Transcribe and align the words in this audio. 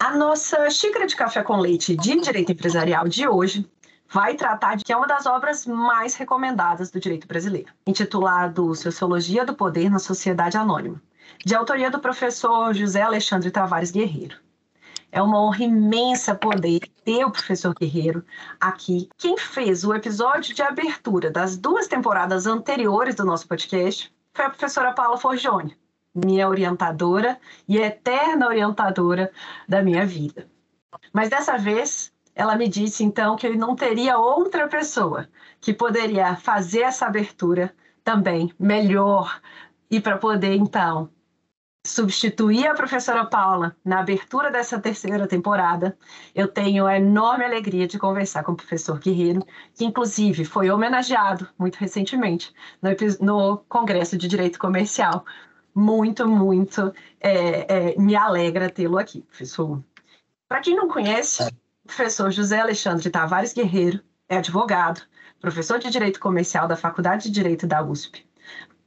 A 0.00 0.16
nossa 0.16 0.70
xícara 0.70 1.08
de 1.08 1.16
café 1.16 1.42
com 1.42 1.56
leite 1.56 1.96
de 1.96 2.20
direito 2.20 2.52
empresarial 2.52 3.08
de 3.08 3.26
hoje 3.26 3.68
vai 4.08 4.36
tratar 4.36 4.76
de 4.76 4.84
que 4.84 4.92
é 4.92 4.96
uma 4.96 5.08
das 5.08 5.26
obras 5.26 5.66
mais 5.66 6.14
recomendadas 6.14 6.92
do 6.92 7.00
direito 7.00 7.26
brasileiro, 7.26 7.72
intitulado 7.84 8.72
Sociologia 8.76 9.44
do 9.44 9.56
Poder 9.56 9.90
na 9.90 9.98
Sociedade 9.98 10.56
Anônima, 10.56 11.02
de 11.44 11.52
autoria 11.52 11.90
do 11.90 11.98
professor 11.98 12.72
José 12.72 13.02
Alexandre 13.02 13.50
Tavares 13.50 13.90
Guerreiro. 13.90 14.36
É 15.10 15.20
uma 15.20 15.42
honra 15.42 15.64
imensa 15.64 16.32
poder 16.32 16.82
ter 17.04 17.24
o 17.24 17.32
professor 17.32 17.74
Guerreiro 17.74 18.24
aqui. 18.60 19.08
Quem 19.18 19.36
fez 19.36 19.82
o 19.82 19.92
episódio 19.92 20.54
de 20.54 20.62
abertura 20.62 21.28
das 21.28 21.56
duas 21.56 21.88
temporadas 21.88 22.46
anteriores 22.46 23.16
do 23.16 23.24
nosso 23.24 23.48
podcast 23.48 24.14
foi 24.32 24.44
a 24.44 24.50
professora 24.50 24.92
Paula 24.92 25.18
Forgione 25.18 25.76
minha 26.14 26.48
orientadora 26.48 27.38
e 27.66 27.78
eterna 27.78 28.46
orientadora 28.46 29.30
da 29.68 29.82
minha 29.82 30.04
vida. 30.06 30.48
Mas 31.12 31.28
dessa 31.28 31.56
vez, 31.56 32.12
ela 32.34 32.56
me 32.56 32.68
disse 32.68 33.04
então 33.04 33.36
que 33.36 33.46
eu 33.46 33.56
não 33.56 33.74
teria 33.74 34.18
outra 34.18 34.68
pessoa 34.68 35.28
que 35.60 35.72
poderia 35.72 36.36
fazer 36.36 36.82
essa 36.82 37.06
abertura 37.06 37.74
também 38.04 38.52
melhor 38.58 39.40
e 39.90 40.00
para 40.00 40.18
poder 40.18 40.54
então 40.54 41.10
substituir 41.84 42.66
a 42.66 42.74
professora 42.74 43.24
Paula 43.24 43.74
na 43.84 44.00
abertura 44.00 44.50
dessa 44.50 44.78
terceira 44.78 45.26
temporada, 45.26 45.96
eu 46.34 46.46
tenho 46.46 46.86
a 46.86 46.96
enorme 46.96 47.44
alegria 47.44 47.86
de 47.86 47.98
conversar 47.98 48.44
com 48.44 48.52
o 48.52 48.56
professor 48.56 48.98
Guerreiro, 48.98 49.44
que 49.74 49.84
inclusive 49.84 50.44
foi 50.44 50.70
homenageado 50.70 51.48
muito 51.58 51.76
recentemente 51.76 52.52
no, 52.82 52.90
no 53.20 53.58
Congresso 53.68 54.18
de 54.18 54.28
Direito 54.28 54.58
Comercial 54.58 55.24
muito, 55.74 56.26
muito 56.26 56.92
é, 57.20 57.92
é, 57.92 57.98
me 57.98 58.16
alegra 58.16 58.70
tê-lo 58.70 58.98
aqui, 58.98 59.22
professor. 59.22 59.82
Para 60.48 60.60
quem 60.60 60.74
não 60.74 60.88
conhece, 60.88 61.42
o 61.84 61.86
professor 61.86 62.30
José 62.30 62.60
Alexandre 62.60 63.10
Tavares 63.10 63.52
Guerreiro 63.52 64.00
é 64.28 64.38
advogado, 64.38 65.02
professor 65.40 65.78
de 65.78 65.90
Direito 65.90 66.20
Comercial 66.20 66.66
da 66.66 66.76
Faculdade 66.76 67.24
de 67.24 67.30
Direito 67.30 67.66
da 67.66 67.82
USP, 67.82 68.26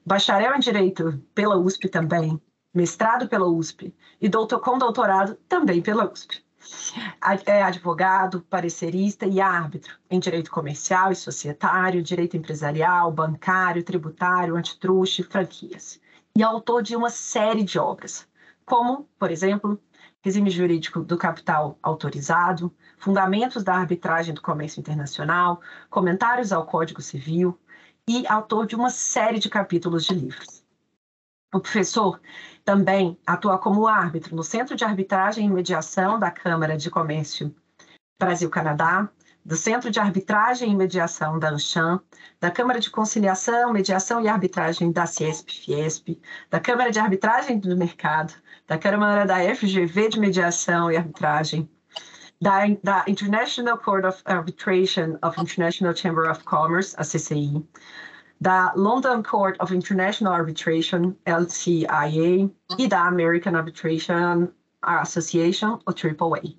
bacharel 0.06 0.56
em 0.56 0.60
Direito 0.60 1.24
pela 1.34 1.58
USP 1.58 1.88
também, 1.88 2.42
mestrado 2.74 3.28
pela 3.28 3.48
USP 3.48 3.94
e 4.20 4.28
doutor, 4.28 4.60
com 4.60 4.78
doutorado 4.78 5.36
também 5.48 5.82
pela 5.82 6.12
USP. 6.12 6.44
É 7.46 7.64
advogado, 7.64 8.42
parecerista 8.42 9.26
e 9.26 9.42
árbitro 9.42 9.98
em 10.10 10.20
direito 10.20 10.52
comercial 10.52 11.12
e 11.12 11.16
societário, 11.16 12.04
direito 12.04 12.38
empresarial, 12.38 13.12
bancário, 13.12 13.84
tributário, 13.84 14.56
antitruste 14.56 15.22
e 15.22 15.26
franquias 15.26 16.00
e 16.36 16.44
autor 16.44 16.82
de 16.82 16.96
uma 16.96 17.10
série 17.10 17.64
de 17.64 17.78
obras, 17.78 18.28
como, 18.66 19.10
por 19.20 19.32
exemplo, 19.32 19.80
Regime 20.24 20.50
Jurídico 20.50 21.02
do 21.02 21.18
Capital 21.18 21.78
Autorizado, 21.82 22.74
Fundamentos 22.98 23.64
da 23.64 23.76
Arbitragem 23.76 24.34
do 24.34 24.42
Comércio 24.42 24.80
Internacional, 24.80 25.60
Comentários 25.90 26.52
ao 26.52 26.66
Código 26.66 27.02
Civil 27.02 27.60
e 28.08 28.26
autor 28.28 28.66
de 28.68 28.76
uma 28.76 28.90
série 28.90 29.40
de 29.40 29.50
capítulos 29.50 30.06
de 30.06 30.14
livros. 30.14 30.64
O 31.54 31.60
professor 31.60 32.22
também 32.64 33.20
atua 33.26 33.58
como 33.58 33.88
árbitro 33.88 34.36
no 34.36 34.44
Centro 34.44 34.76
de 34.76 34.86
Arbitragem 34.86 35.46
e 35.46 35.50
Mediação 35.50 36.18
da 36.18 36.32
Câmara 36.32 36.78
de 36.78 36.90
Comércio 36.90 37.54
Brasil-Canadá, 38.20 39.10
do 39.44 39.56
Centro 39.56 39.90
de 39.90 40.00
Arbitragem 40.00 40.72
e 40.72 40.76
Mediação 40.76 41.40
da 41.40 41.50
ANCHAM, 41.50 42.00
da 42.40 42.52
Câmara 42.52 42.80
de 42.80 42.90
Conciliação, 42.90 43.74
Mediação 43.74 44.22
e 44.22 44.28
Arbitragem 44.28 44.92
da 44.92 45.06
CIESP-FIESP, 45.06 46.22
da 46.50 46.60
Câmara 46.60 46.92
de 46.92 47.00
Arbitragem 47.00 47.60
do 47.60 47.76
Mercado, 47.76 48.34
da 48.68 48.78
Câmara 48.78 49.26
da 49.26 49.38
FGV 49.56 50.10
de 50.10 50.20
Mediação 50.20 50.92
e 50.92 50.98
Arbitragem, 50.98 51.70
da, 52.40 52.62
da 52.84 53.04
International 53.08 53.78
Court 53.78 54.06
of 54.06 54.22
Arbitration 54.26 55.18
of 55.24 55.40
International 55.40 55.96
Chamber 55.96 56.30
of 56.30 56.44
Commerce, 56.44 56.96
a 56.98 57.04
CCI, 57.04 57.66
da 58.40 58.74
London 58.76 59.22
Court 59.24 59.56
of 59.60 59.76
International 59.76 60.34
Arbitration, 60.34 61.16
LCIA, 61.26 62.50
e 62.78 62.88
da 62.88 63.08
American 63.08 63.56
Arbitration 63.56 64.50
Association, 64.82 65.80
o 65.86 65.92
AAA 65.92 66.56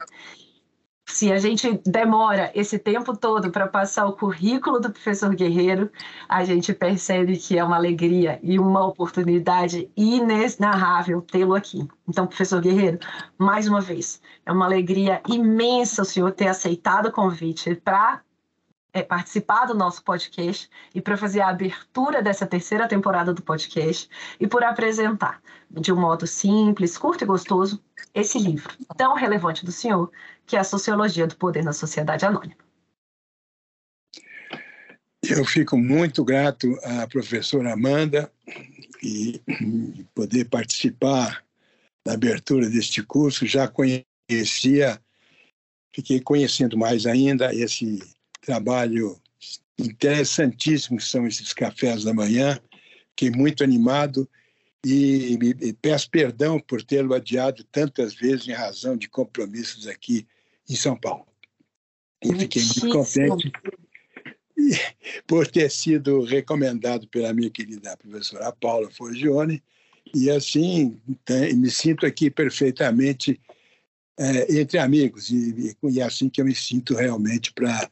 se 1.12 1.30
a 1.30 1.38
gente 1.38 1.78
demora 1.84 2.50
esse 2.54 2.78
tempo 2.78 3.14
todo 3.14 3.50
para 3.50 3.68
passar 3.68 4.06
o 4.06 4.14
currículo 4.14 4.80
do 4.80 4.90
professor 4.90 5.34
Guerreiro, 5.34 5.90
a 6.26 6.42
gente 6.42 6.72
percebe 6.72 7.36
que 7.36 7.58
é 7.58 7.62
uma 7.62 7.76
alegria 7.76 8.40
e 8.42 8.58
uma 8.58 8.86
oportunidade 8.86 9.90
inenarrável 9.94 11.20
tê-lo 11.20 11.54
aqui. 11.54 11.86
Então, 12.08 12.26
professor 12.26 12.62
Guerreiro, 12.62 12.98
mais 13.36 13.68
uma 13.68 13.82
vez, 13.82 14.22
é 14.46 14.50
uma 14.50 14.64
alegria 14.64 15.20
imensa 15.28 16.00
o 16.00 16.06
senhor 16.06 16.32
ter 16.32 16.48
aceitado 16.48 17.06
o 17.06 17.12
convite 17.12 17.74
para 17.74 18.22
é, 18.92 19.02
participar 19.02 19.66
do 19.66 19.74
nosso 19.74 20.04
podcast 20.04 20.68
e 20.94 21.00
para 21.00 21.16
fazer 21.16 21.40
a 21.40 21.48
abertura 21.48 22.22
dessa 22.22 22.46
terceira 22.46 22.86
temporada 22.86 23.32
do 23.32 23.42
podcast 23.42 24.08
e 24.38 24.46
por 24.46 24.62
apresentar 24.62 25.42
de 25.70 25.92
um 25.92 26.00
modo 26.00 26.26
simples, 26.26 26.98
curto 26.98 27.24
e 27.24 27.26
gostoso 27.26 27.82
esse 28.14 28.38
livro 28.38 28.76
tão 28.96 29.14
relevante 29.14 29.64
do 29.64 29.72
senhor, 29.72 30.10
que 30.46 30.56
é 30.56 30.58
a 30.58 30.64
Sociologia 30.64 31.26
do 31.26 31.36
Poder 31.36 31.64
na 31.64 31.72
Sociedade 31.72 32.26
Anônima. 32.26 32.56
Eu 35.22 35.44
fico 35.44 35.78
muito 35.78 36.24
grato 36.24 36.76
à 36.82 37.06
professora 37.06 37.72
Amanda 37.72 38.30
e 39.02 39.40
poder 40.14 40.46
participar 40.46 41.44
da 42.04 42.14
abertura 42.14 42.68
deste 42.68 43.02
curso. 43.04 43.46
Já 43.46 43.68
conhecia, 43.68 45.00
fiquei 45.94 46.20
conhecendo 46.20 46.76
mais 46.76 47.06
ainda 47.06 47.54
esse 47.54 48.02
trabalho 48.42 49.18
interessantíssimo 49.78 50.98
que 50.98 51.04
são 51.04 51.26
esses 51.26 51.54
cafés 51.54 52.04
da 52.04 52.12
manhã. 52.12 52.60
Fiquei 53.10 53.30
muito 53.30 53.64
animado 53.64 54.28
e, 54.84 55.38
e 55.60 55.72
peço 55.72 56.10
perdão 56.10 56.60
por 56.60 56.82
tê-lo 56.82 57.14
adiado 57.14 57.64
tantas 57.64 58.14
vezes 58.14 58.48
em 58.48 58.52
razão 58.52 58.96
de 58.96 59.08
compromissos 59.08 59.86
aqui 59.86 60.26
em 60.68 60.74
São 60.74 60.96
Paulo. 60.96 61.26
E 62.22 62.34
fiquei 62.34 62.62
muito 62.62 62.88
contente 62.90 63.52
por 65.26 65.46
ter 65.46 65.70
sido 65.70 66.22
recomendado 66.22 67.08
pela 67.08 67.32
minha 67.32 67.50
querida 67.50 67.96
professora 67.96 68.52
Paula 68.52 68.90
Forgione, 68.90 69.62
e 70.14 70.30
assim 70.30 71.00
me 71.54 71.70
sinto 71.70 72.04
aqui 72.06 72.30
perfeitamente 72.30 73.40
é, 74.18 74.60
entre 74.60 74.78
amigos, 74.78 75.30
e, 75.30 75.76
e, 75.84 76.00
é 76.00 76.04
assim 76.04 76.28
que 76.28 76.40
eu 76.40 76.44
me 76.44 76.54
sinto 76.54 76.94
realmente 76.94 77.52
para 77.52 77.90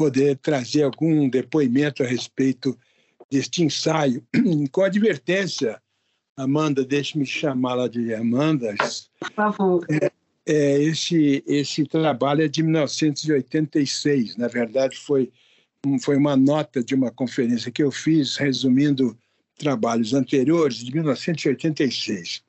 poder 0.00 0.38
trazer 0.38 0.84
algum 0.84 1.28
depoimento 1.28 2.02
a 2.02 2.06
respeito 2.06 2.74
deste 3.30 3.62
ensaio, 3.62 4.24
com 4.72 4.82
advertência, 4.82 5.78
Amanda, 6.34 6.82
deixe-me 6.82 7.26
chamá-la 7.26 7.86
de 7.86 8.14
Amanda. 8.14 8.74
Por 9.18 9.30
favor. 9.32 9.86
É, 9.90 10.10
é, 10.46 10.82
esse, 10.82 11.44
esse 11.46 11.84
trabalho 11.84 12.42
é 12.42 12.48
de 12.48 12.62
1986, 12.62 14.38
na 14.38 14.48
verdade 14.48 14.96
foi, 14.96 15.30
foi 16.00 16.16
uma 16.16 16.34
nota 16.34 16.82
de 16.82 16.94
uma 16.94 17.10
conferência 17.10 17.70
que 17.70 17.82
eu 17.82 17.90
fiz, 17.90 18.36
resumindo 18.36 19.14
trabalhos 19.58 20.14
anteriores, 20.14 20.78
de 20.78 20.94
1986. 20.94 22.42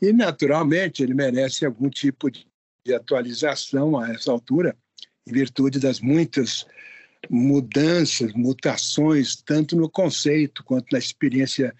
E, 0.00 0.10
naturalmente, 0.10 1.02
ele 1.02 1.12
merece 1.12 1.66
algum 1.66 1.90
tipo 1.90 2.30
de 2.30 2.94
atualização 2.94 3.98
a 3.98 4.10
essa 4.10 4.32
altura, 4.32 4.74
em 5.28 5.32
virtude 5.32 5.78
das 5.78 6.00
muitas 6.00 6.66
mudanças, 7.28 8.32
mutações, 8.32 9.36
tanto 9.36 9.76
no 9.76 9.88
conceito 9.88 10.64
quanto 10.64 10.86
na 10.92 10.98
experiência 10.98 11.74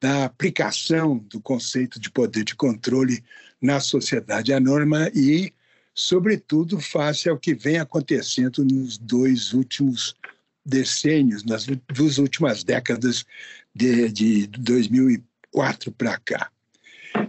da 0.00 0.24
aplicação 0.24 1.18
do 1.18 1.40
conceito 1.40 1.98
de 2.00 2.10
poder 2.10 2.44
de 2.44 2.54
controle 2.54 3.22
na 3.60 3.80
sociedade 3.80 4.52
anônima 4.52 5.10
e, 5.14 5.52
sobretudo, 5.94 6.80
face 6.80 7.28
ao 7.28 7.38
que 7.38 7.54
vem 7.54 7.78
acontecendo 7.78 8.64
nos 8.64 8.98
dois 8.98 9.52
últimos 9.52 10.14
decênios, 10.64 11.44
nas 11.44 11.66
duas 11.94 12.18
últimas 12.18 12.62
décadas 12.64 13.24
de, 13.74 14.10
de 14.10 14.46
2004 14.46 15.92
para 15.92 16.18
cá. 16.18 16.50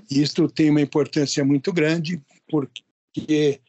Isso 0.10 0.48
tem 0.50 0.70
uma 0.70 0.82
importância 0.82 1.44
muito 1.46 1.72
grande, 1.72 2.22
porque 2.50 3.62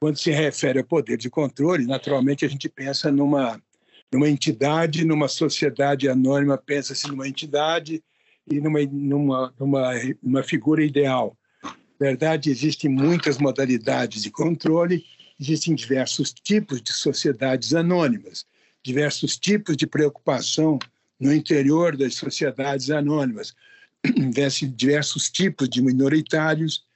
quando 0.00 0.16
se 0.16 0.30
refere 0.30 0.78
ao 0.78 0.84
poder 0.84 1.18
de 1.18 1.28
controle, 1.28 1.86
naturalmente 1.86 2.46
a 2.46 2.48
gente 2.48 2.70
pensa 2.70 3.12
numa, 3.12 3.62
numa 4.10 4.30
entidade, 4.30 5.04
numa 5.04 5.28
sociedade 5.28 6.08
anônima, 6.08 6.56
pensa-se 6.56 7.06
numa 7.06 7.28
entidade 7.28 8.02
e 8.50 8.58
numa, 8.60 8.80
numa, 8.86 9.54
numa, 9.60 9.92
numa 10.22 10.42
figura 10.42 10.82
ideal. 10.82 11.36
Na 11.62 12.06
verdade, 12.06 12.50
existem 12.50 12.90
muitas 12.90 13.36
modalidades 13.36 14.22
de 14.22 14.30
controle, 14.30 15.04
existem 15.38 15.74
diversos 15.74 16.32
tipos 16.32 16.80
de 16.80 16.94
sociedades 16.94 17.74
anônimas, 17.74 18.46
diversos 18.82 19.36
tipos 19.36 19.76
de 19.76 19.86
preocupação 19.86 20.78
no 21.20 21.30
interior 21.30 21.94
das 21.94 22.14
sociedades 22.14 22.90
anônimas, 22.90 23.54
diversos 24.74 25.28
tipos 25.28 25.68
de 25.68 25.82
minoritários, 25.82 26.86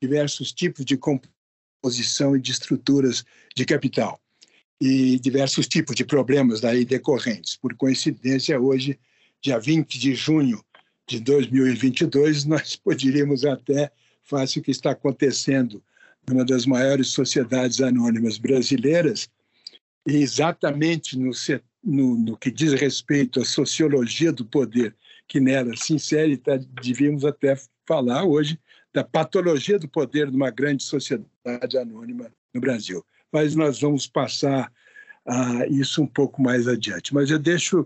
diversos 0.00 0.50
tipos 0.50 0.82
de 0.86 0.96
composição 1.84 2.34
e 2.34 2.40
de 2.40 2.50
estruturas 2.50 3.24
de 3.54 3.66
capital 3.66 4.18
e 4.80 5.18
diversos 5.18 5.68
tipos 5.68 5.94
de 5.94 6.04
problemas 6.04 6.60
daí 6.60 6.84
decorrentes. 6.84 7.56
Por 7.56 7.74
coincidência, 7.76 8.58
hoje, 8.58 8.98
dia 9.40 9.58
20 9.58 9.98
de 9.98 10.14
junho 10.14 10.64
de 11.06 11.20
2022, 11.20 12.44
nós 12.46 12.76
poderíamos 12.76 13.44
até, 13.44 13.92
face 14.22 14.58
o 14.58 14.62
que 14.62 14.70
está 14.70 14.92
acontecendo 14.92 15.82
numa 16.26 16.44
das 16.44 16.64
maiores 16.64 17.08
sociedades 17.08 17.82
anônimas 17.82 18.38
brasileiras, 18.38 19.28
e 20.06 20.16
exatamente 20.16 21.18
no, 21.18 21.30
no, 21.82 22.16
no 22.16 22.36
que 22.36 22.50
diz 22.50 22.72
respeito 22.72 23.40
à 23.40 23.44
sociologia 23.44 24.32
do 24.32 24.44
poder 24.44 24.96
que 25.28 25.38
nela 25.38 25.76
se 25.76 25.94
insere, 25.94 26.38
tá, 26.38 26.58
devíamos 26.82 27.24
até 27.26 27.58
falar 27.86 28.24
hoje 28.24 28.58
da 28.94 29.02
patologia 29.02 29.78
do 29.78 29.88
poder 29.88 30.30
de 30.30 30.36
uma 30.36 30.50
grande 30.50 30.84
sociedade 30.84 31.76
anônima 31.76 32.30
no 32.54 32.60
Brasil. 32.60 33.04
Mas 33.32 33.56
nós 33.56 33.80
vamos 33.80 34.06
passar 34.06 34.72
uh, 35.26 35.64
isso 35.68 36.00
um 36.00 36.06
pouco 36.06 36.40
mais 36.40 36.68
adiante. 36.68 37.12
Mas 37.12 37.28
eu 37.28 37.38
deixo 37.38 37.84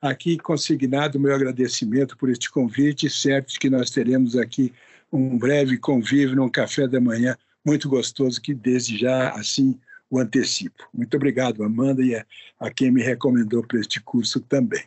aqui 0.00 0.38
consignado 0.38 1.18
o 1.18 1.20
meu 1.20 1.34
agradecimento 1.34 2.16
por 2.16 2.30
este 2.30 2.50
convite, 2.50 3.10
certo 3.10 3.58
que 3.60 3.68
nós 3.68 3.90
teremos 3.90 4.34
aqui 4.34 4.72
um 5.12 5.36
breve 5.36 5.76
convívio 5.76 6.36
num 6.36 6.48
café 6.48 6.88
da 6.88 7.00
manhã 7.00 7.36
muito 7.64 7.88
gostoso, 7.88 8.40
que 8.40 8.54
desde 8.54 8.96
já, 8.96 9.30
assim, 9.32 9.78
o 10.08 10.18
antecipo. 10.18 10.88
Muito 10.94 11.16
obrigado, 11.16 11.64
Amanda, 11.64 12.02
e 12.02 12.14
a, 12.14 12.24
a 12.60 12.70
quem 12.70 12.90
me 12.90 13.02
recomendou 13.02 13.62
para 13.66 13.80
este 13.80 14.00
curso 14.00 14.40
também. 14.40 14.84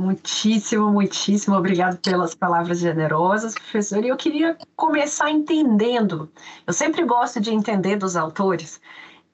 Muitíssimo, 0.00 0.90
muitíssimo 0.90 1.56
obrigado 1.56 1.98
pelas 1.98 2.34
palavras 2.34 2.78
generosas, 2.78 3.54
professor. 3.54 4.04
E 4.04 4.08
eu 4.08 4.16
queria 4.16 4.56
começar 4.74 5.30
entendendo. 5.30 6.30
Eu 6.66 6.72
sempre 6.72 7.04
gosto 7.04 7.40
de 7.40 7.52
entender 7.52 7.96
dos 7.96 8.16
autores 8.16 8.80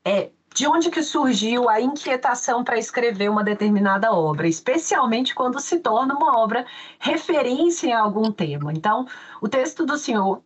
é, 0.04 0.30
de 0.54 0.66
onde 0.66 0.90
que 0.90 1.02
surgiu 1.02 1.68
a 1.68 1.80
inquietação 1.80 2.64
para 2.64 2.78
escrever 2.78 3.30
uma 3.30 3.44
determinada 3.44 4.12
obra, 4.12 4.48
especialmente 4.48 5.34
quando 5.34 5.60
se 5.60 5.78
torna 5.78 6.14
uma 6.14 6.38
obra 6.38 6.66
referência 6.98 7.86
em 7.88 7.92
algum 7.92 8.32
tema. 8.32 8.72
Então, 8.72 9.06
o 9.40 9.48
texto 9.48 9.86
do 9.86 9.96
senhor 9.96 10.42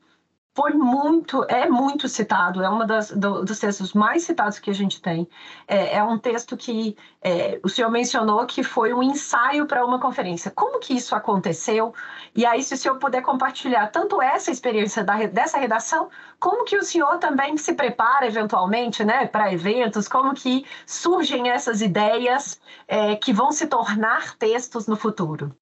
foi 0.55 0.73
muito, 0.75 1.45
é 1.45 1.69
muito 1.69 2.09
citado, 2.09 2.63
é 2.63 2.69
um 2.69 2.81
do, 2.87 3.45
dos 3.45 3.59
textos 3.59 3.95
mais 3.95 4.25
citados 4.25 4.59
que 4.59 4.71
a 4.71 4.75
gente 4.75 5.01
tem. 5.01 5.27
É, 5.67 5.97
é 5.97 6.05
um 6.05 6.19
texto 6.19 6.57
que 6.57 6.97
é, 7.23 7.59
o 7.63 7.69
senhor 7.69 7.91
mencionou 7.91 8.45
que 8.47 8.63
foi 8.63 8.93
um 8.93 9.03
ensaio 9.03 9.67
para 9.67 9.85
uma 9.85 9.99
conferência. 9.99 10.51
Como 10.51 10.79
que 10.79 10.95
isso 10.95 11.15
aconteceu? 11.15 11.95
E 12.35 12.45
aí, 12.45 12.63
se 12.63 12.75
o 12.75 12.77
senhor 12.77 12.99
puder 12.99 13.23
compartilhar 13.23 13.87
tanto 13.89 14.21
essa 14.21 14.51
experiência 14.51 15.03
da, 15.03 15.27
dessa 15.27 15.59
redação, 15.59 16.11
como 16.39 16.65
que 16.65 16.77
o 16.77 16.83
senhor 16.83 17.19
também 17.19 17.57
se 17.57 17.73
prepara 17.73 18.27
eventualmente 18.27 19.05
né, 19.05 19.27
para 19.27 19.53
eventos, 19.53 20.07
como 20.07 20.35
que 20.35 20.67
surgem 20.87 21.49
essas 21.49 21.81
ideias 21.81 22.61
é, 22.87 23.17
que 23.17 23.33
vão 23.33 23.53
se 23.53 23.67
tornar 23.67 24.37
textos 24.37 24.87
no 24.87 24.97
futuro? 24.97 25.57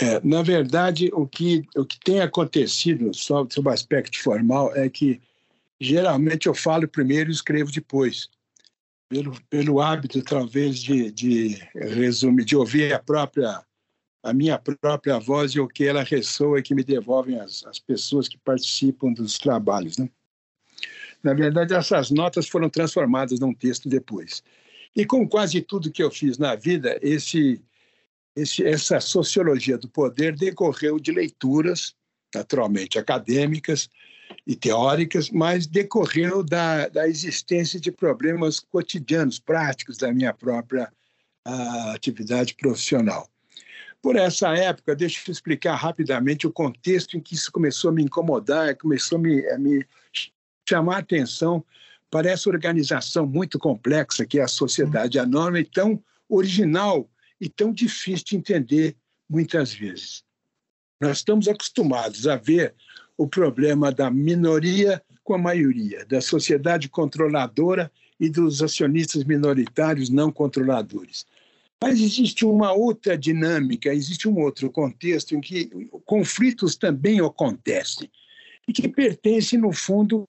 É, 0.00 0.20
na 0.24 0.42
verdade, 0.42 1.10
o 1.12 1.26
que, 1.26 1.64
o 1.76 1.84
que 1.84 2.00
tem 2.00 2.20
acontecido, 2.20 3.12
só 3.12 3.46
sob 3.50 3.68
o 3.68 3.72
aspecto 3.72 4.18
formal, 4.18 4.74
é 4.74 4.88
que 4.88 5.20
geralmente 5.78 6.46
eu 6.46 6.54
falo 6.54 6.88
primeiro 6.88 7.30
e 7.30 7.34
escrevo 7.34 7.70
depois. 7.70 8.28
Pelo, 9.10 9.36
pelo 9.50 9.80
hábito, 9.80 10.22
talvez, 10.22 10.78
de, 10.78 11.10
de 11.10 11.62
resumir, 11.74 12.44
de 12.44 12.56
ouvir 12.56 12.92
a 12.94 12.98
própria 12.98 13.62
a 14.22 14.34
minha 14.34 14.58
própria 14.58 15.18
voz 15.18 15.52
e 15.52 15.60
o 15.60 15.66
que 15.66 15.84
ela 15.84 16.02
ressoa 16.02 16.58
e 16.58 16.62
que 16.62 16.74
me 16.74 16.84
devolvem 16.84 17.40
as, 17.40 17.64
as 17.64 17.78
pessoas 17.78 18.28
que 18.28 18.36
participam 18.36 19.12
dos 19.14 19.38
trabalhos. 19.38 19.96
Né? 19.96 20.10
Na 21.22 21.32
verdade, 21.32 21.74
essas 21.74 22.10
notas 22.10 22.46
foram 22.46 22.68
transformadas 22.68 23.40
num 23.40 23.54
texto 23.54 23.88
depois. 23.88 24.42
E 24.94 25.06
com 25.06 25.26
quase 25.26 25.62
tudo 25.62 25.90
que 25.90 26.02
eu 26.02 26.10
fiz 26.10 26.36
na 26.36 26.54
vida, 26.54 26.98
esse 27.00 27.62
esse, 28.40 28.64
essa 28.64 29.00
sociologia 29.00 29.78
do 29.78 29.88
poder 29.88 30.34
decorreu 30.36 30.98
de 30.98 31.12
leituras, 31.12 31.94
naturalmente 32.34 32.98
acadêmicas 32.98 33.88
e 34.46 34.54
teóricas, 34.54 35.30
mas 35.30 35.66
decorreu 35.66 36.42
da, 36.42 36.88
da 36.88 37.08
existência 37.08 37.80
de 37.80 37.90
problemas 37.90 38.60
cotidianos, 38.60 39.38
práticos 39.38 39.96
da 39.96 40.12
minha 40.12 40.32
própria 40.32 40.92
uh, 41.46 41.90
atividade 41.94 42.54
profissional. 42.54 43.28
Por 44.02 44.16
essa 44.16 44.56
época, 44.56 44.96
deixa 44.96 45.20
eu 45.26 45.32
explicar 45.32 45.74
rapidamente 45.74 46.46
o 46.46 46.52
contexto 46.52 47.16
em 47.16 47.20
que 47.20 47.34
isso 47.34 47.52
começou 47.52 47.90
a 47.90 47.92
me 47.92 48.02
incomodar, 48.02 48.76
começou 48.76 49.18
a 49.18 49.20
me, 49.20 49.46
a 49.50 49.58
me 49.58 49.86
chamar 50.66 50.96
a 50.96 51.00
atenção 51.00 51.64
para 52.10 52.30
essa 52.30 52.48
organização 52.48 53.26
muito 53.26 53.58
complexa 53.58 54.24
que 54.24 54.38
é 54.38 54.42
a 54.42 54.48
sociedade 54.48 55.18
anônima 55.18 55.60
e 55.60 55.64
tão 55.64 56.02
original 56.28 57.08
e 57.40 57.48
tão 57.48 57.72
difícil 57.72 58.24
de 58.26 58.36
entender 58.36 58.96
muitas 59.28 59.72
vezes. 59.72 60.22
Nós 61.00 61.18
estamos 61.18 61.48
acostumados 61.48 62.26
a 62.26 62.36
ver 62.36 62.74
o 63.16 63.26
problema 63.26 63.90
da 63.90 64.10
minoria 64.10 65.02
com 65.24 65.34
a 65.34 65.38
maioria, 65.38 66.04
da 66.04 66.20
sociedade 66.20 66.88
controladora 66.88 67.90
e 68.18 68.28
dos 68.28 68.62
acionistas 68.62 69.24
minoritários 69.24 70.10
não 70.10 70.30
controladores. 70.30 71.26
Mas 71.82 71.98
existe 71.98 72.44
uma 72.44 72.72
outra 72.72 73.16
dinâmica, 73.16 73.94
existe 73.94 74.28
um 74.28 74.38
outro 74.38 74.70
contexto 74.70 75.34
em 75.34 75.40
que 75.40 75.70
conflitos 76.04 76.76
também 76.76 77.20
acontecem 77.20 78.10
e 78.68 78.72
que 78.72 78.86
pertence, 78.86 79.56
no 79.56 79.72
fundo, 79.72 80.28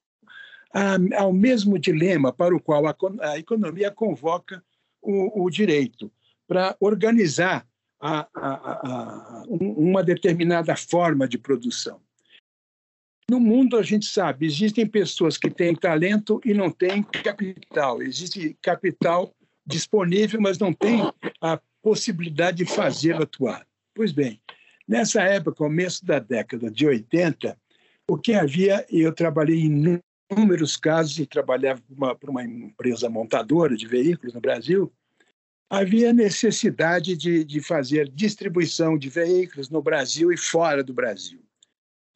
a, 0.74 0.96
ao 1.18 1.34
mesmo 1.34 1.78
dilema 1.78 2.32
para 2.32 2.56
o 2.56 2.62
qual 2.62 2.88
a, 2.88 2.96
a 3.24 3.38
economia 3.38 3.92
convoca 3.92 4.64
o, 5.02 5.44
o 5.44 5.50
direito 5.50 6.10
para 6.52 6.76
organizar 6.82 7.66
a, 7.98 8.28
a, 8.36 8.52
a, 8.52 9.44
uma 9.48 10.04
determinada 10.04 10.76
forma 10.76 11.26
de 11.26 11.38
produção. 11.38 12.02
No 13.30 13.40
mundo, 13.40 13.78
a 13.78 13.82
gente 13.82 14.06
sabe, 14.06 14.48
existem 14.48 14.86
pessoas 14.86 15.38
que 15.38 15.50
têm 15.50 15.74
talento 15.74 16.42
e 16.44 16.54
não 16.54 16.70
têm 16.70 17.04
capital. 17.04 18.02
Existe 18.02 18.58
capital 18.62 19.34
disponível, 19.66 20.42
mas 20.42 20.60
não 20.60 20.74
tem 20.74 21.00
a 21.40 21.58
possibilidade 21.82 22.58
de 22.58 22.66
fazê-lo 22.66 23.24
atuar. 23.24 23.66
Pois 23.96 24.12
bem, 24.12 24.42
nessa 24.86 25.22
época, 25.22 25.56
começo 25.56 26.06
da 26.06 26.20
década 26.20 26.70
de 26.70 26.86
80, 26.86 27.58
o 28.10 28.18
que 28.18 28.34
havia, 28.34 28.86
eu 28.90 29.14
trabalhei 29.14 29.62
em 29.62 30.02
inúmeros 30.30 30.76
casos 30.76 31.18
e 31.18 31.26
trabalhava 31.26 31.82
para 32.20 32.30
uma, 32.30 32.42
uma 32.42 32.44
empresa 32.44 33.10
montadora 33.10 33.78
de 33.78 33.88
veículos 33.88 34.34
no 34.34 34.42
Brasil, 34.42 34.92
havia 35.72 36.12
necessidade 36.12 37.16
de, 37.16 37.46
de 37.46 37.62
fazer 37.62 38.10
distribuição 38.10 38.98
de 38.98 39.08
veículos 39.08 39.70
no 39.70 39.82
Brasil 39.82 40.30
e 40.30 40.36
fora 40.36 40.84
do 40.84 40.94
Brasil, 40.94 41.42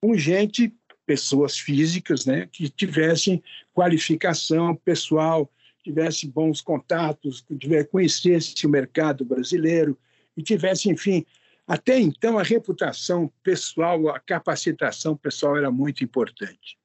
com 0.02 0.14
gente, 0.18 0.76
pessoas 1.06 1.58
físicas, 1.58 2.26
né, 2.26 2.50
que 2.52 2.68
tivessem 2.68 3.42
qualificação 3.74 4.76
pessoal, 4.76 5.50
tivessem 5.82 6.30
bons 6.30 6.60
contatos, 6.60 7.46
conhecesse 7.90 8.68
o 8.68 8.70
mercado 8.70 9.24
brasileiro 9.24 9.98
e 10.36 10.44
tivesse, 10.44 10.90
enfim, 10.90 11.26
até 11.66 11.98
então 11.98 12.38
a 12.38 12.44
reputação 12.44 13.32
pessoal, 13.42 14.10
a 14.10 14.20
capacitação 14.20 15.16
pessoal 15.16 15.56
era 15.56 15.72
muito 15.72 16.04
importante, 16.04 16.78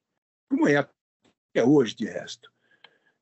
como 0.49 0.69
é 0.69 0.77
até 0.77 1.65
hoje, 1.65 1.97
de 1.97 2.05
resto. 2.05 2.49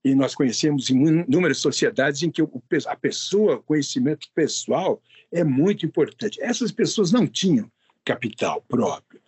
E 0.09 0.15
nós 0.15 0.35
conhecemos 0.35 0.89
inúmeras 0.89 1.59
sociedades 1.59 2.23
em 2.23 2.31
que 2.31 2.43
a 2.87 2.97
pessoa, 2.97 3.57
o 3.57 3.63
conhecimento 3.63 4.27
pessoal 4.35 5.03
é 5.31 5.45
muito 5.45 5.85
importante. 5.85 6.41
Essas 6.41 6.73
pessoas 6.73 7.13
não 7.13 7.27
tinham 7.27 7.71
capital 8.03 8.65
próprio. 8.67 9.21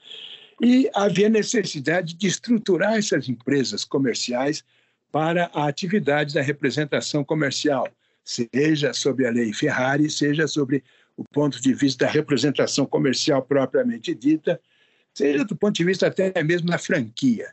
E 0.59 0.91
havia 0.95 1.29
necessidade 1.29 2.15
de 2.15 2.27
estruturar 2.27 2.95
essas 2.95 3.29
empresas 3.29 3.85
comerciais 3.85 4.65
para 5.13 5.51
a 5.53 5.69
atividade 5.69 6.33
da 6.33 6.41
representação 6.41 7.23
comercial, 7.23 7.87
seja 8.25 8.95
sobre 8.95 9.27
a 9.27 9.31
lei 9.31 9.53
Ferrari, 9.53 10.09
seja 10.09 10.49
sobre 10.49 10.83
o 11.15 11.25
ponto 11.25 11.61
de 11.61 11.75
vista 11.75 12.07
da 12.07 12.11
representação 12.11 12.87
comercial 12.87 13.43
propriamente 13.43 14.15
dita, 14.15 14.59
seja 15.13 15.45
do 15.45 15.55
ponto 15.55 15.75
de 15.75 15.85
vista 15.85 16.07
até 16.07 16.43
mesmo 16.43 16.69
da 16.69 16.79
franquia. 16.79 17.53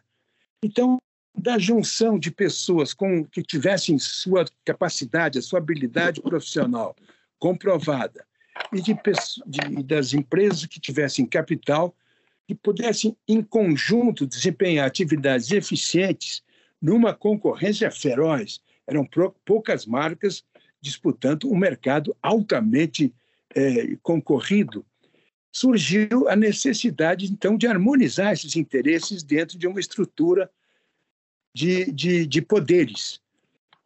Então, 0.64 0.98
da 1.38 1.60
junção 1.60 2.18
de 2.18 2.32
pessoas 2.32 2.94
com 2.94 3.24
que 3.24 3.44
tivessem 3.44 4.00
sua 4.00 4.46
capacidade, 4.66 5.38
a 5.38 5.42
sua 5.42 5.60
habilidade 5.60 6.20
profissional 6.20 6.96
comprovada 7.38 8.26
e 8.74 8.82
de, 8.82 8.98
de, 9.46 9.84
das 9.84 10.14
empresas 10.14 10.66
que 10.66 10.80
tivessem 10.80 11.26
capital 11.26 11.96
que 12.48 12.56
pudessem 12.56 13.16
em 13.28 13.42
conjunto 13.44 14.26
desempenhar 14.26 14.88
atividades 14.88 15.52
eficientes 15.52 16.42
numa 16.82 17.14
concorrência 17.14 17.92
feroz. 17.92 18.62
Eram 18.88 19.08
poucas 19.46 19.86
marcas 19.86 20.44
disputando 20.82 21.52
um 21.52 21.58
mercado 21.58 22.16
altamente 22.22 23.14
é, 23.54 23.98
concorrido. 24.02 24.86
Surgiu 25.52 26.30
a 26.30 26.36
necessidade, 26.36 27.26
então, 27.32 27.58
de 27.58 27.68
harmonizar 27.68 28.32
esses 28.32 28.56
interesses 28.56 29.24
dentro 29.24 29.58
de 29.58 29.68
uma 29.68 29.80
estrutura 29.80 30.50
de, 31.58 31.92
de, 31.92 32.28
de 32.28 32.40
poderes. 32.40 33.20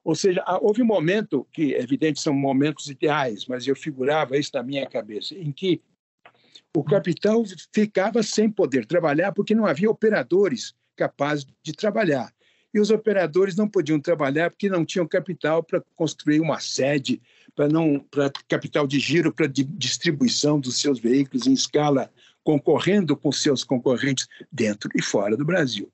Ou 0.03 0.13
seja, 0.13 0.43
houve 0.61 0.81
um 0.81 0.85
momento 0.85 1.47
que, 1.53 1.73
é 1.73 1.81
evidente, 1.81 2.19
são 2.19 2.33
momentos 2.33 2.89
ideais, 2.89 3.45
mas 3.45 3.65
eu 3.65 3.75
figurava 3.77 4.37
isso 4.37 4.51
na 4.53 4.61
minha 4.61 4.85
cabeça, 4.85 5.35
em 5.35 5.53
que 5.53 5.81
o 6.75 6.83
capital 6.83 7.41
ficava 7.73 8.21
sem 8.23 8.49
poder 8.49 8.85
trabalhar 8.85 9.31
porque 9.31 9.55
não 9.55 9.65
havia 9.65 9.89
operadores 9.89 10.75
capazes 10.97 11.45
de 11.63 11.71
trabalhar. 11.71 12.33
E 12.73 12.79
os 12.79 12.89
operadores 12.89 13.55
não 13.55 13.69
podiam 13.69 13.99
trabalhar 14.01 14.49
porque 14.49 14.69
não 14.69 14.83
tinham 14.83 15.07
capital 15.07 15.63
para 15.63 15.81
construir 15.95 16.41
uma 16.41 16.59
sede, 16.59 17.21
para 17.55 17.69
não 17.69 17.99
para 17.99 18.31
capital 18.49 18.85
de 18.85 18.99
giro 18.99 19.31
para 19.33 19.47
distribuição 19.47 20.59
dos 20.59 20.79
seus 20.81 20.99
veículos 20.99 21.47
em 21.47 21.53
escala 21.53 22.11
concorrendo 22.43 23.15
com 23.15 23.31
seus 23.31 23.63
concorrentes 23.63 24.27
dentro 24.51 24.89
e 24.95 25.01
fora 25.01 25.37
do 25.37 25.45
Brasil. 25.45 25.89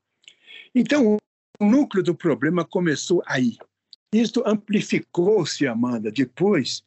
Então, 0.74 1.18
núcleo 1.66 2.04
do 2.04 2.14
problema 2.14 2.64
começou 2.64 3.24
aí. 3.26 3.58
Isto 4.14 4.44
amplificou-se, 4.46 5.68
Amanda, 5.68 6.12
depois, 6.12 6.84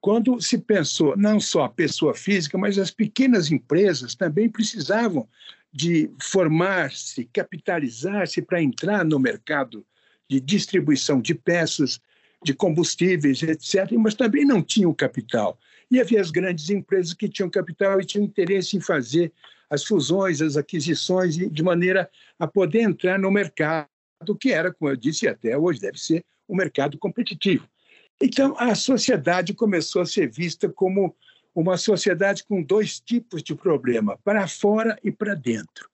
quando 0.00 0.40
se 0.40 0.58
pensou 0.58 1.16
não 1.16 1.38
só 1.38 1.64
a 1.64 1.68
pessoa 1.68 2.14
física, 2.14 2.58
mas 2.58 2.78
as 2.78 2.90
pequenas 2.90 3.50
empresas 3.50 4.14
também 4.14 4.48
precisavam 4.48 5.28
de 5.72 6.10
formar-se, 6.20 7.28
capitalizar-se 7.32 8.42
para 8.42 8.62
entrar 8.62 9.04
no 9.04 9.18
mercado 9.18 9.84
de 10.28 10.40
distribuição 10.40 11.20
de 11.20 11.34
peças, 11.34 12.00
de 12.42 12.54
combustíveis, 12.54 13.42
etc., 13.42 13.92
mas 13.98 14.14
também 14.14 14.44
não 14.44 14.62
tinham 14.62 14.92
capital. 14.92 15.58
E 15.90 16.00
havia 16.00 16.20
as 16.20 16.30
grandes 16.30 16.70
empresas 16.70 17.14
que 17.14 17.28
tinham 17.28 17.48
capital 17.50 18.00
e 18.00 18.04
tinham 18.04 18.24
interesse 18.24 18.76
em 18.76 18.80
fazer 18.80 19.32
as 19.70 19.84
fusões, 19.84 20.40
as 20.40 20.56
aquisições, 20.56 21.36
de 21.36 21.62
maneira 21.62 22.10
a 22.38 22.46
poder 22.46 22.82
entrar 22.82 23.18
no 23.18 23.30
mercado 23.30 23.88
que 24.38 24.52
era, 24.52 24.72
como 24.72 24.90
eu 24.90 24.96
disse, 24.96 25.26
até 25.26 25.56
hoje 25.56 25.80
deve 25.80 25.98
ser 25.98 26.24
um 26.48 26.56
mercado 26.56 26.98
competitivo. 26.98 27.68
Então, 28.20 28.54
a 28.58 28.74
sociedade 28.74 29.52
começou 29.54 30.02
a 30.02 30.06
ser 30.06 30.30
vista 30.30 30.68
como 30.68 31.14
uma 31.54 31.76
sociedade 31.76 32.44
com 32.44 32.62
dois 32.62 33.00
tipos 33.00 33.42
de 33.42 33.54
problema, 33.54 34.18
para 34.24 34.46
fora 34.48 34.98
e 35.02 35.10
para 35.10 35.34
dentro. 35.34 35.88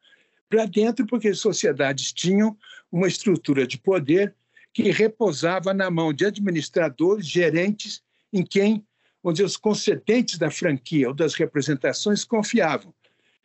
Para 0.48 0.66
dentro, 0.66 1.06
porque 1.06 1.28
as 1.28 1.38
sociedades 1.38 2.12
tinham 2.12 2.56
uma 2.90 3.06
estrutura 3.06 3.66
de 3.66 3.78
poder 3.78 4.34
que 4.72 4.90
repousava 4.90 5.74
na 5.74 5.90
mão 5.90 6.12
de 6.12 6.24
administradores, 6.24 7.26
gerentes, 7.26 8.02
em 8.32 8.44
quem 8.44 8.84
onde 9.22 9.42
os 9.42 9.56
concedentes 9.56 10.38
da 10.38 10.50
franquia 10.50 11.08
ou 11.08 11.14
das 11.14 11.34
representações 11.34 12.24
confiavam 12.24 12.92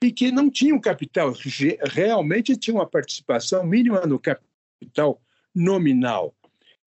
e 0.02 0.12
que 0.12 0.32
não 0.32 0.50
tinham 0.50 0.80
capital, 0.80 1.34
realmente 1.84 2.56
tinham 2.56 2.78
uma 2.78 2.88
participação 2.88 3.66
mínima 3.66 4.02
no 4.06 4.20
capital 4.20 4.55
nominal. 5.54 6.36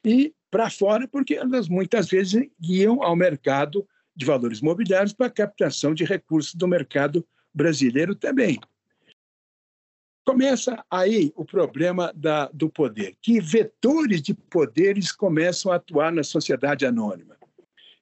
E 0.05 0.35
para 0.50 0.71
fora, 0.71 1.07
porque 1.07 1.35
elas 1.35 1.69
muitas 1.69 2.09
vezes 2.09 2.49
iam 2.61 3.02
ao 3.02 3.14
mercado 3.14 3.87
de 4.17 4.25
valores 4.25 4.61
mobiliários 4.61 5.12
para 5.12 5.31
captação 5.31 5.95
de 5.95 6.05
recursos 6.05 6.55
do 6.55 6.67
mercado 6.67 7.26
brasileiro 7.55 8.14
também. 8.14 8.59
Começa 10.25 10.85
aí 10.90 11.33
o 11.37 11.45
problema 11.45 12.12
da, 12.14 12.49
do 12.52 12.69
poder. 12.69 13.17
Que 13.23 13.40
vetores 13.40 14.21
de 14.21 14.35
poderes 14.35 15.11
começam 15.12 15.73
a 15.73 15.76
atuar 15.76 16.12
na 16.12 16.23
sociedade 16.23 16.85
anônima? 16.85 17.37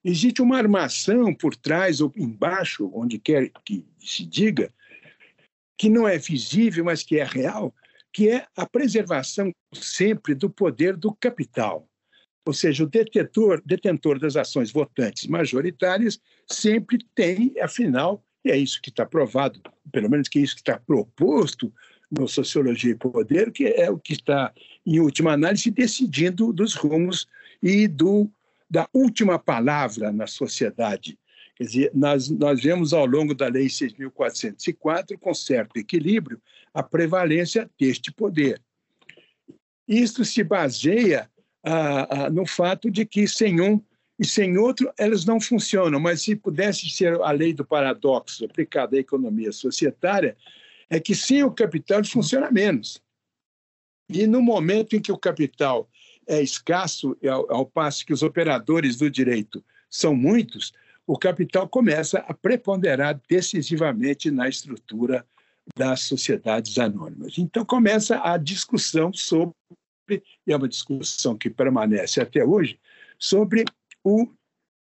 Existe 0.03 0.41
uma 0.41 0.57
armação 0.57 1.35
por 1.35 1.55
trás 1.55 2.01
ou 2.01 2.13
embaixo, 2.17 2.91
onde 2.95 3.19
quer 3.19 3.51
que 3.65 3.85
se 3.99 4.25
diga, 4.25 4.73
que 5.77 5.89
não 5.89 6.09
é 6.09 6.17
visível, 6.17 6.85
mas 6.85 7.03
que 7.03 7.19
é 7.19 7.25
real, 7.25 7.75
que 8.13 8.31
é 8.31 8.47
a 8.57 8.67
preservação 8.67 9.53
sempre 9.73 10.35
do 10.35 10.49
poder 10.49 10.97
do 10.97 11.15
capital. 11.15 11.89
Ou 12.45 12.53
seja, 12.53 12.85
o 12.85 12.87
detentor, 12.87 13.61
detentor 13.65 14.19
das 14.19 14.37
ações 14.37 14.71
votantes 14.71 15.27
majoritárias 15.27 16.21
sempre 16.47 16.99
tem, 17.15 17.53
afinal, 17.61 18.25
e 18.45 18.51
é 18.51 18.57
isso 18.57 18.81
que 18.81 18.91
está 18.91 19.05
provado, 19.05 19.61
pelo 19.91 20.09
menos 20.09 20.29
que 20.29 20.39
é 20.39 20.43
isso 20.43 20.55
que 20.55 20.61
está 20.61 20.79
proposto 20.79 21.73
no 22.11 22.29
Sociologia 22.29 22.93
e 22.93 22.95
Poder, 22.95 23.51
que 23.51 23.67
é 23.67 23.91
o 23.91 23.99
que 23.99 24.13
está, 24.13 24.53
em 24.87 25.01
última 25.01 25.33
análise, 25.33 25.71
decidindo 25.73 26.53
dos 26.53 26.75
rumos 26.75 27.27
e 27.61 27.89
do, 27.89 28.31
da 28.71 28.89
última 28.93 29.39
palavra 29.39 30.13
na 30.13 30.29
sociedade. 30.29 31.19
Quer 31.57 31.65
dizer, 31.65 31.91
nós, 31.95 32.29
nós 32.29 32.63
vemos 32.63 32.93
ao 32.93 33.07
longo 33.07 33.35
da 33.35 33.49
Lei 33.49 33.67
6.404, 33.67 35.19
com 35.19 35.33
certo 35.33 35.79
equilíbrio, 35.79 36.41
a 36.73 36.83
prevalência 36.83 37.69
deste 37.81 38.13
poder. 38.13 38.61
Isto 39.89 40.23
se 40.23 40.45
baseia 40.45 41.31
ah, 41.65 42.27
ah, 42.27 42.31
no 42.31 42.47
fato 42.47 42.91
de 42.91 43.07
que 43.07 43.27
sem 43.27 43.61
um 43.61 43.81
e 44.19 44.27
sem 44.27 44.59
outro 44.59 44.93
elas 44.99 45.25
não 45.25 45.41
funcionam, 45.41 45.99
mas 45.99 46.23
se 46.23 46.37
pudesse 46.37 46.91
ser 46.91 47.19
a 47.23 47.31
lei 47.31 47.55
do 47.55 47.65
paradoxo 47.65 48.45
aplicada 48.45 48.97
à 48.97 49.01
economia 49.01 49.51
societária, 49.51 50.37
é 50.91 51.01
que 51.01 51.15
sem 51.15 51.43
o 51.43 51.51
capital 51.51 52.05
funciona 52.05 52.51
menos. 52.51 53.03
E 54.11 54.27
no 54.27 54.43
momento 54.43 54.95
em 54.95 55.01
que 55.01 55.11
o 55.11 55.19
capital 55.19 55.89
é 56.27 56.43
escasso, 56.43 57.17
ao 57.49 57.65
passo 57.65 58.05
que 58.05 58.13
os 58.13 58.23
operadores 58.23 58.97
do 58.97 59.11
direito 59.11 59.65
são 59.89 60.15
muitos, 60.15 60.73
o 61.07 61.17
capital 61.17 61.69
começa 61.69 62.19
a 62.19 62.35
preponderar 62.35 63.21
decisivamente 63.29 64.31
na 64.31 64.49
estrutura 64.49 65.25
das 65.77 66.01
sociedades 66.03 66.79
anônimas. 66.79 67.39
Então 67.39 67.65
começa 67.65 68.21
a 68.23 68.37
discussão 68.37 69.13
sobre 69.13 69.55
e 70.47 70.53
é 70.53 70.57
uma 70.57 70.69
discussão 70.69 71.37
que 71.37 71.51
permanece 71.51 72.21
até 72.21 72.45
hoje, 72.45 72.79
sobre 73.19 73.65
o, 74.05 74.29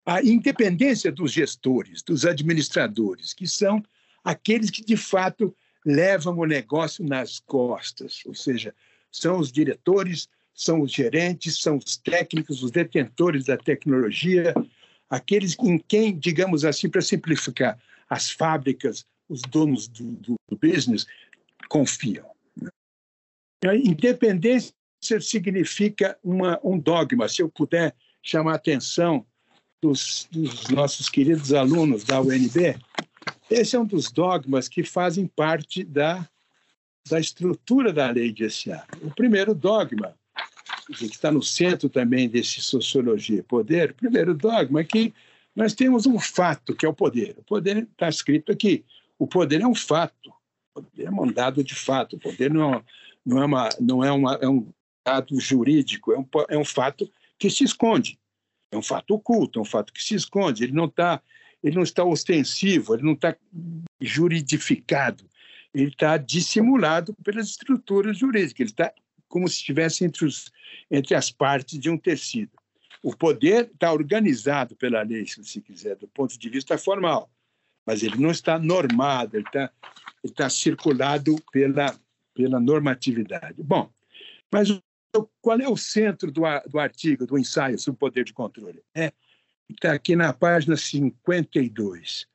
a 0.06 0.22
independência 0.22 1.12
dos 1.12 1.32
gestores, 1.32 2.02
dos 2.02 2.24
administradores, 2.24 3.34
que 3.34 3.46
são 3.46 3.82
aqueles 4.24 4.70
que, 4.70 4.84
de 4.84 4.96
fato, 4.96 5.54
levam 5.84 6.38
o 6.38 6.46
negócio 6.46 7.04
nas 7.04 7.38
costas, 7.38 8.22
ou 8.26 8.34
seja, 8.34 8.74
são 9.10 9.38
os 9.38 9.50
diretores, 9.50 10.28
são 10.54 10.82
os 10.82 10.92
gerentes, 10.92 11.60
são 11.60 11.76
os 11.76 11.96
técnicos, 11.96 12.62
os 12.62 12.70
detentores 12.70 13.44
da 13.46 13.56
tecnologia, 13.56 14.54
aqueles 15.10 15.56
em 15.58 15.76
quem, 15.76 16.16
digamos 16.16 16.64
assim, 16.64 16.88
para 16.88 17.02
simplificar, 17.02 17.78
as 18.08 18.30
fábricas, 18.30 19.04
os 19.28 19.42
donos 19.42 19.88
do, 19.88 20.12
do, 20.12 20.34
do 20.48 20.56
business 20.56 21.06
confiam. 21.68 22.26
Né? 22.60 23.76
Independência 23.76 24.72
significa 25.20 26.16
uma, 26.22 26.58
um 26.62 26.78
dogma. 26.78 27.28
Se 27.28 27.42
eu 27.42 27.48
puder 27.48 27.94
chamar 28.22 28.52
a 28.52 28.56
atenção 28.56 29.26
dos, 29.82 30.28
dos 30.30 30.68
nossos 30.68 31.08
queridos 31.08 31.52
alunos 31.52 32.04
da 32.04 32.20
UNB, 32.20 32.76
esse 33.50 33.74
é 33.74 33.80
um 33.80 33.86
dos 33.86 34.12
dogmas 34.12 34.68
que 34.68 34.84
fazem 34.84 35.26
parte 35.26 35.82
da, 35.82 36.28
da 37.08 37.18
estrutura 37.18 37.92
da 37.92 38.10
lei 38.10 38.32
de 38.32 38.48
SA. 38.48 38.84
O 39.02 39.10
primeiro 39.10 39.54
dogma, 39.54 40.14
que 40.98 41.04
está 41.06 41.30
no 41.30 41.42
centro 41.42 41.88
também 41.88 42.28
desse 42.28 42.60
sociologia 42.60 43.42
poder, 43.42 43.90
o 43.90 43.94
primeiro 43.94 44.34
dogma 44.34 44.80
é 44.80 44.84
que 44.84 45.12
nós 45.54 45.74
temos 45.74 46.06
um 46.06 46.18
fato, 46.18 46.74
que 46.74 46.86
é 46.86 46.88
o 46.88 46.94
poder. 46.94 47.34
O 47.38 47.42
poder 47.42 47.88
está 47.90 48.08
escrito 48.08 48.52
aqui. 48.52 48.84
O 49.18 49.26
poder 49.26 49.60
é 49.60 49.66
um 49.66 49.74
fato. 49.74 50.32
O 50.74 50.82
poder 50.82 51.06
é 51.06 51.10
mandado 51.10 51.64
de 51.64 51.74
fato. 51.74 52.16
O 52.16 52.20
poder 52.20 52.50
não, 52.50 52.82
não, 53.24 53.42
é, 53.42 53.44
uma, 53.44 53.68
não 53.80 54.04
é, 54.04 54.12
uma, 54.12 54.34
é 54.36 54.48
um 54.48 54.68
dado 55.04 55.38
jurídico, 55.40 56.12
é 56.12 56.18
um, 56.18 56.26
é 56.48 56.58
um 56.58 56.64
fato 56.64 57.10
que 57.38 57.50
se 57.50 57.64
esconde. 57.64 58.18
É 58.70 58.76
um 58.76 58.82
fato 58.82 59.14
oculto, 59.14 59.58
é 59.58 59.62
um 59.62 59.64
fato 59.64 59.92
que 59.92 60.02
se 60.02 60.14
esconde. 60.14 60.62
Ele 60.62 60.72
não 60.72 60.84
está 60.84 61.20
ele 61.62 61.76
não 61.76 61.82
está 61.82 62.04
ostensivo, 62.04 62.94
ele 62.94 63.02
não 63.02 63.12
está 63.12 63.36
juridificado, 64.00 65.24
ele 65.74 65.90
está 65.90 66.16
dissimulado 66.16 67.14
pelas 67.22 67.48
estruturas 67.48 68.18
jurídicas, 68.18 68.60
ele 68.60 68.70
está 68.70 68.92
como 69.30 69.48
se 69.48 69.56
estivesse 69.56 70.04
entre, 70.04 70.26
os, 70.26 70.52
entre 70.90 71.14
as 71.14 71.30
partes 71.30 71.78
de 71.78 71.88
um 71.88 71.96
tecido. 71.96 72.50
O 73.02 73.16
poder 73.16 73.70
está 73.72 73.90
organizado 73.90 74.76
pela 74.76 75.00
lei, 75.00 75.24
se 75.26 75.42
você 75.42 75.60
quiser, 75.60 75.96
do 75.96 76.06
ponto 76.06 76.38
de 76.38 76.50
vista 76.50 76.76
formal, 76.76 77.30
mas 77.86 78.02
ele 78.02 78.18
não 78.18 78.30
está 78.30 78.58
normado, 78.58 79.36
ele 79.36 79.46
está, 79.46 79.72
ele 80.22 80.32
está 80.32 80.50
circulado 80.50 81.36
pela, 81.50 81.98
pela 82.34 82.60
normatividade. 82.60 83.62
Bom, 83.62 83.90
mas 84.52 84.68
qual 85.40 85.58
é 85.58 85.68
o 85.68 85.76
centro 85.76 86.30
do, 86.30 86.42
do 86.68 86.78
artigo, 86.78 87.24
do 87.24 87.38
ensaio 87.38 87.78
sobre 87.78 87.96
o 87.96 87.98
poder 87.98 88.24
de 88.24 88.34
controle? 88.34 88.82
É 88.94 89.12
está 89.72 89.92
aqui 89.92 90.16
na 90.16 90.32
página 90.32 90.76
52. 90.76 92.26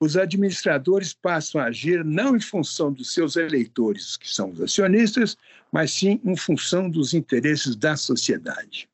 Os 0.00 0.16
administradores 0.16 1.12
passam 1.12 1.60
a 1.60 1.66
agir 1.66 2.02
não 2.02 2.34
em 2.34 2.40
função 2.40 2.90
dos 2.90 3.12
seus 3.12 3.36
eleitores, 3.36 4.16
que 4.16 4.28
são 4.28 4.50
os 4.50 4.60
acionistas, 4.60 5.36
mas 5.70 5.92
sim 5.92 6.18
em 6.24 6.34
função 6.34 6.88
dos 6.88 7.12
interesses 7.12 7.76
da 7.76 7.94
sociedade. 7.96 8.88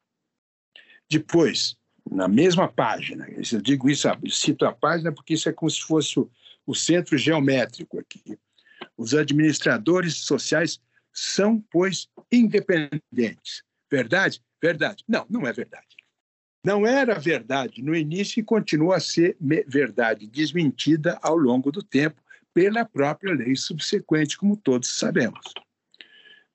Depois, 1.09 1.77
na 2.11 2.27
mesma 2.27 2.67
página, 2.67 3.29
eu 3.31 3.61
digo 3.63 3.89
isso, 3.89 4.09
cito 4.31 4.67
a 4.67 4.73
página 4.73 5.13
porque 5.13 5.35
isso 5.35 5.49
é 5.49 5.53
como 5.53 5.71
se 5.71 5.81
fosse 5.81 6.19
o 6.67 6.75
centro 6.75 7.17
geométrico 7.17 8.01
aqui. 8.01 8.37
Os 8.97 9.15
administradores 9.15 10.17
sociais 10.17 10.81
são, 11.13 11.61
pois, 11.71 12.09
independentes. 12.33 13.63
Verdade? 13.89 14.43
Verdade. 14.61 15.05
Não, 15.07 15.25
não 15.31 15.47
é 15.47 15.53
verdade. 15.53 15.96
Não 16.66 16.85
era 16.85 17.16
verdade 17.16 17.80
no 17.80 17.94
início 17.94 18.40
e 18.40 18.42
continua 18.42 18.96
a 18.96 19.00
ser 19.00 19.37
verdade 19.68 20.26
desmentida 20.26 21.16
ao 21.23 21.37
longo 21.37 21.70
do 21.70 21.80
tempo 21.80 22.20
pela 22.52 22.85
própria 22.85 23.32
lei 23.32 23.54
subsequente, 23.54 24.37
como 24.37 24.56
todos 24.56 24.99
sabemos. 24.99 25.54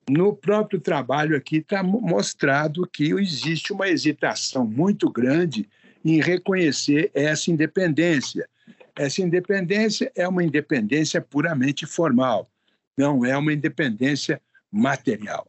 No 0.10 0.36
próprio 0.36 0.82
trabalho 0.82 1.34
aqui 1.38 1.60
está 1.60 1.82
mostrado 1.82 2.86
que 2.92 3.14
existe 3.14 3.72
uma 3.72 3.88
hesitação 3.88 4.68
muito 4.68 5.10
grande 5.10 5.70
em 6.04 6.20
reconhecer 6.20 7.10
essa 7.14 7.50
independência. 7.50 8.50
Essa 8.94 9.22
independência 9.22 10.12
é 10.14 10.28
uma 10.28 10.44
independência 10.44 11.22
puramente 11.22 11.86
formal, 11.86 12.52
não 12.98 13.24
é 13.24 13.38
uma 13.38 13.54
independência 13.54 14.42
material. 14.70 15.48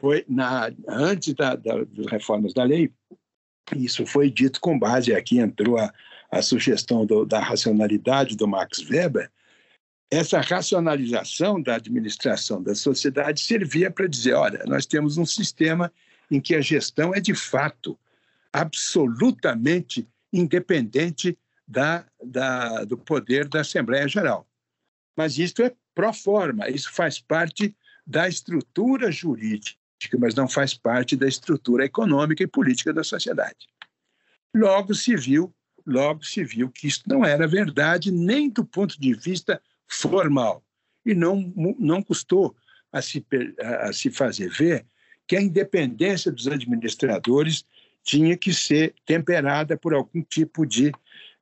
Foi 0.00 0.24
na, 0.28 0.70
antes 0.86 1.34
da, 1.34 1.56
da, 1.56 1.82
das 1.82 2.06
reformas 2.06 2.54
da 2.54 2.62
lei, 2.62 2.92
isso 3.76 4.06
foi 4.06 4.30
dito 4.30 4.60
com 4.60 4.78
base, 4.78 5.14
aqui 5.14 5.38
entrou 5.38 5.78
a, 5.78 5.92
a 6.30 6.42
sugestão 6.42 7.04
do, 7.04 7.24
da 7.24 7.40
racionalidade 7.40 8.36
do 8.36 8.46
Max 8.46 8.78
Weber. 8.88 9.30
Essa 10.10 10.40
racionalização 10.40 11.62
da 11.62 11.76
administração 11.76 12.62
da 12.62 12.74
sociedade 12.74 13.40
servia 13.40 13.90
para 13.90 14.08
dizer: 14.08 14.34
olha, 14.34 14.64
nós 14.66 14.86
temos 14.86 15.18
um 15.18 15.26
sistema 15.26 15.92
em 16.30 16.40
que 16.40 16.54
a 16.54 16.60
gestão 16.60 17.14
é 17.14 17.20
de 17.20 17.34
fato 17.34 17.98
absolutamente 18.52 20.08
independente 20.32 21.38
da, 21.66 22.04
da, 22.22 22.84
do 22.84 22.98
poder 22.98 23.48
da 23.48 23.60
Assembleia 23.60 24.08
Geral. 24.08 24.46
Mas 25.16 25.38
isso 25.38 25.62
é 25.62 25.72
pró 25.94 26.12
forma, 26.12 26.68
isso 26.68 26.92
faz 26.92 27.20
parte 27.20 27.76
da 28.06 28.28
estrutura 28.28 29.12
jurídica 29.12 29.79
mas 30.18 30.34
não 30.34 30.48
faz 30.48 30.74
parte 30.74 31.16
da 31.16 31.26
estrutura 31.26 31.84
econômica 31.84 32.42
e 32.42 32.46
política 32.46 32.92
da 32.92 33.04
sociedade. 33.04 33.68
Logo 34.54 34.94
se 34.94 35.14
viu, 35.16 35.54
logo 35.86 36.24
se 36.24 36.42
viu 36.44 36.70
que 36.70 36.86
isso 36.86 37.02
não 37.06 37.24
era 37.24 37.46
verdade 37.46 38.10
nem 38.10 38.48
do 38.48 38.64
ponto 38.64 39.00
de 39.00 39.12
vista 39.14 39.60
formal 39.86 40.62
e 41.04 41.14
não 41.14 41.52
não 41.78 42.02
custou 42.02 42.54
a 42.92 43.00
se 43.00 43.24
a 43.60 43.92
se 43.92 44.10
fazer 44.10 44.50
ver 44.50 44.84
que 45.26 45.36
a 45.36 45.42
independência 45.42 46.32
dos 46.32 46.48
administradores 46.48 47.64
tinha 48.02 48.36
que 48.36 48.52
ser 48.52 48.94
temperada 49.06 49.76
por 49.76 49.94
algum 49.94 50.22
tipo 50.22 50.66
de 50.66 50.92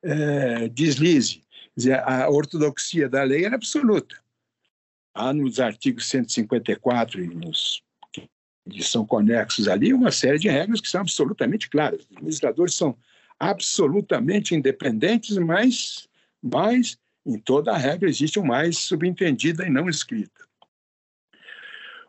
eh, 0.03 0.69
deslize. 0.69 1.43
Dizer, 1.75 2.01
a 2.01 2.29
ortodoxia 2.29 3.09
da 3.09 3.23
lei 3.23 3.45
era 3.45 3.55
absoluta. 3.55 4.17
Há 5.15 5.33
nos 5.33 5.61
artigos 5.61 6.07
154 6.09 7.23
e 7.23 7.29
nos 7.29 7.83
são 8.83 9.05
conexos 9.05 9.69
ali, 9.69 9.93
uma 9.93 10.11
série 10.11 10.39
de 10.39 10.49
regras 10.49 10.81
que 10.81 10.89
são 10.89 11.01
absolutamente 11.01 11.69
claras. 11.69 12.01
Os 12.01 12.17
administradores 12.17 12.75
são 12.75 12.97
absolutamente 13.39 14.55
independentes, 14.55 15.37
mas, 15.39 16.09
mas 16.43 16.99
em 17.25 17.39
toda 17.39 17.73
a 17.73 17.77
regra 17.77 18.09
existe 18.09 18.39
um 18.39 18.45
mais 18.45 18.79
subentendida 18.79 19.67
e 19.67 19.71
não 19.71 19.89
escrita. 19.89 20.47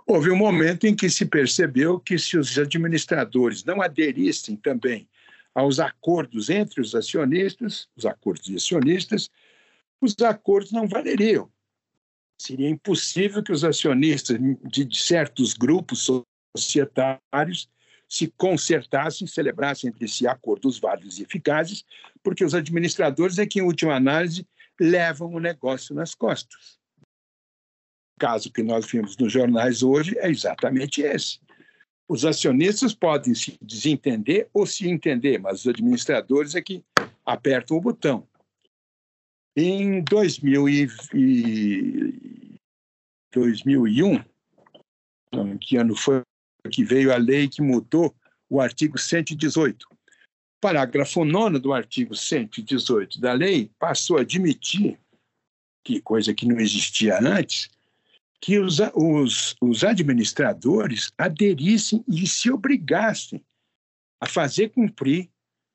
Houve 0.07 0.31
um 0.31 0.35
momento 0.35 0.87
em 0.87 0.95
que 0.95 1.07
se 1.09 1.25
percebeu 1.25 1.99
que 1.99 2.17
se 2.17 2.35
os 2.35 2.57
administradores 2.57 3.63
não 3.63 3.79
aderissem 3.79 4.55
também 4.55 5.07
aos 5.53 5.79
acordos 5.79 6.49
entre 6.49 6.81
os 6.81 6.95
acionistas, 6.95 7.87
os 7.95 8.05
acordos 8.05 8.45
de 8.45 8.55
acionistas, 8.55 9.29
os 10.01 10.15
acordos 10.19 10.71
não 10.71 10.87
valeriam. 10.87 11.51
Seria 12.41 12.69
impossível 12.69 13.43
que 13.43 13.51
os 13.51 13.63
acionistas 13.63 14.39
de 14.63 14.97
certos 14.97 15.53
grupos 15.53 16.07
societários 16.55 17.69
se 18.07 18.27
consertassem, 18.35 19.27
celebrassem 19.27 19.89
entre 19.89 20.07
si 20.07 20.27
acordos 20.27 20.79
válidos 20.79 21.19
e 21.19 21.23
eficazes, 21.23 21.85
porque 22.23 22.43
os 22.43 22.55
administradores 22.55 23.37
é 23.37 23.45
que, 23.45 23.59
em 23.59 23.63
última 23.63 23.95
análise, 23.95 24.47
levam 24.79 25.31
o 25.31 25.39
negócio 25.39 25.93
nas 25.93 26.15
costas. 26.15 26.79
O 28.17 28.19
caso 28.19 28.51
que 28.51 28.63
nós 28.63 28.87
vimos 28.87 29.15
nos 29.15 29.31
jornais 29.31 29.83
hoje 29.83 30.17
é 30.17 30.29
exatamente 30.29 31.01
esse. 31.01 31.39
Os 32.07 32.25
acionistas 32.25 32.95
podem 32.95 33.35
se 33.35 33.55
desentender 33.61 34.49
ou 34.51 34.65
se 34.65 34.89
entender, 34.89 35.37
mas 35.37 35.59
os 35.59 35.67
administradores 35.67 36.55
é 36.55 36.61
que 36.61 36.83
apertam 37.23 37.77
o 37.77 37.81
botão. 37.81 38.27
Em 39.55 40.03
2000 40.03 40.67
e 40.67 42.59
2001, 43.31 44.23
que 45.61 45.77
ano 45.77 45.95
foi 45.95 46.23
que 46.69 46.83
veio 46.83 47.13
a 47.13 47.17
lei 47.17 47.47
que 47.47 47.61
mudou 47.61 48.15
o 48.49 48.61
artigo 48.61 48.97
118. 48.97 49.87
O 49.91 49.97
parágrafo 50.61 51.23
9 51.23 51.59
do 51.59 51.73
artigo 51.73 52.15
118 52.15 53.19
da 53.19 53.33
lei 53.33 53.71
passou 53.79 54.17
a 54.17 54.21
admitir, 54.21 54.99
que 55.83 56.01
coisa 56.01 56.33
que 56.33 56.45
não 56.45 56.59
existia 56.59 57.19
antes, 57.19 57.69
que 58.41 58.59
os, 58.59 58.79
os, 58.93 59.55
os 59.61 59.83
administradores 59.83 61.11
aderissem 61.17 62.03
e 62.07 62.25
se 62.25 62.51
obrigassem 62.51 63.43
a 64.19 64.25
fazer 64.25 64.69
cumprir 64.69 65.29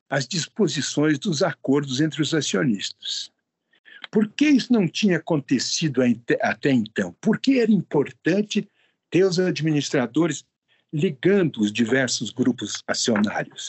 as 0.08 0.26
disposições 0.26 1.18
dos 1.18 1.42
acordos 1.42 2.00
entre 2.00 2.22
os 2.22 2.34
acionistas. 2.34 3.32
Por 4.10 4.28
que 4.28 4.46
isso 4.46 4.72
não 4.72 4.86
tinha 4.86 5.16
acontecido 5.16 6.00
até 6.40 6.70
então? 6.70 7.12
Por 7.20 7.38
que 7.38 7.58
era 7.58 7.72
importante 7.72 8.68
ter 9.10 9.24
os 9.24 9.38
administradores 9.38 10.44
ligando 10.94 11.60
os 11.60 11.72
diversos 11.72 12.30
grupos 12.30 12.80
acionários. 12.86 13.68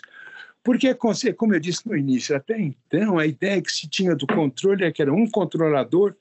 Porque, 0.64 0.94
como 0.94 1.56
eu 1.56 1.60
disse 1.60 1.88
no 1.88 1.98
início, 1.98 2.36
até 2.36 2.60
então, 2.62 3.18
a 3.18 3.26
ideia 3.26 3.60
que 3.62 3.72
se 3.72 3.90
tinha 3.90 4.16
do 4.16 4.28
controle 4.28 4.84
é 4.84 4.92
que 4.92 5.02
era 5.02 5.12
um 5.12 5.28
controlador 5.28 6.16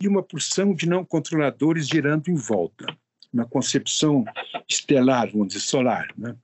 e 0.00 0.08
uma 0.08 0.22
porção 0.22 0.74
de 0.74 0.88
não 0.88 1.04
controladores 1.04 1.86
girando 1.86 2.30
em 2.30 2.34
volta. 2.34 2.86
Uma 3.30 3.44
concepção 3.44 4.24
estelar, 4.66 5.30
vamos 5.30 5.48
dizer, 5.48 5.60
solar. 5.60 6.08
Né? 6.16 6.34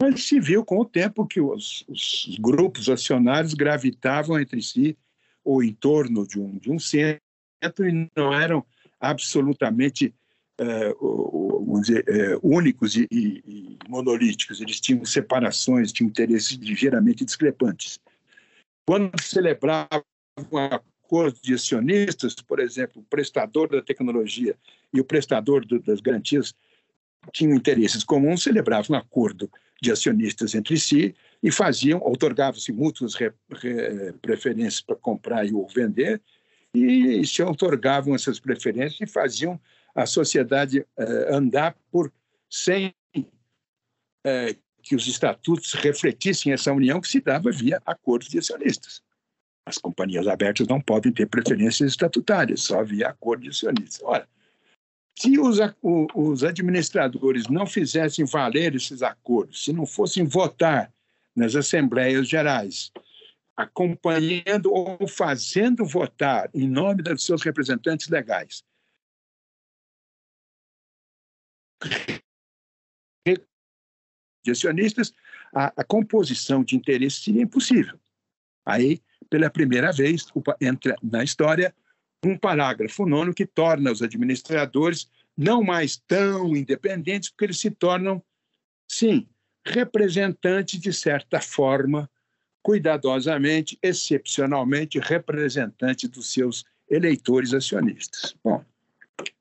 Mas 0.00 0.24
se 0.24 0.38
viu 0.38 0.64
com 0.64 0.78
o 0.78 0.84
tempo 0.84 1.26
que 1.26 1.40
os, 1.40 1.84
os 1.88 2.36
grupos 2.38 2.88
acionários 2.88 3.54
gravitavam 3.54 4.38
entre 4.38 4.62
si 4.62 4.96
ou 5.44 5.64
em 5.64 5.72
torno 5.72 6.26
de 6.26 6.38
um, 6.38 6.58
de 6.58 6.70
um 6.70 6.78
centro 6.78 7.20
e 7.88 8.08
não 8.16 8.32
eram 8.32 8.64
absolutamente 9.00 10.14
é, 10.58 10.94
dizer, 11.80 12.04
é, 12.08 12.38
únicos 12.42 12.96
e, 12.96 13.06
e, 13.10 13.78
monolíticos, 13.88 14.60
eles 14.60 14.80
tinham 14.80 15.04
separações, 15.04 15.92
tinham 15.92 16.08
interesses 16.08 16.52
ligeiramente 16.52 17.24
discrepantes. 17.24 18.00
Quando 18.86 19.20
celebravam 19.20 20.04
acordo 21.06 21.38
de 21.40 21.54
acionistas, 21.54 22.34
por 22.34 22.58
exemplo, 22.58 23.00
o 23.00 23.04
prestador 23.04 23.68
da 23.68 23.80
tecnologia 23.80 24.56
e 24.92 25.00
o 25.00 25.04
prestador 25.04 25.64
do, 25.64 25.80
das 25.80 26.00
garantias 26.00 26.54
tinham 27.32 27.54
interesses 27.54 28.04
comuns, 28.04 28.42
celebravam 28.42 28.96
um 28.96 28.98
acordo 28.98 29.50
de 29.80 29.92
acionistas 29.92 30.54
entre 30.54 30.78
si 30.78 31.14
e 31.42 31.50
faziam, 31.50 32.00
otorgavam-se 32.04 32.72
mútuas 32.72 33.14
re, 33.14 33.30
re, 33.52 34.12
preferências 34.22 34.80
para 34.80 34.96
comprar 34.96 35.46
e 35.46 35.52
ou 35.52 35.68
vender, 35.68 36.20
e 36.74 37.24
se 37.24 37.42
otorgavam 37.42 38.14
essas 38.14 38.38
preferências 38.38 39.00
e 39.00 39.06
faziam 39.06 39.60
a 39.96 40.04
sociedade 40.04 40.80
uh, 40.80 41.34
andar 41.34 41.74
por 41.90 42.12
sem 42.50 42.94
uh, 43.18 44.56
que 44.82 44.94
os 44.94 45.06
estatutos 45.08 45.72
refletissem 45.72 46.52
essa 46.52 46.70
união 46.72 47.00
que 47.00 47.08
se 47.08 47.20
dava 47.20 47.50
via 47.50 47.80
acordos 47.84 48.28
de 48.28 48.38
acionistas. 48.38 49.02
As 49.64 49.78
companhias 49.78 50.28
abertas 50.28 50.68
não 50.68 50.80
podem 50.80 51.10
ter 51.10 51.26
preferências 51.26 51.90
estatutárias, 51.90 52.62
só 52.62 52.84
via 52.84 53.08
acordo 53.08 53.42
de 53.44 53.48
acionistas. 53.48 54.00
Ora, 54.04 54.28
se 55.18 55.40
os, 55.40 55.58
os 56.14 56.44
administradores 56.44 57.48
não 57.48 57.66
fizessem 57.66 58.24
valer 58.26 58.74
esses 58.76 59.02
acordos, 59.02 59.64
se 59.64 59.72
não 59.72 59.86
fossem 59.86 60.24
votar 60.24 60.92
nas 61.34 61.56
assembleias 61.56 62.28
gerais, 62.28 62.92
acompanhando 63.56 64.72
ou 64.72 65.08
fazendo 65.08 65.86
votar 65.86 66.50
em 66.54 66.68
nome 66.68 67.02
dos 67.02 67.24
seus 67.24 67.42
representantes 67.42 68.08
legais, 68.08 68.62
de 74.46 74.52
acionistas, 74.52 75.12
a, 75.52 75.72
a, 75.76 75.84
composição 75.84 76.62
de 76.62 76.76
interesse 76.76 77.22
seria 77.22 77.42
impossível. 77.42 77.98
Aí, 78.64 79.02
pela 79.28 79.50
primeira 79.50 79.92
vez, 79.92 80.26
entra 80.60 80.96
na 81.02 81.24
história 81.24 81.74
um 82.24 82.38
parágrafo 82.38 83.06
nono 83.06 83.34
que 83.34 83.44
torna 83.44 83.90
os 83.90 84.02
administradores 84.02 85.10
não 85.36 85.62
mais 85.62 85.96
tão 85.96 86.56
independentes, 86.56 87.28
porque 87.28 87.46
eles 87.46 87.58
se 87.58 87.70
tornam, 87.70 88.22
sim, 88.88 89.28
representantes, 89.66 90.80
de 90.80 90.92
certa 90.92 91.40
forma, 91.40 92.08
cuidadosamente, 92.62 93.78
excepcionalmente, 93.82 94.98
representantes 94.98 96.08
dos 96.08 96.32
seus 96.32 96.64
eleitores 96.88 97.52
acionistas. 97.52 98.34
Bom, 98.42 98.64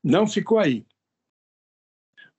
não 0.04 0.28
ficou 0.28 0.60
aí. 0.60 0.86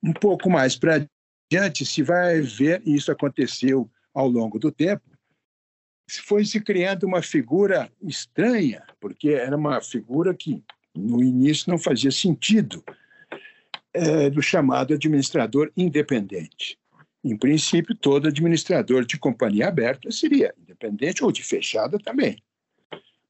Um 0.07 0.13
pouco 0.13 0.49
mais 0.49 0.77
para 0.77 1.05
diante, 1.51 1.85
se 1.85 2.01
vai 2.01 2.41
ver, 2.41 2.81
e 2.87 2.95
isso 2.95 3.11
aconteceu 3.11 3.91
ao 4.15 4.29
longo 4.29 4.57
do 4.57 4.71
tempo, 4.71 5.03
foi 6.09 6.45
se 6.45 6.61
criando 6.61 7.05
uma 7.05 7.21
figura 7.21 7.91
estranha, 8.01 8.85
porque 9.01 9.31
era 9.31 9.57
uma 9.57 9.81
figura 9.81 10.33
que 10.33 10.63
no 10.95 11.21
início 11.23 11.69
não 11.69 11.77
fazia 11.79 12.13
sentido, 12.13 12.85
é, 13.93 14.31
do 14.31 14.41
chamado 14.41 14.95
administrador 14.95 15.73
independente. 15.77 16.79
Em 17.25 17.37
princípio, 17.37 17.97
todo 17.97 18.29
administrador 18.29 19.05
de 19.05 19.19
companhia 19.19 19.67
aberta 19.67 20.11
seria 20.13 20.55
independente 20.57 21.25
ou 21.25 21.33
de 21.33 21.43
fechada 21.43 21.99
também. 21.99 22.41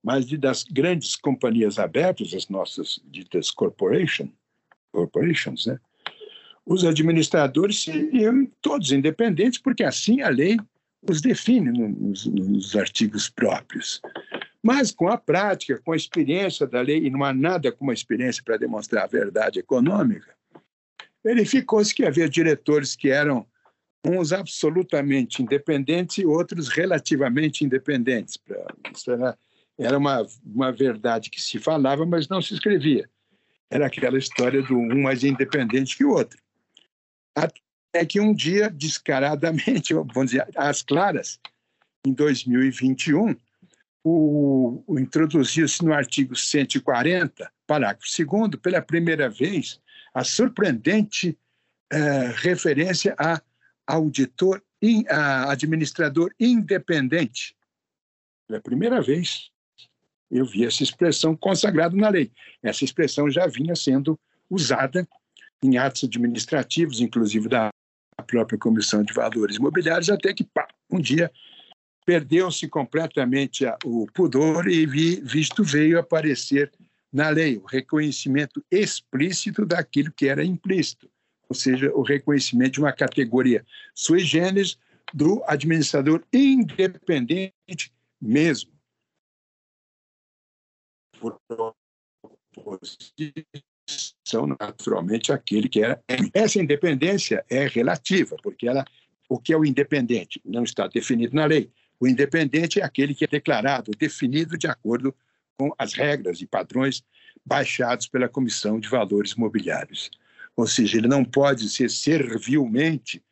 Mas 0.02 0.26
de, 0.26 0.36
das 0.36 0.64
grandes 0.64 1.16
companhias 1.16 1.78
abertas, 1.78 2.34
as 2.34 2.48
nossas 2.48 3.00
ditas 3.06 3.50
corporation, 3.50 4.28
corporations, 4.92 5.66
né? 5.66 5.80
Os 6.66 6.84
administradores 6.84 7.84
seriam 7.84 8.44
todos 8.60 8.90
independentes, 8.90 9.60
porque 9.60 9.84
assim 9.84 10.20
a 10.20 10.28
lei 10.28 10.58
os 11.08 11.20
define 11.20 11.70
nos, 11.70 12.26
nos, 12.26 12.74
artigos 12.74 13.30
próprios. 13.30 14.02
Mas 14.60 14.90
com 14.90 15.08
a 15.08 15.16
prática, 15.16 15.80
com 15.84 15.92
a 15.92 15.96
experiência 15.96 16.66
da 16.66 16.80
lei, 16.80 17.06
e 17.06 17.10
não 17.10 17.22
há 17.22 17.32
nada 17.32 17.70
como 17.70 17.92
a 17.92 17.94
experiência 17.94 18.42
para 18.44 18.56
demonstrar 18.56 19.04
a 19.04 19.06
verdade 19.06 19.60
econômica, 19.60 20.34
verificou-se 21.22 21.94
que 21.94 22.04
havia 22.04 22.28
diretores 22.28 22.96
que 22.96 23.10
eram 23.10 23.46
uns 24.04 24.32
absolutamente 24.32 25.42
independentes 25.42 26.18
e 26.18 26.26
outros 26.26 26.68
relativamente 26.68 27.64
independentes. 27.64 28.38
Isso 28.92 29.12
era, 29.12 29.38
era 29.78 29.98
uma, 29.98 30.26
uma 30.44 30.72
verdade 30.72 31.30
que 31.30 31.40
se 31.40 31.60
falava, 31.60 32.04
mas 32.04 32.28
não 32.28 32.42
se 32.42 32.54
escrevia. 32.54 33.08
Era 33.70 33.86
aquela 33.86 34.18
história 34.18 34.62
do 34.62 34.76
um 34.76 35.02
mais 35.02 35.22
independente 35.22 35.96
que 35.96 36.04
o 36.04 36.10
outro. 36.10 36.38
Até 37.36 38.06
que 38.06 38.18
um 38.18 38.34
dia, 38.34 38.70
descaradamente, 38.70 39.92
vamos 39.94 40.30
dizer, 40.30 40.48
às 40.56 40.82
claras, 40.82 41.38
em 42.06 42.12
2021, 42.12 43.36
o, 44.02 44.82
o 44.86 44.98
introduziu-se 44.98 45.84
no 45.84 45.92
artigo 45.92 46.34
140, 46.34 47.52
parágrafo 47.66 48.06
2 48.24 48.56
pela 48.62 48.80
primeira 48.80 49.28
vez, 49.28 49.80
a 50.14 50.24
surpreendente 50.24 51.36
eh, 51.92 52.32
referência 52.36 53.14
a 53.18 53.42
auditor, 53.86 54.62
in, 54.80 55.04
a 55.08 55.50
administrador 55.50 56.32
independente. 56.38 57.56
Pela 58.46 58.60
primeira 58.60 59.02
vez, 59.02 59.50
eu 60.30 60.46
vi 60.46 60.64
essa 60.64 60.82
expressão 60.82 61.36
consagrada 61.36 61.96
na 61.96 62.08
lei. 62.08 62.32
Essa 62.62 62.84
expressão 62.84 63.30
já 63.30 63.46
vinha 63.46 63.74
sendo 63.74 64.18
usada 64.48 65.06
em 65.62 65.78
atos 65.78 66.04
administrativos, 66.04 67.00
inclusive 67.00 67.48
da 67.48 67.70
própria 68.26 68.58
Comissão 68.58 69.02
de 69.02 69.12
Valores 69.12 69.56
Imobiliários, 69.56 70.10
até 70.10 70.32
que 70.32 70.44
pá, 70.44 70.66
um 70.90 71.00
dia 71.00 71.30
perdeu-se 72.04 72.68
completamente 72.68 73.64
o 73.84 74.06
pudor 74.14 74.68
e 74.68 74.86
vi, 74.86 75.20
visto 75.20 75.64
veio 75.64 75.98
aparecer 75.98 76.72
na 77.12 77.28
lei 77.30 77.56
o 77.56 77.64
reconhecimento 77.64 78.64
explícito 78.70 79.66
daquilo 79.66 80.12
que 80.12 80.28
era 80.28 80.44
implícito, 80.44 81.10
ou 81.48 81.56
seja, 81.56 81.90
o 81.92 82.02
reconhecimento 82.02 82.74
de 82.74 82.80
uma 82.80 82.92
categoria 82.92 83.64
sui 83.94 84.20
generis 84.20 84.78
do 85.12 85.42
administrador 85.46 86.22
independente 86.32 87.92
mesmo. 88.20 88.70
Por 91.18 91.40
são 94.26 94.46
naturalmente 94.60 95.32
aquele 95.32 95.68
que 95.68 95.82
era. 95.82 96.02
Essa 96.34 96.60
independência 96.60 97.44
é 97.48 97.66
relativa, 97.68 98.36
porque 98.42 98.66
ela, 98.66 98.84
o 99.28 99.38
que 99.38 99.52
é 99.52 99.56
o 99.56 99.64
independente 99.64 100.40
não 100.44 100.64
está 100.64 100.88
definido 100.88 101.34
na 101.36 101.46
lei. 101.46 101.70
O 102.00 102.08
independente 102.08 102.80
é 102.80 102.84
aquele 102.84 103.14
que 103.14 103.24
é 103.24 103.28
declarado, 103.28 103.92
definido 103.96 104.58
de 104.58 104.66
acordo 104.66 105.14
com 105.56 105.72
as 105.78 105.94
regras 105.94 106.40
e 106.40 106.46
padrões 106.46 107.04
baixados 107.44 108.08
pela 108.08 108.28
Comissão 108.28 108.80
de 108.80 108.88
Valores 108.88 109.36
Mobiliários. 109.36 110.10
Ou 110.56 110.66
seja, 110.66 110.98
ele 110.98 111.06
não 111.06 111.24
pode 111.24 111.68
ser 111.68 111.88
servilmente 111.88 113.22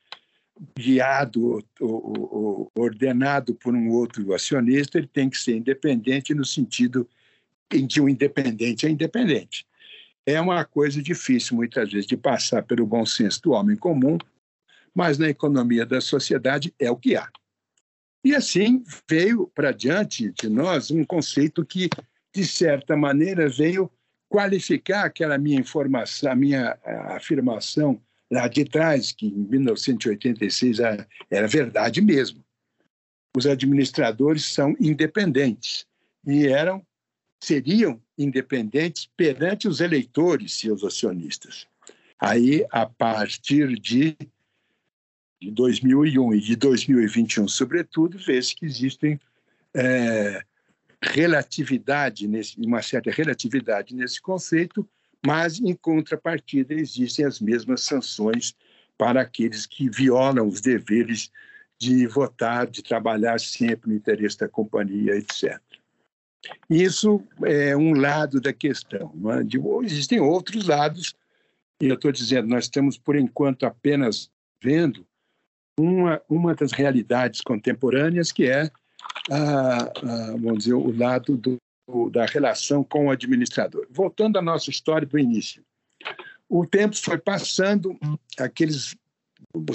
guiado 0.78 1.64
ou, 1.80 2.70
ordenado 2.76 3.54
por 3.56 3.74
um 3.74 3.90
outro 3.90 4.32
acionista, 4.32 4.98
ele 4.98 5.08
tem 5.08 5.28
que 5.28 5.36
ser 5.36 5.56
independente 5.56 6.32
no 6.32 6.44
sentido 6.44 7.08
em 7.72 7.88
que 7.88 8.00
o 8.00 8.08
independente 8.08 8.86
é 8.86 8.90
independente 8.90 9.66
é 10.26 10.40
uma 10.40 10.64
coisa 10.64 11.02
difícil, 11.02 11.56
muitas 11.56 11.90
vezes, 11.90 12.06
de 12.06 12.16
passar 12.16 12.62
pelo 12.62 12.86
bom 12.86 13.04
senso 13.04 13.42
do 13.42 13.52
homem 13.52 13.76
comum, 13.76 14.18
mas 14.94 15.18
na 15.18 15.28
economia 15.28 15.84
da 15.84 16.00
sociedade 16.00 16.74
é 16.78 16.90
o 16.90 16.96
que 16.96 17.16
há. 17.16 17.28
E 18.24 18.34
assim 18.34 18.82
veio 19.08 19.50
para 19.54 19.70
diante 19.70 20.32
de 20.32 20.48
nós 20.48 20.90
um 20.90 21.04
conceito 21.04 21.64
que, 21.64 21.90
de 22.34 22.46
certa 22.46 22.96
maneira, 22.96 23.48
veio 23.48 23.90
qualificar 24.28 25.04
aquela 25.04 25.36
minha 25.36 25.60
informação, 25.60 26.32
a 26.32 26.34
minha 26.34 26.78
afirmação 27.10 28.00
lá 28.30 28.48
de 28.48 28.64
trás, 28.64 29.12
que 29.12 29.26
em 29.26 29.46
1986 29.48 30.78
era 31.30 31.46
verdade 31.46 32.00
mesmo. 32.00 32.42
Os 33.36 33.46
administradores 33.46 34.46
são 34.46 34.74
independentes 34.80 35.86
e 36.26 36.46
eram 36.46 36.84
seriam 37.44 38.00
independentes 38.16 39.08
perante 39.16 39.68
os 39.68 39.80
eleitores, 39.80 40.54
seus 40.54 40.82
acionistas. 40.82 41.66
Aí, 42.18 42.64
a 42.70 42.86
partir 42.86 43.78
de, 43.78 44.16
de 45.40 45.50
2001 45.50 46.34
e 46.34 46.40
de 46.40 46.56
2021, 46.56 47.46
sobretudo, 47.48 48.18
vê-se 48.18 48.54
que 48.54 48.64
existem 48.64 49.20
é, 49.74 50.42
relatividade, 51.02 52.26
nesse, 52.26 52.58
uma 52.60 52.80
certa 52.80 53.10
relatividade 53.10 53.94
nesse 53.94 54.22
conceito, 54.22 54.88
mas, 55.24 55.58
em 55.60 55.74
contrapartida, 55.74 56.74
existem 56.74 57.24
as 57.24 57.40
mesmas 57.40 57.82
sanções 57.82 58.54
para 58.96 59.20
aqueles 59.20 59.66
que 59.66 59.88
violam 59.90 60.46
os 60.46 60.60
deveres 60.60 61.30
de 61.78 62.06
votar, 62.06 62.66
de 62.66 62.82
trabalhar 62.82 63.40
sempre 63.40 63.90
no 63.90 63.96
interesse 63.96 64.38
da 64.38 64.48
companhia, 64.48 65.16
etc. 65.16 65.60
Isso 66.68 67.22
é 67.44 67.76
um 67.76 67.94
lado 67.94 68.40
da 68.40 68.52
questão. 68.52 69.12
É? 69.32 69.42
De, 69.42 69.58
existem 69.82 70.20
outros 70.20 70.68
lados 70.68 71.14
E 71.80 71.86
eu 71.86 71.94
estou 71.94 72.12
dizendo, 72.12 72.48
nós 72.48 72.64
estamos, 72.64 72.96
por 72.98 73.16
enquanto, 73.16 73.66
apenas 73.66 74.30
vendo 74.62 75.06
uma, 75.78 76.20
uma 76.28 76.54
das 76.54 76.72
realidades 76.72 77.40
contemporâneas, 77.40 78.30
que 78.30 78.44
é, 78.48 78.70
a, 79.30 79.82
a, 79.82 80.30
vamos 80.32 80.58
dizer, 80.58 80.74
o 80.74 80.96
lado 80.96 81.36
do, 81.36 81.58
da 82.10 82.24
relação 82.26 82.82
com 82.84 83.06
o 83.06 83.10
administrador. 83.10 83.86
Voltando 83.90 84.38
à 84.38 84.42
nossa 84.42 84.70
história 84.70 85.06
do 85.06 85.18
início. 85.18 85.62
O 86.48 86.66
tempo 86.66 86.96
foi 86.96 87.18
passando, 87.18 87.98
aqueles 88.38 88.94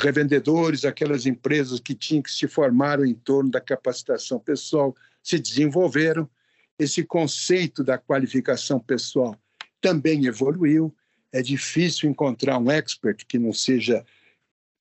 revendedores, 0.01 0.85
aquelas 0.85 1.25
empresas 1.25 1.79
que 1.79 1.93
tinham 1.93 2.21
que 2.21 2.31
se 2.31 2.47
formaram 2.47 3.05
em 3.05 3.13
torno 3.13 3.49
da 3.49 3.61
capacitação 3.61 4.39
pessoal, 4.39 4.95
se 5.21 5.39
desenvolveram. 5.39 6.29
Esse 6.79 7.03
conceito 7.03 7.83
da 7.83 7.97
qualificação 7.97 8.79
pessoal 8.79 9.35
também 9.81 10.25
evoluiu. 10.25 10.95
É 11.31 11.41
difícil 11.41 12.09
encontrar 12.09 12.57
um 12.57 12.71
expert 12.71 13.25
que 13.27 13.37
não 13.37 13.53
seja 13.53 14.03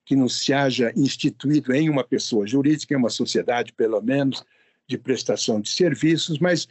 que 0.06 0.16
não 0.16 0.28
se 0.28 0.54
haja 0.54 0.90
instituído 0.96 1.74
em 1.74 1.90
uma 1.90 2.02
pessoa 2.02 2.46
jurídica, 2.46 2.94
em 2.94 2.96
uma 2.96 3.10
sociedade, 3.10 3.74
pelo 3.74 4.00
menos, 4.00 4.42
de 4.86 4.96
prestação 4.96 5.60
de 5.60 5.68
serviços, 5.68 6.38
mas 6.38 6.66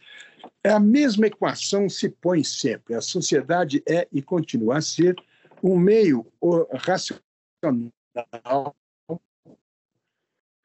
a 0.64 0.80
mesma 0.80 1.28
equação 1.28 1.88
se 1.88 2.10
põe 2.10 2.44
sempre. 2.44 2.96
A 2.96 3.02
sociedade 3.02 3.84
é 3.88 4.08
e 4.12 4.24
continua 4.24 4.78
a 4.78 4.82
ser 4.82 5.16
um 5.62 5.78
meio 5.78 6.26
racional 6.74 7.22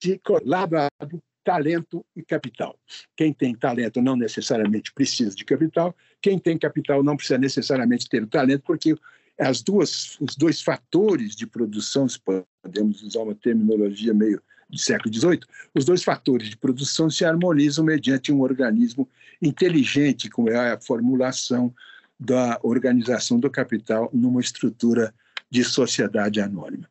de 0.00 0.20
lado 0.44 1.22
talento 1.44 2.04
e 2.14 2.22
capital. 2.22 2.78
Quem 3.16 3.32
tem 3.32 3.54
talento 3.54 4.00
não 4.00 4.16
necessariamente 4.16 4.92
precisa 4.92 5.34
de 5.34 5.44
capital, 5.44 5.94
quem 6.20 6.38
tem 6.38 6.58
capital 6.58 7.02
não 7.02 7.16
precisa 7.16 7.38
necessariamente 7.38 8.08
ter 8.08 8.22
o 8.22 8.26
talento, 8.26 8.62
porque 8.64 8.94
as 9.38 9.62
duas, 9.62 10.16
os 10.20 10.36
dois 10.36 10.60
fatores 10.60 11.34
de 11.34 11.46
produção, 11.46 12.08
se 12.08 12.18
podemos 12.20 13.02
usar 13.02 13.20
uma 13.20 13.34
terminologia 13.34 14.14
meio 14.14 14.40
do 14.68 14.78
século 14.78 15.12
XVIII, 15.12 15.40
os 15.74 15.84
dois 15.84 16.02
fatores 16.02 16.48
de 16.48 16.56
produção 16.56 17.10
se 17.10 17.24
harmonizam 17.24 17.84
mediante 17.84 18.32
um 18.32 18.40
organismo 18.40 19.08
inteligente, 19.40 20.30
como 20.30 20.48
é 20.48 20.72
a 20.72 20.80
formulação 20.80 21.74
da 22.18 22.58
organização 22.62 23.38
do 23.38 23.50
capital 23.50 24.08
numa 24.12 24.40
estrutura 24.40 25.12
de 25.50 25.64
sociedade 25.64 26.40
anônima. 26.40 26.88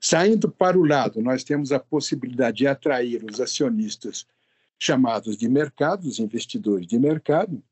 Saindo 0.00 0.50
para 0.50 0.78
o 0.78 0.84
lado, 0.84 1.20
nós 1.22 1.44
temos 1.44 1.72
a 1.72 1.78
possibilidade 1.78 2.58
de 2.58 2.66
atrair 2.66 3.24
os 3.24 3.40
acionistas 3.40 4.26
chamados 4.78 5.36
de 5.36 5.48
mercado, 5.48 6.06
os 6.06 6.18
investidores 6.18 6.86
de 6.86 6.98
mercado, 6.98 7.62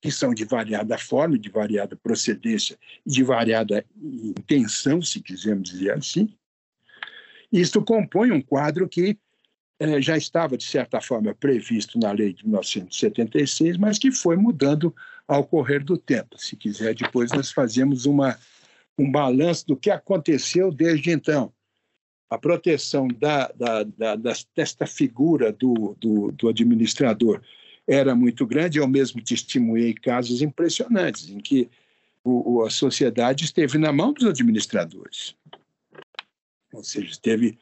que 0.00 0.10
são 0.10 0.34
de 0.34 0.44
variada 0.44 0.98
forma, 0.98 1.38
de 1.38 1.48
variada 1.48 1.96
procedência 1.96 2.78
de 3.06 3.22
variada 3.22 3.84
intenção, 4.02 5.00
se 5.00 5.20
quisermos 5.20 5.70
dizer 5.70 5.92
assim. 5.92 6.34
Isto 7.50 7.82
compõe 7.82 8.30
um 8.30 8.42
quadro 8.42 8.88
que 8.88 9.18
eh, 9.78 10.00
já 10.00 10.16
estava, 10.16 10.56
de 10.56 10.64
certa 10.64 11.00
forma, 11.00 11.34
previsto 11.34 11.98
na 11.98 12.12
lei 12.12 12.32
de 12.32 12.44
1976, 12.44 13.76
mas 13.76 13.98
que 13.98 14.12
foi 14.12 14.36
mudando 14.36 14.94
ao 15.26 15.44
correr 15.44 15.82
do 15.82 15.96
tempo. 15.96 16.38
Se 16.38 16.56
quiser, 16.56 16.94
depois 16.94 17.30
nós 17.32 17.50
fazemos 17.50 18.04
uma, 18.06 18.38
um 18.98 19.10
balanço 19.10 19.66
do 19.66 19.76
que 19.76 19.90
aconteceu 19.90 20.70
desde 20.70 21.10
então. 21.10 21.52
A 22.30 22.38
proteção 22.38 23.08
da, 23.08 23.48
da, 23.48 23.82
da, 23.82 24.16
desta 24.56 24.86
figura 24.86 25.52
do, 25.52 25.96
do, 26.00 26.32
do 26.32 26.48
administrador 26.48 27.42
era 27.86 28.14
muito 28.14 28.46
grande. 28.46 28.78
Eu 28.78 28.88
mesmo 28.88 29.22
testemunhei 29.22 29.92
casos 29.94 30.42
impressionantes 30.42 31.28
em 31.28 31.38
que 31.38 31.68
o, 32.24 32.62
a 32.62 32.70
sociedade 32.70 33.44
esteve 33.44 33.76
na 33.76 33.92
mão 33.92 34.12
dos 34.12 34.24
administradores. 34.24 35.36
Ou 36.72 36.82
seja, 36.82 37.10
esteve 37.10 37.58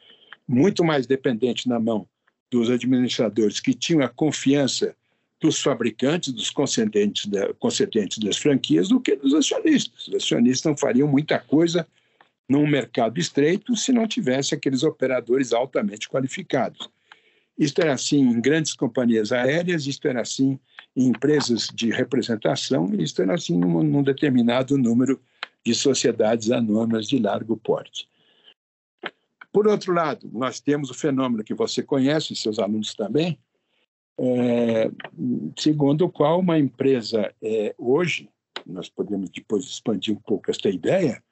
muito 0.47 0.85
mais 0.85 1.07
dependente 1.07 1.68
na 1.68 1.81
mão 1.81 2.09
dos 2.51 2.71
administradores 2.71 3.61
que 3.61 3.75
tinham 3.75 4.03
a 4.03 4.09
confiança 4.09 4.95
dos 5.42 5.61
fabricantes, 5.61 6.33
dos 6.33 6.50
concedentes, 6.50 7.26
da, 7.26 7.52
concedentes 7.55 8.18
das 8.18 8.37
franquias, 8.37 8.88
do 8.88 9.00
que 9.00 9.16
dos 9.16 9.35
acionistas. 9.35 10.07
Os 10.07 10.14
acionistas 10.14 10.70
não 10.70 10.76
fariam 10.76 11.09
muita 11.09 11.38
coisa 11.40 11.87
num 12.48 12.66
mercado 12.66 13.18
estreito 13.18 13.74
se 13.74 13.92
não 13.92 14.07
tivesse 14.07 14.55
aqueles 14.55 14.85
operadores 14.85 15.52
altamente 15.52 16.09
qualificados. 16.09 16.88
Isto 17.59 17.83
era 17.83 17.92
assim 17.92 18.20
em 18.20 18.40
grandes 18.40 18.72
companhias 18.72 19.33
aéreas, 19.33 19.87
isto 19.87 20.07
era 20.07 20.22
assim 20.22 20.59
em 20.96 21.09
empresas 21.09 21.68
de 21.74 21.90
representação, 21.90 22.94
isto 22.94 23.20
era 23.20 23.35
assim 23.35 23.59
num, 23.59 23.83
num 23.83 24.02
determinado 24.02 24.78
número 24.78 25.20
de 25.64 25.74
sociedades 25.74 26.50
anônimas 26.50 27.09
de 27.09 27.18
largo 27.18 27.57
porte. 27.57 28.09
Por 29.52 29.66
outro 29.66 29.92
lado, 29.92 30.31
nós 30.33 30.61
temos 30.61 30.88
o 30.88 30.94
fenômeno 30.94 31.44
que 31.44 31.52
você 31.52 31.83
conhece, 31.83 32.35
seus 32.37 32.59
alunos 32.59 32.94
também, 32.94 33.38
é, 34.18 34.90
segundo 35.59 36.05
o 36.05 36.11
qual 36.11 36.40
uma 36.40 36.59
empresa 36.59 37.33
é, 37.42 37.75
hoje, 37.79 38.29
nós 38.66 38.88
podemos 38.88 39.31
depois 39.31 39.64
expandir 39.64 40.14
um 40.14 40.20
pouco 40.20 40.51
esta 40.51 40.68
ideia, 40.68 41.22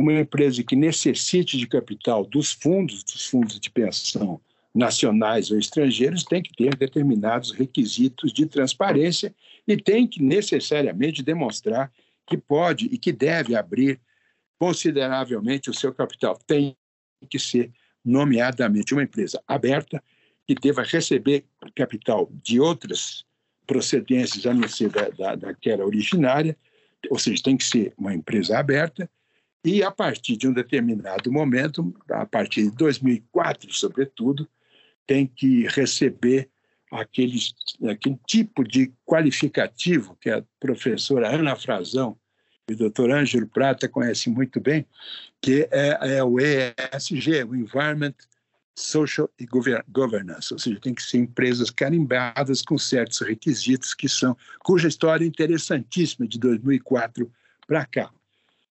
uma 0.00 0.12
empresa 0.12 0.62
que 0.62 0.76
necessite 0.76 1.58
de 1.58 1.66
capital 1.66 2.24
dos 2.24 2.52
fundos, 2.52 3.02
dos 3.04 3.26
fundos 3.26 3.58
de 3.58 3.70
pensão 3.70 4.40
nacionais 4.74 5.50
ou 5.50 5.58
estrangeiros 5.58 6.24
tem 6.24 6.42
que 6.42 6.54
ter 6.54 6.74
determinados 6.74 7.50
requisitos 7.50 8.32
de 8.32 8.46
transparência 8.46 9.34
e 9.68 9.76
tem 9.76 10.06
que 10.06 10.22
necessariamente 10.22 11.22
demonstrar 11.22 11.92
que 12.26 12.38
pode 12.38 12.86
e 12.86 12.96
que 12.96 13.12
deve 13.12 13.54
abrir 13.54 14.00
consideravelmente 14.58 15.68
o 15.68 15.74
seu 15.74 15.92
capital. 15.92 16.38
Tem 16.46 16.74
que 17.28 17.38
ser, 17.38 17.70
nomeadamente, 18.04 18.94
uma 18.94 19.02
empresa 19.02 19.42
aberta 19.46 20.02
que 20.54 20.68
deva 20.68 20.82
receber 20.82 21.44
capital 21.74 22.30
de 22.42 22.60
outras 22.60 23.24
procedências 23.66 24.46
a 24.46 24.54
não 24.54 24.68
ser 24.68 24.90
da, 24.90 25.08
da, 25.08 25.34
daquela 25.34 25.84
originária, 25.84 26.56
ou 27.10 27.18
seja, 27.18 27.42
tem 27.42 27.56
que 27.56 27.64
ser 27.64 27.92
uma 27.96 28.14
empresa 28.14 28.58
aberta, 28.58 29.08
e 29.64 29.82
a 29.82 29.90
partir 29.90 30.36
de 30.36 30.48
um 30.48 30.52
determinado 30.52 31.30
momento, 31.30 31.94
a 32.10 32.26
partir 32.26 32.62
de 32.64 32.76
2004, 32.76 33.72
sobretudo, 33.72 34.48
tem 35.06 35.26
que 35.26 35.66
receber 35.68 36.48
aquele, 36.90 37.38
aquele 37.88 38.18
tipo 38.26 38.64
de 38.64 38.92
qualificativo 39.06 40.16
que 40.20 40.30
a 40.30 40.44
professora 40.58 41.34
Ana 41.34 41.54
Frazão 41.56 42.18
e 42.68 42.74
o 42.74 42.76
doutor 42.76 43.10
Ângelo 43.10 43.46
Prata 43.46 43.88
conhecem 43.88 44.32
muito 44.32 44.60
bem, 44.60 44.86
que 45.40 45.68
é, 45.70 46.16
é 46.16 46.24
o 46.24 46.38
ESG, 46.38 47.44
o 47.44 47.54
Environment, 47.54 48.14
Social 48.74 49.28
e 49.38 49.46
Governance, 49.46 50.52
ou 50.52 50.58
seja, 50.58 50.80
tem 50.80 50.94
que 50.94 51.02
ser 51.02 51.18
empresas 51.18 51.70
carimbadas 51.70 52.62
com 52.62 52.78
certos 52.78 53.20
requisitos 53.20 53.92
que 53.92 54.08
são, 54.08 54.36
cuja 54.60 54.88
história 54.88 55.24
é 55.24 55.28
interessantíssima 55.28 56.26
de 56.26 56.38
2004 56.38 57.30
para 57.66 57.84
cá, 57.84 58.10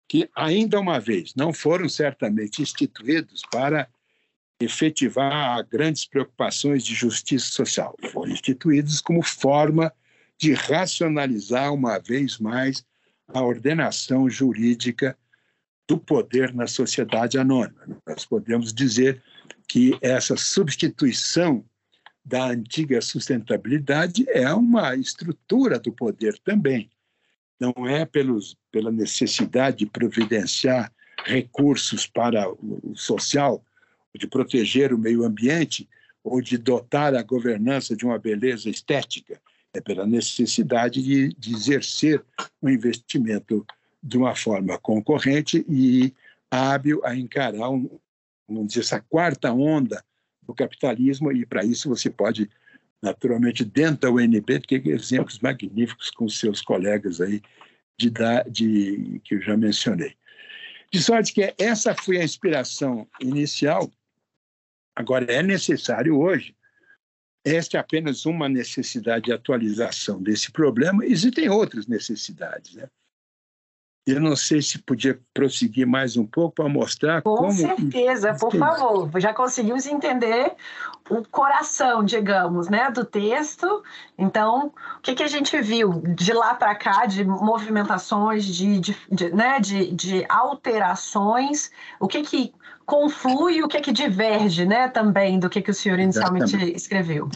que 0.09 0.29
ainda 0.35 0.81
uma 0.81 0.99
vez 0.99 1.35
não 1.35 1.53
foram 1.53 1.89
certamente 1.89 2.63
instituídos 2.63 3.43
para 3.51 3.89
efetivar 4.59 5.67
grandes 5.67 6.07
preocupações 6.07 6.85
de 6.85 6.95
justiça 6.95 7.51
social. 7.51 7.97
Foram 8.11 8.33
instituídos 8.33 9.01
como 9.01 9.23
forma 9.23 9.93
de 10.39 10.55
racionalizar 10.55 11.73
uma 11.73 11.99
vez 11.99 12.39
mais 12.39 12.85
a 13.29 13.43
ordenação 13.43 14.29
jurídica 14.29 15.17
do 15.89 15.99
poder 15.99 16.55
na 16.55 16.67
sociedade 16.67 17.39
anônima. 17.39 17.87
Nós 18.07 18.25
podemos 18.25 18.73
dizer 18.73 19.23
que 19.71 19.97
essa 20.03 20.37
substituição 20.37 21.65
da 22.25 22.47
antiga 22.47 23.01
sustentabilidade 23.01 24.27
é 24.29 24.53
uma 24.53 24.97
estrutura 24.97 25.79
do 25.79 25.93
poder 25.93 26.37
também. 26.41 26.91
Não 27.61 27.87
é 27.87 28.05
pelos, 28.05 28.57
pela 28.73 28.91
necessidade 28.91 29.79
de 29.79 29.87
providenciar 29.87 30.93
recursos 31.25 32.05
para 32.05 32.51
o 32.51 32.97
social, 32.97 33.65
de 34.13 34.27
proteger 34.27 34.93
o 34.93 34.99
meio 34.99 35.25
ambiente 35.25 35.89
ou 36.25 36.43
de 36.43 36.59
dotar 36.59 37.15
a 37.15 37.23
governança 37.23 37.95
de 37.95 38.05
uma 38.05 38.19
beleza 38.19 38.69
estética, 38.69 39.41
é 39.73 39.81
pela 39.81 40.05
necessidade 40.05 41.01
de, 41.01 41.29
de 41.39 41.55
exercer 41.55 42.21
o 42.61 42.69
investimento 42.69 43.65
de 44.03 44.19
uma 44.19 44.35
forma 44.35 44.77
concorrente 44.79 45.65
e 45.69 46.13
hábil 46.51 47.01
a 47.05 47.15
encarar, 47.15 47.71
um, 47.71 47.89
vamos 48.55 48.69
dizer, 48.69 48.81
essa 48.81 49.01
quarta 49.01 49.53
onda 49.53 50.05
do 50.43 50.55
capitalismo, 50.55 51.33
e 51.33 51.47
para 51.47 51.65
isso 51.65 51.89
você 51.89 52.11
pode, 52.11 52.51
naturalmente, 53.03 53.65
dentro 53.65 54.01
da 54.01 54.11
UNB, 54.11 54.61
ter 54.61 54.87
exemplos 54.89 55.39
magníficos 55.39 56.11
com 56.11 56.29
seus 56.29 56.61
colegas 56.61 57.21
aí 57.21 57.41
de, 57.99 58.11
de, 58.51 59.21
que 59.25 59.37
eu 59.37 59.41
já 59.43 59.57
mencionei. 59.57 60.15
De 60.93 61.01
sorte 61.01 61.33
que 61.33 61.55
essa 61.57 61.95
foi 61.95 62.19
a 62.19 62.25
inspiração 62.25 63.07
inicial 63.21 63.91
Agora, 65.01 65.33
é 65.33 65.43
necessário 65.43 66.19
hoje, 66.19 66.55
esta 67.43 67.79
é 67.79 67.81
apenas 67.81 68.27
uma 68.27 68.51
necessidade 68.51 69.27
de 69.27 69.33
atualização 69.33 70.23
desse 70.23 70.53
problema, 70.53 71.07
existem 71.07 71.49
outras 71.49 71.87
necessidades. 71.87 72.75
Né? 72.75 72.87
Eu 74.07 74.21
não 74.21 74.35
sei 74.35 74.63
se 74.63 74.79
podia 74.79 75.21
prosseguir 75.35 75.87
mais 75.87 76.17
um 76.17 76.27
pouco 76.27 76.55
para 76.57 76.69
mostrar 76.69 77.23
Com 77.23 77.37
como. 77.37 77.49
Com 77.49 77.77
certeza, 77.77 78.35
por 78.35 78.55
favor. 78.55 79.21
Já 79.21 79.35
conseguimos 79.35 79.87
entender 79.87 80.53
o 81.09 81.23
coração, 81.25 82.03
digamos, 82.03 82.69
né, 82.69 82.91
do 82.91 83.05
texto. 83.05 83.83
Então, 84.17 84.73
o 84.99 85.01
que, 85.03 85.15
que 85.15 85.23
a 85.23 85.29
gente 85.29 85.61
viu 85.61 86.03
de 86.15 86.33
lá 86.33 86.55
para 86.55 86.75
cá, 86.75 87.05
de 87.05 87.25
movimentações, 87.25 88.45
de, 88.45 88.81
de, 88.81 88.97
de, 89.11 89.31
né, 89.31 89.61
de, 89.61 89.93
de 89.93 90.25
alterações, 90.29 91.71
o 92.01 92.09
que, 92.09 92.23
que 92.23 92.55
conflui 92.87 93.63
o 93.63 93.69
que, 93.69 93.81
que 93.81 93.93
diverge 93.93 94.65
né, 94.65 94.89
também 94.89 95.39
do 95.39 95.51
que, 95.51 95.61
que 95.61 95.71
o 95.71 95.75
senhor 95.75 95.99
inicialmente 95.99 96.57
Exatamente. 96.57 96.77
escreveu? 96.77 97.29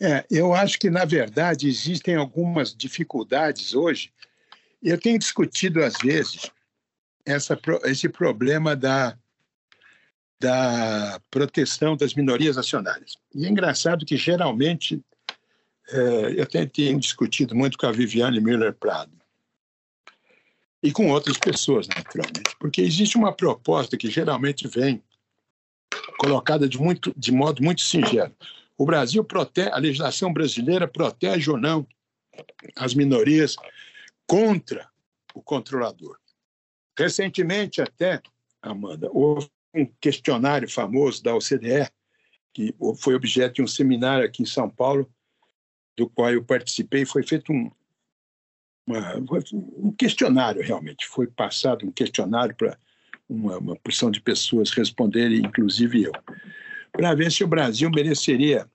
É, 0.00 0.24
eu 0.30 0.52
acho 0.52 0.78
que, 0.78 0.90
na 0.90 1.04
verdade, 1.04 1.68
existem 1.68 2.16
algumas 2.16 2.74
dificuldades 2.74 3.72
hoje 3.72 4.12
eu 4.90 4.98
tenho 4.98 5.18
discutido, 5.18 5.82
às 5.82 5.94
vezes, 6.02 6.50
essa, 7.24 7.58
esse 7.84 8.08
problema 8.08 8.74
da, 8.74 9.16
da 10.40 11.20
proteção 11.30 11.96
das 11.96 12.14
minorias 12.14 12.56
nacionais. 12.56 13.16
E 13.34 13.46
é 13.46 13.48
engraçado 13.48 14.04
que, 14.04 14.16
geralmente, 14.16 15.00
é, 15.88 16.40
eu 16.40 16.46
tenho, 16.46 16.68
tenho 16.68 17.00
discutido 17.00 17.54
muito 17.54 17.78
com 17.78 17.86
a 17.86 17.92
Viviane 17.92 18.40
Miller 18.40 18.74
Prado 18.74 19.12
e 20.82 20.90
com 20.90 21.10
outras 21.10 21.38
pessoas, 21.38 21.86
naturalmente, 21.86 22.56
porque 22.58 22.80
existe 22.80 23.16
uma 23.16 23.32
proposta 23.32 23.96
que 23.96 24.10
geralmente 24.10 24.66
vem 24.66 25.00
colocada 26.18 26.68
de, 26.68 26.78
muito, 26.78 27.14
de 27.16 27.30
modo 27.30 27.62
muito 27.62 27.82
singelo. 27.82 28.34
O 28.76 28.84
Brasil 28.84 29.22
protege, 29.22 29.70
a 29.70 29.78
legislação 29.78 30.32
brasileira 30.32 30.88
protege 30.88 31.50
ou 31.50 31.56
não 31.56 31.86
as 32.76 32.94
minorias 32.94 33.56
contra 34.32 34.88
o 35.34 35.42
controlador. 35.42 36.16
Recentemente, 36.98 37.82
até, 37.82 38.18
Amanda, 38.62 39.10
houve 39.12 39.50
um 39.74 39.84
questionário 40.00 40.70
famoso 40.70 41.22
da 41.22 41.36
OCDE, 41.36 41.90
que 42.54 42.74
foi 42.98 43.14
objeto 43.14 43.56
de 43.56 43.62
um 43.62 43.66
seminário 43.66 44.24
aqui 44.24 44.42
em 44.42 44.46
São 44.46 44.70
Paulo, 44.70 45.06
do 45.94 46.08
qual 46.08 46.30
eu 46.32 46.42
participei. 46.42 47.04
Foi 47.04 47.22
feito 47.22 47.52
um, 47.52 47.70
uma, 48.86 49.16
um 49.52 49.92
questionário, 49.92 50.62
realmente. 50.62 51.06
Foi 51.06 51.26
passado 51.26 51.86
um 51.86 51.92
questionário 51.92 52.56
para 52.56 52.78
uma, 53.28 53.58
uma 53.58 53.76
porção 53.76 54.10
de 54.10 54.22
pessoas 54.22 54.70
responderem, 54.70 55.40
inclusive 55.40 56.04
eu, 56.04 56.12
para 56.90 57.14
ver 57.14 57.30
se 57.30 57.44
o 57.44 57.48
Brasil 57.48 57.90
mereceria 57.90 58.66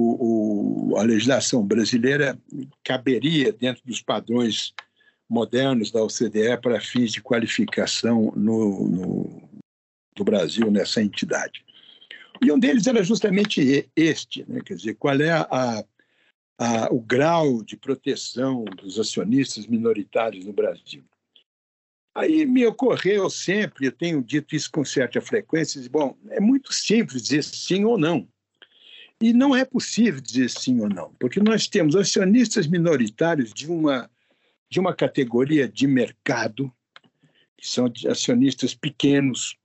o, 0.00 0.92
o, 0.92 0.96
a 0.96 1.02
legislação 1.02 1.66
brasileira 1.66 2.38
caberia 2.84 3.52
dentro 3.52 3.82
dos 3.84 4.00
padrões 4.00 4.72
modernos 5.28 5.90
da 5.90 6.02
OCDE 6.02 6.56
para 6.62 6.80
fins 6.80 7.10
de 7.10 7.20
qualificação 7.20 8.32
no, 8.36 8.88
no, 8.88 9.48
do 10.14 10.24
Brasil 10.24 10.70
nessa 10.70 11.02
entidade. 11.02 11.64
E 12.40 12.52
um 12.52 12.58
deles 12.58 12.86
era 12.86 13.02
justamente 13.02 13.90
este, 13.96 14.48
né? 14.48 14.60
quer 14.64 14.74
dizer, 14.74 14.94
qual 14.94 15.20
é 15.20 15.32
a, 15.32 15.84
a, 16.56 16.92
o 16.92 17.00
grau 17.00 17.64
de 17.64 17.76
proteção 17.76 18.64
dos 18.64 19.00
acionistas 19.00 19.66
minoritários 19.66 20.44
no 20.44 20.52
Brasil. 20.52 21.04
Aí 22.14 22.46
me 22.46 22.64
ocorreu 22.64 23.28
sempre, 23.28 23.86
eu 23.86 23.92
tenho 23.92 24.22
dito 24.22 24.54
isso 24.54 24.70
com 24.70 24.84
certa 24.84 25.20
frequência, 25.20 25.80
bom, 25.90 26.16
é 26.30 26.40
muito 26.40 26.72
simples 26.72 27.22
dizer 27.22 27.42
sim 27.42 27.84
ou 27.84 27.98
não. 27.98 28.28
E 29.20 29.32
não 29.32 29.54
é 29.54 29.64
possível 29.64 30.20
dizer 30.20 30.48
sim 30.48 30.80
ou 30.80 30.88
não, 30.88 31.12
porque 31.18 31.40
nós 31.40 31.66
temos 31.66 31.96
acionistas 31.96 32.68
minoritários 32.68 33.52
de 33.52 33.66
uma, 33.66 34.08
de 34.70 34.78
uma 34.78 34.94
categoria 34.94 35.68
de 35.68 35.88
mercado, 35.88 36.72
que 37.56 37.66
são 37.66 37.92
acionistas 38.08 38.74
pequenos, 38.74 39.56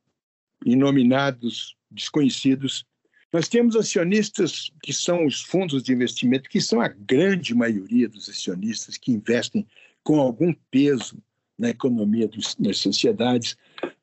inominados, 0.65 1.77
desconhecidos. 1.91 2.83
Nós 3.31 3.47
temos 3.47 3.75
acionistas 3.75 4.71
que 4.81 4.91
são 4.91 5.25
os 5.25 5.41
fundos 5.41 5.83
de 5.83 5.93
investimento, 5.93 6.49
que 6.49 6.59
são 6.59 6.81
a 6.81 6.87
grande 6.87 7.53
maioria 7.53 8.09
dos 8.09 8.27
acionistas 8.27 8.97
que 8.97 9.11
investem 9.11 9.67
com 10.03 10.19
algum 10.19 10.51
peso 10.71 11.21
na 11.57 11.69
economia 11.69 12.27
dos, 12.27 12.55
das 12.55 12.79
sociedades. 12.79 13.55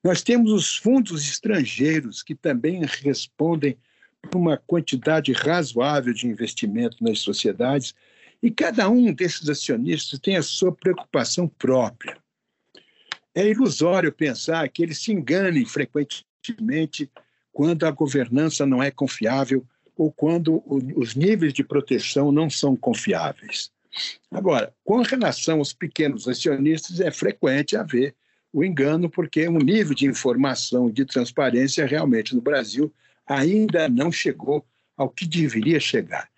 Nós 0.05 0.23
temos 0.23 0.53
os 0.53 0.77
fundos 0.77 1.29
estrangeiros, 1.29 2.23
que 2.23 2.37
também 2.37 2.83
respondem 2.85 3.77
uma 4.35 4.57
quantidade 4.57 5.33
razoável 5.33 6.13
de 6.13 6.27
investimento 6.27 7.03
nas 7.03 7.21
sociedades, 7.21 7.95
e 8.43 8.51
cada 8.51 8.89
um 8.89 9.13
desses 9.13 9.49
acionistas 9.49 10.19
tem 10.19 10.37
a 10.37 10.43
sua 10.43 10.73
preocupação 10.73 11.47
própria. 11.47 12.17
É 13.35 13.47
ilusório 13.47 14.13
pensar 14.13 14.69
que 14.69 14.83
eles 14.83 14.99
se 15.03 15.13
enganem 15.13 15.65
frequentemente 15.65 17.11
quando 17.53 17.85
a 17.85 17.91
governança 17.91 18.65
não 18.65 18.83
é 18.83 18.91
confiável 18.91 19.65
ou 19.97 20.11
quando 20.11 20.63
os 20.67 21.15
níveis 21.15 21.53
de 21.53 21.63
proteção 21.63 22.33
não 22.33 22.49
são 22.49 22.75
confiáveis. 22.75 23.71
Agora, 24.31 24.73
com 24.85 25.03
relação 25.03 25.59
aos 25.59 25.73
pequenos 25.73 26.27
acionistas, 26.27 27.01
é 27.01 27.11
frequente 27.11 27.77
haver 27.77 28.15
o 28.53 28.65
engano, 28.65 29.11
porque 29.11 29.47
o 29.47 29.59
nível 29.59 29.95
de 29.95 30.07
informação 30.07 30.91
de 30.91 31.05
transparência 31.05 31.87
realmente 31.87 32.35
no 32.35 32.41
Brasil 32.41 32.93
ainda 33.31 33.89
não 33.89 34.11
chegou 34.11 34.67
ao 34.97 35.09
que 35.09 35.25
deveria 35.25 35.79
chegar. 35.79 36.29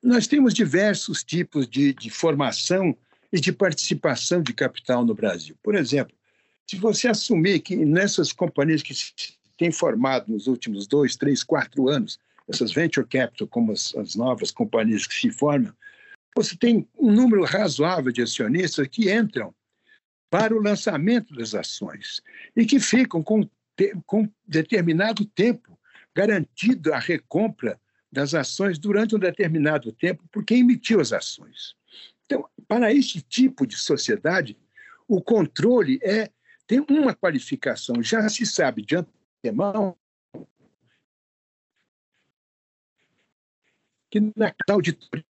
Nós 0.00 0.28
temos 0.28 0.54
diversos 0.54 1.24
tipos 1.24 1.68
de, 1.68 1.92
de 1.92 2.10
formação 2.10 2.96
e 3.32 3.40
de 3.40 3.52
participação 3.52 4.40
de 4.40 4.52
capital 4.52 5.04
no 5.04 5.14
Brasil. 5.14 5.56
Por 5.62 5.74
exemplo, 5.74 6.14
se 6.66 6.76
você 6.76 7.08
assumir 7.08 7.60
que 7.60 7.76
nessas 7.76 8.32
companhias 8.32 8.82
que 8.82 8.94
se 8.94 9.12
têm 9.58 9.72
formado 9.72 10.30
nos 10.30 10.46
últimos 10.46 10.86
dois, 10.86 11.16
três, 11.16 11.42
quatro 11.42 11.88
anos, 11.88 12.18
essas 12.48 12.72
venture 12.72 13.06
capital, 13.06 13.48
como 13.48 13.72
as, 13.72 13.94
as 13.96 14.14
novas 14.14 14.50
companhias 14.50 15.06
que 15.06 15.14
se 15.14 15.30
formam, 15.30 15.72
você 16.36 16.56
tem 16.56 16.88
um 16.98 17.12
número 17.12 17.44
razoável 17.44 18.12
de 18.12 18.22
acionistas 18.22 18.86
que 18.86 19.12
entram 19.12 19.52
para 20.30 20.54
o 20.54 20.62
lançamento 20.62 21.34
das 21.34 21.54
ações 21.54 22.22
e 22.56 22.64
que 22.64 22.78
ficam 22.78 23.22
com, 23.22 23.48
com 24.06 24.28
determinado 24.46 25.24
tempo 25.24 25.71
garantido 26.14 26.92
a 26.92 26.98
recompra 26.98 27.80
das 28.10 28.34
ações 28.34 28.78
durante 28.78 29.16
um 29.16 29.18
determinado 29.18 29.90
tempo 29.92 30.22
por 30.30 30.44
quem 30.44 30.60
emitiu 30.60 31.00
as 31.00 31.12
ações. 31.12 31.74
Então, 32.26 32.48
para 32.68 32.92
este 32.92 33.20
tipo 33.22 33.66
de 33.66 33.76
sociedade, 33.76 34.56
o 35.08 35.20
controle 35.20 35.98
é 36.02 36.30
tem 36.66 36.84
uma 36.88 37.14
qualificação, 37.14 38.02
já 38.02 38.26
se 38.28 38.46
sabe 38.46 38.82
de 38.82 38.96
antemão 38.96 39.96
que 44.10 44.20
na 44.36 44.54
auditoria 44.68 45.24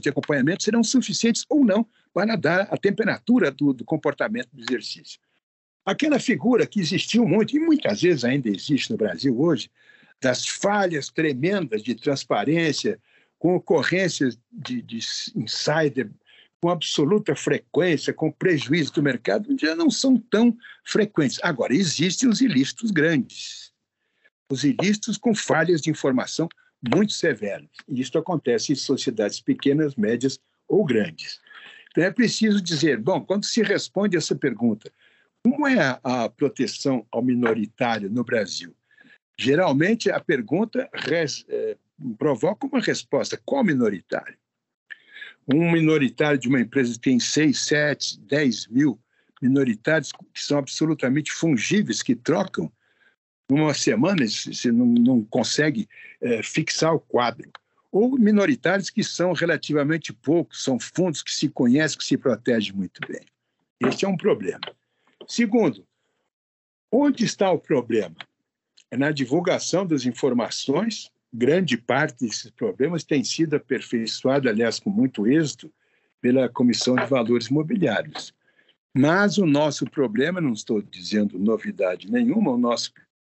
de 0.00 0.08
acompanhamento 0.08 0.62
serão 0.62 0.82
suficientes 0.82 1.44
ou 1.48 1.64
não 1.64 1.86
para 2.12 2.36
dar 2.36 2.62
a 2.70 2.76
temperatura 2.76 3.50
do, 3.50 3.72
do 3.72 3.84
comportamento 3.84 4.48
do 4.52 4.62
exercício. 4.62 5.20
Aquela 5.84 6.18
figura 6.18 6.66
que 6.66 6.80
existiu 6.80 7.26
muito, 7.26 7.56
e 7.56 7.60
muitas 7.60 8.02
vezes 8.02 8.24
ainda 8.24 8.48
existe 8.48 8.90
no 8.90 8.96
Brasil 8.96 9.38
hoje, 9.38 9.70
das 10.20 10.46
falhas 10.46 11.08
tremendas 11.08 11.82
de 11.82 11.94
transparência, 11.94 12.98
com 13.38 13.54
ocorrências 13.54 14.38
de, 14.50 14.82
de 14.82 14.98
insider 15.36 16.10
com 16.60 16.70
absoluta 16.70 17.36
frequência, 17.36 18.12
com 18.12 18.32
prejuízo 18.32 18.92
do 18.94 19.02
mercado, 19.02 19.56
já 19.58 19.76
não 19.76 19.90
são 19.90 20.16
tão 20.16 20.56
frequentes. 20.84 21.38
Agora, 21.42 21.72
existem 21.72 22.28
os 22.28 22.40
ilícitos 22.40 22.90
grandes, 22.90 23.72
os 24.50 24.64
ilícitos 24.64 25.16
com 25.16 25.34
falhas 25.34 25.80
de 25.80 25.90
informação 25.90 26.48
muito 26.82 27.12
severas. 27.12 27.68
E 27.88 28.00
isso 28.00 28.16
acontece 28.18 28.72
em 28.72 28.76
sociedades 28.76 29.40
pequenas, 29.40 29.94
médias 29.94 30.40
ou 30.66 30.84
grandes. 30.84 31.40
Então, 31.90 32.04
é 32.04 32.10
preciso 32.10 32.60
dizer: 32.60 32.98
bom, 33.00 33.20
quando 33.20 33.44
se 33.44 33.62
responde 33.62 34.16
essa 34.16 34.34
pergunta, 34.34 34.90
como 35.42 35.66
é 35.66 35.80
a, 35.80 36.24
a 36.24 36.28
proteção 36.28 37.06
ao 37.10 37.22
minoritário 37.22 38.10
no 38.10 38.24
Brasil? 38.24 38.74
Geralmente, 39.38 40.10
a 40.10 40.18
pergunta 40.18 40.88
res, 40.92 41.44
é, 41.48 41.76
provoca 42.18 42.66
uma 42.66 42.80
resposta: 42.80 43.40
qual 43.44 43.62
minoritário? 43.62 44.36
Um 45.46 45.70
minoritário 45.70 46.38
de 46.38 46.48
uma 46.48 46.60
empresa 46.60 46.92
que 46.94 47.00
tem 47.00 47.20
6, 47.20 47.58
7, 47.58 48.20
10 48.20 48.66
mil 48.66 49.00
minoritários 49.40 50.10
que 50.12 50.42
são 50.42 50.58
absolutamente 50.58 51.30
fungíveis, 51.30 52.02
que 52.02 52.16
trocam 52.16 52.70
numa 53.48 53.72
semana, 53.72 54.26
você 54.26 54.70
não, 54.70 54.84
não 54.86 55.24
consegue 55.24 55.88
é, 56.20 56.42
fixar 56.42 56.94
o 56.94 57.00
quadro. 57.00 57.50
Ou 57.90 58.18
minoritários 58.18 58.90
que 58.90 59.02
são 59.02 59.32
relativamente 59.32 60.12
poucos, 60.12 60.62
são 60.62 60.78
fundos 60.78 61.22
que 61.22 61.32
se 61.32 61.48
conhecem, 61.48 61.96
que 61.96 62.04
se 62.04 62.18
protegem 62.18 62.74
muito 62.74 63.00
bem. 63.08 63.24
Este 63.80 64.04
é 64.04 64.08
um 64.08 64.16
problema. 64.16 64.60
Segundo, 65.26 65.86
onde 66.92 67.24
está 67.24 67.50
o 67.50 67.58
problema? 67.58 68.16
Na 68.96 69.10
divulgação 69.10 69.86
das 69.86 70.04
informações. 70.06 71.10
Grande 71.32 71.76
parte 71.76 72.24
desses 72.24 72.50
problemas 72.50 73.04
tem 73.04 73.22
sido 73.22 73.56
aperfeiçoada, 73.56 74.48
aliás, 74.48 74.80
com 74.80 74.90
muito 74.90 75.26
êxito, 75.26 75.70
pela 76.20 76.48
Comissão 76.48 76.96
de 76.96 77.04
Valores 77.04 77.48
Imobiliários. 77.48 78.34
Mas 78.94 79.38
o 79.38 79.46
nosso 79.46 79.84
problema, 79.88 80.40
não 80.40 80.52
estou 80.52 80.80
dizendo 80.80 81.38
novidade 81.38 82.10
nenhuma, 82.10 82.52
o 82.52 82.58
nosso 82.58 82.92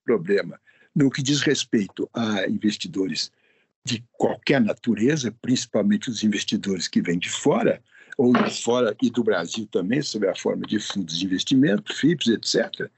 problema 0.06 0.60
no 0.96 1.10
que 1.10 1.22
diz 1.22 1.42
respeito 1.42 2.10
a 2.14 2.48
investidores 2.48 3.32
de 3.84 4.04
qualquer 4.12 4.62
natureza, 4.62 5.34
principalmente 5.42 6.10
os 6.10 6.24
investidores 6.24 6.88
que 6.88 7.02
vêm 7.02 7.18
de 7.18 7.30
fora, 7.30 7.82
ou 8.18 8.34
de 8.34 8.62
fora 8.62 8.96
e 9.02 9.10
do 9.10 9.24
Brasil 9.24 9.66
também, 9.72 10.02
sob 10.02 10.28
a 10.28 10.36
forma 10.36 10.66
de 10.66 10.80
fundos 10.80 11.18
de 11.18 11.26
investimento, 11.26 11.96
FIPS, 11.96 12.28
etc., 12.28 12.90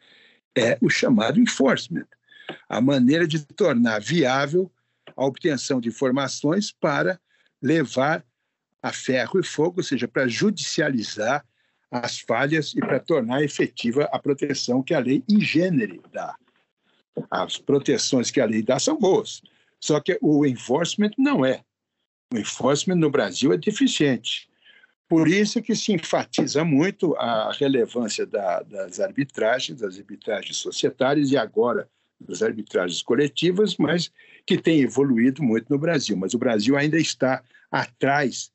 é 0.58 0.78
o 0.82 0.89
chamado 0.89 1.39
enforcement 1.39 2.08
a 2.68 2.82
maneira 2.82 3.28
de 3.28 3.45
tornar 3.45 3.99
viável 3.99 4.72
a 5.16 5.26
obtenção 5.26 5.80
de 5.80 5.89
informações 5.89 6.72
para 6.72 7.20
levar 7.62 8.26
a 8.82 8.91
ferro 8.91 9.39
e 9.39 9.43
fogo, 9.43 9.80
ou 9.80 9.84
seja, 9.84 10.08
para 10.08 10.28
judicializar 10.28 11.45
as 11.91 12.20
falhas 12.20 12.74
e 12.76 12.80
para 12.80 12.99
tornar 12.99 13.43
efetiva 13.43 14.10
a 14.12 14.18
proteção 14.18 14.82
que 14.82 14.93
a 14.93 14.99
lei 14.99 15.24
em 15.30 15.41
gênero 15.41 16.02
dá. 16.12 16.36
As 17.30 17.58
proteções 17.58 18.32
que 18.32 18.39
a 18.39 18.45
lei 18.45 18.64
dá 18.64 18.80
são 18.80 18.97
boas, 18.97 19.41
só 19.80 19.99
que 19.99 20.18
o 20.22 20.45
enforcement 20.45 21.12
não 21.18 21.45
é. 21.45 21.64
O 22.34 22.38
enforcement 22.38 22.95
no 22.95 23.12
Brasil 23.12 23.52
é 23.52 23.58
deficiente. 23.58 24.49
Por 25.10 25.28
isso 25.28 25.62
que 25.62 25.76
se 25.76 25.91
enfatiza 25.91 26.64
muito 26.64 27.14
a 27.18 27.52
relevância 27.52 28.26
da, 28.26 28.62
das 28.62 29.02
arbitragens, 29.02 29.82
das 29.82 29.97
arbitragens 29.97 30.56
societárias 30.56 31.32
e 31.32 31.38
agora 31.38 31.89
das 32.28 32.41
arbitragens 32.41 33.01
coletivas, 33.01 33.76
mas 33.78 34.11
que 34.45 34.57
tem 34.57 34.82
evoluído 34.82 35.43
muito 35.43 35.69
no 35.69 35.78
Brasil. 35.78 36.15
Mas 36.15 36.34
o 36.34 36.39
Brasil 36.39 36.78
ainda 36.78 36.97
está 36.97 37.43
atrás 37.72 38.51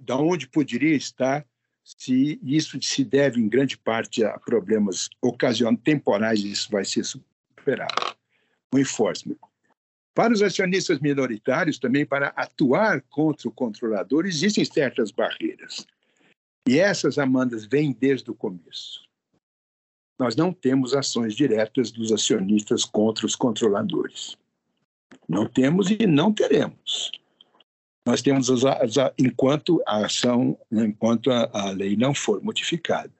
da 0.00 0.16
onde 0.16 0.48
poderia 0.48 0.96
estar 0.96 1.46
se 1.84 2.40
isso 2.42 2.82
se 2.82 3.04
deve 3.04 3.40
em 3.40 3.48
grande 3.48 3.78
parte 3.78 4.24
a 4.24 4.36
problemas 4.40 5.08
ocasionais 5.22 5.80
temporais, 5.84 6.40
isso 6.42 6.68
vai 6.70 6.84
ser 6.84 7.04
superado. 7.04 8.16
O 8.74 8.78
enforcement. 8.78 9.36
Para 10.12 10.32
os 10.32 10.42
acionistas 10.42 10.98
minoritários, 10.98 11.78
também 11.78 12.04
para 12.04 12.28
atuar 12.28 13.02
contra 13.02 13.48
o 13.48 13.52
controlador, 13.52 14.26
existem 14.26 14.64
certas 14.64 15.12
barreiras. 15.12 15.86
E 16.66 16.78
essas, 16.78 17.18
Amandas, 17.18 17.64
vêm 17.64 17.92
desde 17.92 18.28
o 18.30 18.34
começo. 18.34 19.05
Nós 20.18 20.34
não 20.34 20.52
temos 20.52 20.94
ações 20.94 21.34
diretas 21.34 21.90
dos 21.90 22.10
acionistas 22.10 22.84
contra 22.84 23.26
os 23.26 23.36
controladores. 23.36 24.36
Não 25.28 25.46
temos 25.46 25.90
e 25.90 26.06
não 26.06 26.32
teremos. 26.32 27.10
Nós 28.06 28.22
temos 28.22 28.48
as, 28.50 28.64
as, 28.64 29.12
enquanto 29.18 29.82
a 29.86 30.06
ação, 30.06 30.58
enquanto 30.70 31.30
a, 31.30 31.50
a 31.52 31.70
lei 31.70 31.96
não 31.96 32.14
for 32.14 32.42
modificada. 32.42 33.12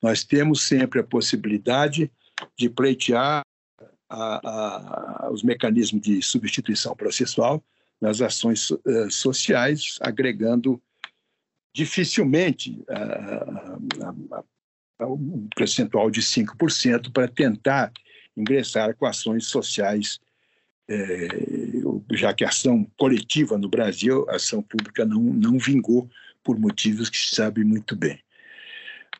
Nós 0.00 0.24
temos 0.24 0.62
sempre 0.62 1.00
a 1.00 1.04
possibilidade 1.04 2.10
de 2.56 2.68
pleitear 2.68 3.42
a, 4.08 5.26
a, 5.26 5.30
os 5.30 5.42
mecanismos 5.42 6.02
de 6.02 6.22
substituição 6.22 6.94
processual 6.94 7.62
nas 8.00 8.20
ações 8.20 8.70
uh, 8.70 9.10
sociais, 9.10 9.96
agregando 10.00 10.80
dificilmente 11.74 12.84
um 15.06 15.48
percentual 15.54 16.10
de 16.10 16.20
5% 16.20 17.12
para 17.12 17.28
tentar 17.28 17.92
ingressar 18.36 18.94
com 18.96 19.06
ações 19.06 19.46
sociais 19.46 20.18
é, 20.88 21.28
já 22.12 22.34
que 22.34 22.44
a 22.44 22.48
ação 22.48 22.84
coletiva 22.98 23.56
no 23.56 23.68
Brasil, 23.68 24.28
a 24.28 24.36
ação 24.36 24.62
pública 24.62 25.04
não, 25.04 25.22
não 25.22 25.58
vingou 25.58 26.10
por 26.42 26.58
motivos 26.58 27.08
que 27.08 27.16
se 27.16 27.34
sabe 27.34 27.64
muito 27.64 27.94
bem. 27.96 28.18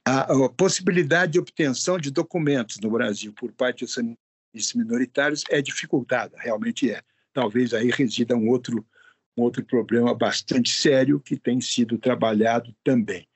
A, 0.04 0.22
a, 0.22 0.48
possibilidade 0.48 1.32
de 1.32 1.38
obtenção 1.38 1.98
de 1.98 2.10
documentos 2.10 2.78
no 2.80 2.90
Brasil 2.90 3.32
por 3.32 3.52
parte 3.52 3.84
dos 3.84 3.92
acionistas 3.92 4.74
minoritários 4.74 5.44
é 5.48 5.62
dificultada, 5.62 6.36
realmente 6.38 6.90
é. 6.90 7.00
Talvez 7.32 7.72
aí 7.72 7.90
resida 7.90 8.36
um 8.36 8.48
outro, 8.48 8.84
um 9.36 9.42
outro 9.42 9.64
problema 9.64 10.12
bastante 10.14 10.70
sério 10.70 11.20
que 11.20 11.36
tem 11.36 11.60
sido 11.60 11.96
trabalhado 11.96 12.74
também. 12.84 13.26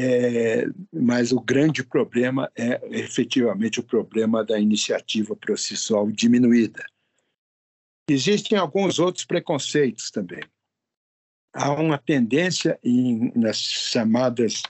É, 0.00 0.64
mas 0.92 1.32
o 1.32 1.40
grande 1.40 1.82
problema 1.82 2.48
é 2.56 2.80
efetivamente 2.92 3.80
o 3.80 3.82
problema 3.82 4.44
da 4.44 4.56
iniciativa 4.58 5.34
processual 5.34 6.08
diminuída 6.08 6.84
Existem 8.08 8.56
alguns 8.56 8.98
outros 8.98 9.26
preconceitos 9.26 10.10
também. 10.10 10.42
Há 11.52 11.72
uma 11.72 11.98
tendência 11.98 12.78
em, 12.82 13.30
nas 13.36 13.58
chamadas 13.58 14.62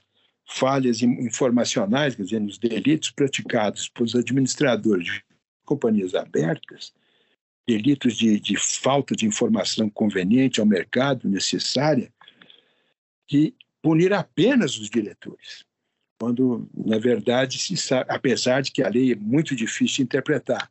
falhas 0.45 1.03
informacionais, 1.03 2.16
quer 2.16 2.24
dizer, 2.24 2.41
nos 2.41 2.59
delitos 2.59 3.11
praticados 3.11 3.89
pelos 3.89 4.16
administradores 4.16 5.07
de 5.07 5.24
companhias 5.64 6.14
abertas, 6.16 6.93
delitos 7.66 8.16
de, 8.16 8.41
de 8.41 8.57
falta 8.57 9.14
de 9.14 9.26
informação 9.26 9.89
conveniente 9.89 10.59
ao 10.59 10.66
mercado 10.66 11.29
necessária, 11.29 12.12
de 13.29 13.55
punir 13.83 14.12
apenas 14.12 14.79
os 14.79 14.91
diretores, 14.91 15.64
quando, 16.20 16.68
na 16.74 16.99
verdade, 16.99 17.59
se 17.59 17.76
sabe, 17.76 18.11
apesar 18.11 18.61
de 18.62 18.72
que 18.72 18.83
a 18.83 18.89
lei 18.89 19.12
é 19.12 19.16
muito 19.16 19.55
difícil 19.55 19.99
de 19.99 20.03
interpretar, 20.03 20.70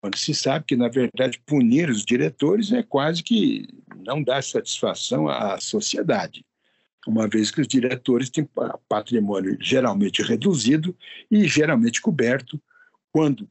quando 0.00 0.16
se 0.16 0.34
sabe 0.34 0.66
que, 0.66 0.76
na 0.76 0.88
verdade, 0.88 1.40
punir 1.46 1.88
os 1.88 2.04
diretores 2.04 2.72
é 2.72 2.82
quase 2.82 3.22
que 3.22 3.66
não 4.04 4.22
dá 4.22 4.40
satisfação 4.42 5.28
à 5.28 5.58
sociedade, 5.58 6.44
uma 7.06 7.28
vez 7.28 7.50
que 7.50 7.60
os 7.60 7.68
diretores 7.68 8.30
têm 8.30 8.48
patrimônio 8.88 9.56
geralmente 9.60 10.22
reduzido 10.22 10.96
e 11.30 11.46
geralmente 11.46 12.00
coberto, 12.00 12.60
quando 13.12 13.48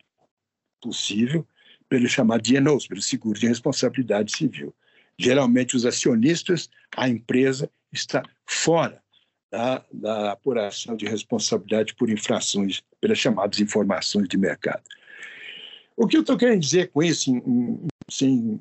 possível, 0.82 1.47
pelo 1.88 2.07
chamado 2.07 2.41
DNOs, 2.41 2.88
pelo 2.88 3.01
seguro 3.01 3.39
de 3.39 3.47
responsabilidade 3.47 4.36
civil. 4.36 4.76
Geralmente, 5.17 5.76
os 5.76 5.86
acionistas, 5.86 6.69
a 6.95 7.07
empresa 7.07 7.69
está 7.94 8.24
fora 8.46 9.02
da, 9.52 9.86
da 9.94 10.32
apuração 10.32 10.96
de 10.96 11.06
responsabilidade 11.06 11.94
por 11.96 12.10
infrações, 12.10 12.82
pelas 13.00 13.20
chamadas 13.20 13.60
informações 13.60 14.28
de 14.28 14.38
mercado. 14.38 14.84
O 15.96 16.08
que 16.08 16.18
eu 16.18 16.22
estou 16.22 16.38
querendo 16.38 16.60
dizer 16.60 16.89
com 16.91 17.04
isso, 17.04 17.32
sem 18.10 18.60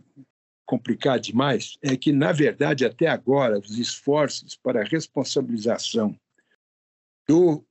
complicar 0.66 1.18
demais, 1.18 1.78
é 1.82 1.96
que, 1.96 2.12
na 2.12 2.30
verdade, 2.30 2.84
até 2.84 3.06
agora, 3.06 3.58
os 3.58 3.78
esforços 3.78 4.54
para 4.54 4.82
a 4.82 4.84
responsabilização 4.84 6.14
do 7.26 7.64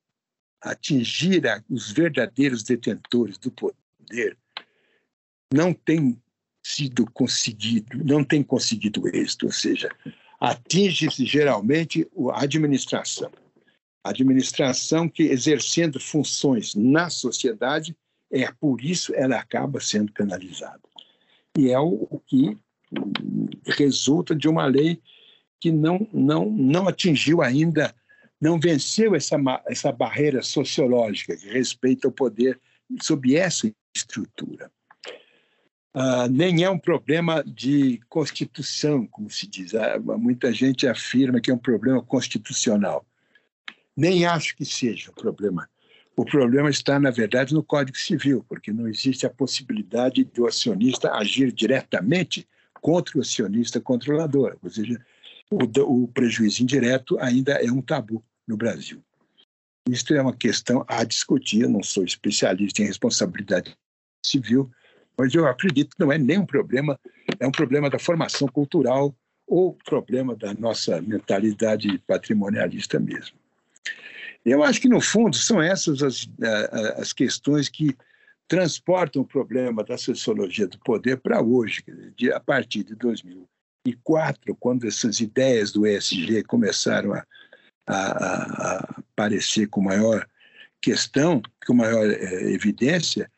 atingir 0.59 1.43
os 1.69 1.91
verdadeiros 1.91 2.63
detentores 2.63 3.37
do 3.37 3.51
poder 3.51 4.37
não 5.53 5.73
têm 5.73 6.21
sido 6.63 7.09
conseguido, 7.11 8.03
não 8.03 8.23
tem 8.23 8.43
conseguido 8.43 9.07
êxito, 9.07 9.47
ou 9.47 9.51
seja, 9.51 9.89
atinge-se 10.41 11.23
geralmente 11.23 12.07
a 12.33 12.41
administração. 12.41 13.31
A 14.03 14.09
administração 14.09 15.07
que, 15.07 15.21
exercendo 15.21 15.99
funções 15.99 16.73
na 16.73 17.11
sociedade, 17.11 17.95
é 18.31 18.51
por 18.51 18.83
isso 18.83 19.13
ela 19.13 19.37
acaba 19.37 19.79
sendo 19.79 20.11
penalizada. 20.11 20.81
E 21.55 21.69
é 21.69 21.79
o, 21.79 22.19
que 22.25 22.57
resulta 23.77 24.35
de 24.35 24.47
uma 24.47 24.65
lei 24.65 24.99
que 25.59 25.71
não, 25.71 26.07
não, 26.11 26.49
não 26.49 26.87
atingiu 26.87 27.43
ainda, 27.43 27.93
não 28.39 28.59
venceu 28.59 29.13
essa, 29.13 29.37
essa 29.67 29.91
barreira 29.91 30.41
sociológica 30.41 31.37
que 31.37 31.47
respeita 31.49 32.07
o 32.07 32.11
poder 32.11 32.59
sob 32.99 33.35
essa 33.35 33.71
estrutura. 33.95 34.71
Uh, 35.93 36.29
nem 36.31 36.63
é 36.63 36.69
um 36.69 36.79
problema 36.79 37.43
de 37.43 37.99
constituição, 38.07 39.05
como 39.05 39.29
se 39.29 39.45
diz. 39.47 39.73
Uh, 39.73 40.17
muita 40.17 40.53
gente 40.53 40.87
afirma 40.87 41.41
que 41.41 41.51
é 41.51 41.53
um 41.53 41.57
problema 41.57 42.01
constitucional. 42.01 43.05
Nem 43.95 44.25
acho 44.25 44.55
que 44.55 44.63
seja 44.63 45.11
um 45.11 45.13
problema 45.13 45.67
o 46.15 46.25
problema 46.25 46.69
está, 46.69 46.99
na 46.99 47.09
verdade, 47.09 47.53
no 47.53 47.63
Código 47.63 47.97
Civil, 47.97 48.45
porque 48.47 48.71
não 48.71 48.87
existe 48.87 49.25
a 49.25 49.29
possibilidade 49.29 50.23
do 50.23 50.45
acionista 50.45 51.13
agir 51.13 51.51
diretamente 51.51 52.47
contra 52.81 53.17
o 53.17 53.21
acionista 53.21 53.79
controlador. 53.79 54.57
Ou 54.61 54.69
seja, 54.69 55.03
o, 55.49 56.03
o 56.03 56.07
prejuízo 56.07 56.63
indireto 56.63 57.17
ainda 57.19 57.53
é 57.53 57.71
um 57.71 57.81
tabu 57.81 58.23
no 58.47 58.57
Brasil. 58.57 59.01
Isso 59.89 60.13
é 60.13 60.21
uma 60.21 60.35
questão 60.35 60.85
a 60.87 61.03
discutir. 61.03 61.61
Eu 61.61 61.69
não 61.69 61.81
sou 61.81 62.03
especialista 62.03 62.81
em 62.81 62.85
responsabilidade 62.85 63.75
civil, 64.23 64.69
mas 65.17 65.33
eu 65.33 65.47
acredito 65.47 65.95
que 65.95 65.99
não 65.99 66.11
é 66.11 66.17
nem 66.17 66.39
um 66.39 66.45
problema, 66.45 66.99
é 67.39 67.47
um 67.47 67.51
problema 67.51 67.89
da 67.89 67.99
formação 67.99 68.47
cultural 68.47 69.15
ou 69.47 69.77
problema 69.85 70.35
da 70.35 70.53
nossa 70.53 71.01
mentalidade 71.01 71.97
patrimonialista 72.07 72.99
mesmo. 72.99 73.37
Eu 74.45 74.63
acho 74.63 74.81
que, 74.81 74.89
no 74.89 75.01
fundo, 75.01 75.35
são 75.35 75.61
essas 75.61 76.01
as, 76.01 76.27
as 76.97 77.13
questões 77.13 77.69
que 77.69 77.95
transportam 78.47 79.21
o 79.21 79.25
problema 79.25 79.83
da 79.83 79.97
sociologia 79.97 80.67
do 80.67 80.79
poder 80.79 81.17
para 81.17 81.41
hoje, 81.41 81.83
a 82.33 82.39
partir 82.39 82.83
de 82.83 82.95
2004, 82.95 84.55
quando 84.55 84.87
essas 84.87 85.19
ideias 85.19 85.71
do 85.71 85.85
ESG 85.85 86.43
começaram 86.43 87.13
a, 87.13 87.25
a, 87.87 87.95
a 87.95 89.01
aparecer 89.13 89.67
com 89.67 89.81
maior 89.81 90.27
questão, 90.81 91.41
com 91.65 91.73
maior 91.73 92.09
é, 92.09 92.51
evidência, 92.51 93.31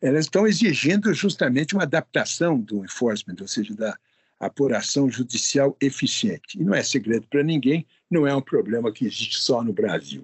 elas 0.00 0.26
estão 0.26 0.46
exigindo 0.46 1.12
justamente 1.12 1.74
uma 1.74 1.82
adaptação 1.82 2.58
do 2.58 2.84
enforcement, 2.84 3.36
ou 3.40 3.48
seja, 3.48 3.74
da 3.74 3.98
apuração 4.38 5.10
judicial 5.10 5.76
eficiente. 5.80 6.58
E 6.58 6.64
não 6.64 6.74
é 6.74 6.82
segredo 6.82 7.26
para 7.28 7.42
ninguém, 7.42 7.86
não 8.10 8.26
é 8.26 8.34
um 8.34 8.40
problema 8.40 8.92
que 8.92 9.04
existe 9.04 9.38
só 9.38 9.62
no 9.62 9.72
Brasil. 9.72 10.22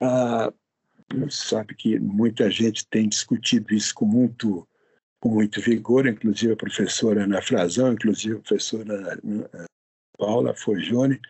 Ah, 0.00 0.52
sabe 1.28 1.74
que 1.74 1.98
muita 1.98 2.50
gente 2.50 2.86
tem 2.86 3.08
discutido 3.08 3.72
isso 3.72 3.94
com 3.94 4.06
muito, 4.06 4.66
com 5.20 5.28
muito 5.28 5.60
vigor, 5.60 6.06
inclusive 6.06 6.52
a 6.52 6.56
professora 6.56 7.24
Ana 7.24 7.40
Frazão, 7.40 7.92
inclusive 7.92 8.36
a 8.36 8.40
professora 8.40 9.20
eh, 9.54 9.64
Paula 10.18 10.54
Forgione, 10.54 11.20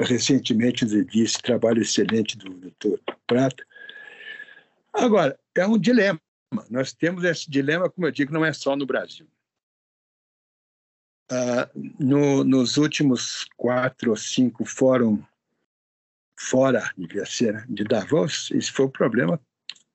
recentemente 0.00 0.86
disse 1.04 1.42
trabalho 1.42 1.82
excelente 1.82 2.38
do 2.38 2.50
doutor 2.50 3.00
Prata. 3.26 3.64
Agora, 4.92 5.38
é 5.56 5.66
um 5.66 5.78
dilema. 5.78 6.20
Nós 6.70 6.92
temos 6.92 7.24
esse 7.24 7.50
dilema, 7.50 7.90
como 7.90 8.06
eu 8.06 8.10
digo, 8.10 8.32
não 8.32 8.44
é 8.44 8.52
só 8.52 8.74
no 8.74 8.86
Brasil. 8.86 9.26
Uh, 11.30 11.94
no, 11.98 12.42
nos 12.42 12.78
últimos 12.78 13.46
quatro 13.56 14.10
ou 14.10 14.16
cinco 14.16 14.64
fóruns 14.64 15.20
fora, 16.38 16.90
devia 16.96 17.26
ser, 17.26 17.52
né, 17.52 17.66
de 17.68 17.84
Davos, 17.84 18.50
esse 18.52 18.70
foi 18.70 18.86
o 18.86 18.90
problema 18.90 19.40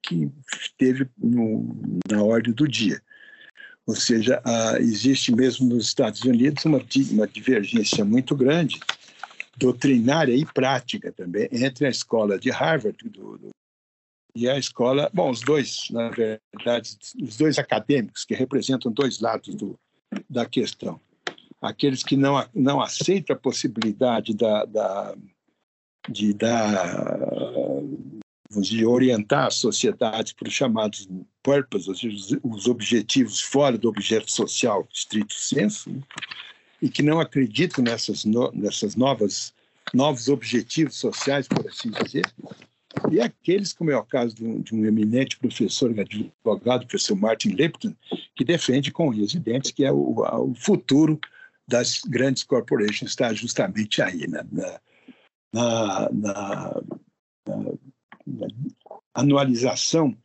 que 0.03 0.29
teve 0.77 1.09
no, 1.17 1.99
na 2.09 2.21
ordem 2.21 2.53
do 2.53 2.67
dia. 2.67 3.01
Ou 3.85 3.95
seja, 3.95 4.41
uh, 4.45 4.77
existe 4.77 5.33
mesmo 5.33 5.67
nos 5.67 5.87
Estados 5.87 6.21
Unidos 6.21 6.65
uma, 6.65 6.81
uma 7.11 7.27
divergência 7.27 8.05
muito 8.05 8.35
grande, 8.35 8.79
doutrinária 9.57 10.35
e 10.35 10.45
prática 10.45 11.11
também, 11.11 11.47
entre 11.51 11.87
a 11.87 11.89
escola 11.89 12.37
de 12.37 12.49
Harvard 12.49 12.97
do, 13.09 13.37
do, 13.37 13.49
e 14.35 14.49
a 14.49 14.57
escola, 14.57 15.09
bom, 15.13 15.29
os 15.29 15.41
dois, 15.41 15.89
na 15.91 16.09
verdade, 16.09 16.97
os 17.21 17.37
dois 17.37 17.59
acadêmicos 17.59 18.25
que 18.25 18.33
representam 18.33 18.91
dois 18.91 19.19
lados 19.19 19.53
do, 19.53 19.79
da 20.29 20.45
questão. 20.45 20.99
Aqueles 21.61 22.03
que 22.03 22.17
não, 22.17 22.43
não 22.53 22.81
aceitam 22.81 23.35
a 23.35 23.39
possibilidade 23.39 24.35
da, 24.35 24.65
da 24.65 25.15
de 26.09 26.33
dar, 26.33 27.81
de 28.51 28.85
orientar 28.85 29.47
a 29.47 29.51
sociedade 29.51 30.35
para 30.35 30.47
os 30.47 30.53
chamados 30.53 31.07
purpose, 31.41 31.89
ou 31.89 31.95
seja, 31.95 32.39
os 32.43 32.67
objetivos 32.67 33.39
fora 33.39 33.77
do 33.77 33.87
objeto 33.87 34.29
social 34.31 34.87
estrito 34.93 35.33
senso, 35.33 35.89
né? 35.89 36.01
e 36.81 36.89
que 36.89 37.01
não 37.01 37.19
acreditam 37.19 37.83
nessas, 37.83 38.25
no, 38.25 38.51
nessas 38.51 38.95
novas 38.95 39.53
novos 39.93 40.27
objetivos 40.27 40.95
sociais, 40.95 41.47
por 41.47 41.67
assim 41.67 41.91
dizer, 41.91 42.25
e 43.11 43.19
aqueles, 43.19 43.73
como 43.73 43.91
é 43.91 43.97
o 43.97 44.03
caso 44.03 44.35
de 44.35 44.45
um, 44.45 44.61
de 44.61 44.75
um 44.75 44.85
eminente 44.85 45.37
professor 45.37 45.93
advogado, 45.99 46.87
professor 46.87 47.15
Martin 47.15 47.49
Lipton, 47.49 47.95
que 48.35 48.43
defende 48.43 48.91
com 48.91 49.09
residentes 49.09 49.71
que 49.71 49.83
é 49.83 49.91
o, 49.91 50.15
o 50.21 50.53
futuro 50.55 51.19
das 51.67 52.01
grandes 52.01 52.43
corporations 52.43 53.11
está 53.11 53.33
justamente 53.33 54.01
aí, 54.01 54.27
na, 54.27 54.43
na, 54.51 56.09
na, 56.11 56.81
na 57.47 58.51
anualização 59.13 60.15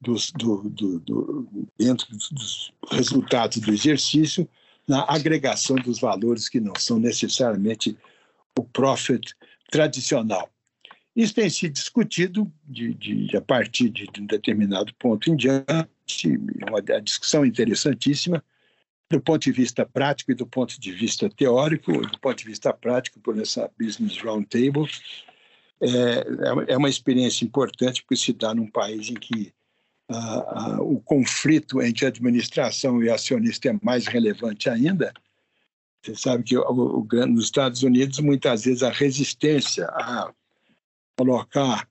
dos, 0.00 0.30
do, 0.32 0.68
do, 0.68 1.00
do, 1.00 1.68
dentro 1.78 2.06
dos 2.10 2.72
resultados 2.90 3.58
do 3.58 3.72
exercício, 3.72 4.48
na 4.86 5.04
agregação 5.08 5.76
dos 5.76 6.00
valores 6.00 6.48
que 6.48 6.60
não 6.60 6.74
são 6.76 6.98
necessariamente 6.98 7.96
o 8.58 8.64
profit 8.64 9.34
tradicional. 9.70 10.51
Isso 11.14 11.34
tem 11.34 11.50
sido 11.50 11.72
discutido 11.72 12.50
de, 12.64 12.94
de, 12.94 13.36
a 13.36 13.40
partir 13.40 13.90
de, 13.90 14.06
de, 14.06 14.20
um 14.22 14.26
determinado 14.26 14.94
ponto 14.94 15.30
em 15.30 15.36
diante, 15.36 16.28
uma, 16.68 16.80
discussão 17.02 17.44
interessantíssima, 17.44 18.42
do 19.10 19.20
ponto 19.20 19.42
de 19.42 19.52
vista 19.52 19.84
prático 19.84 20.32
e 20.32 20.34
do 20.34 20.46
ponto 20.46 20.80
de 20.80 20.90
vista 20.90 21.28
teórico, 21.28 21.92
do 21.92 22.18
ponto 22.18 22.38
de 22.38 22.46
vista 22.46 22.72
prático, 22.72 23.20
por 23.20 23.38
essa 23.38 23.70
Business 23.78 24.16
Roundtable. 24.18 24.88
É, 25.82 26.72
é 26.72 26.76
uma 26.76 26.88
experiência 26.88 27.44
importante 27.44 28.02
porque 28.02 28.16
se 28.16 28.32
dá 28.32 28.54
num 28.54 28.70
país 28.70 29.10
em 29.10 29.14
que 29.14 29.52
o 30.80 31.00
conflito 31.00 31.80
entre 31.80 32.06
administração 32.06 33.02
e 33.02 33.10
acionista 33.10 33.68
é 33.70 33.78
mais 33.82 34.06
relevante 34.06 34.68
ainda. 34.68 35.12
Você 36.02 36.14
sabe 36.14 36.44
que 36.44 36.56
o, 36.56 36.62
o, 36.62 37.26
nos 37.26 37.44
Estados 37.44 37.82
Unidos, 37.82 38.18
muitas 38.18 38.64
vezes, 38.64 38.82
a 38.82 38.90
resistência 38.90 39.86
a 39.86 40.32
colocar 41.16 41.88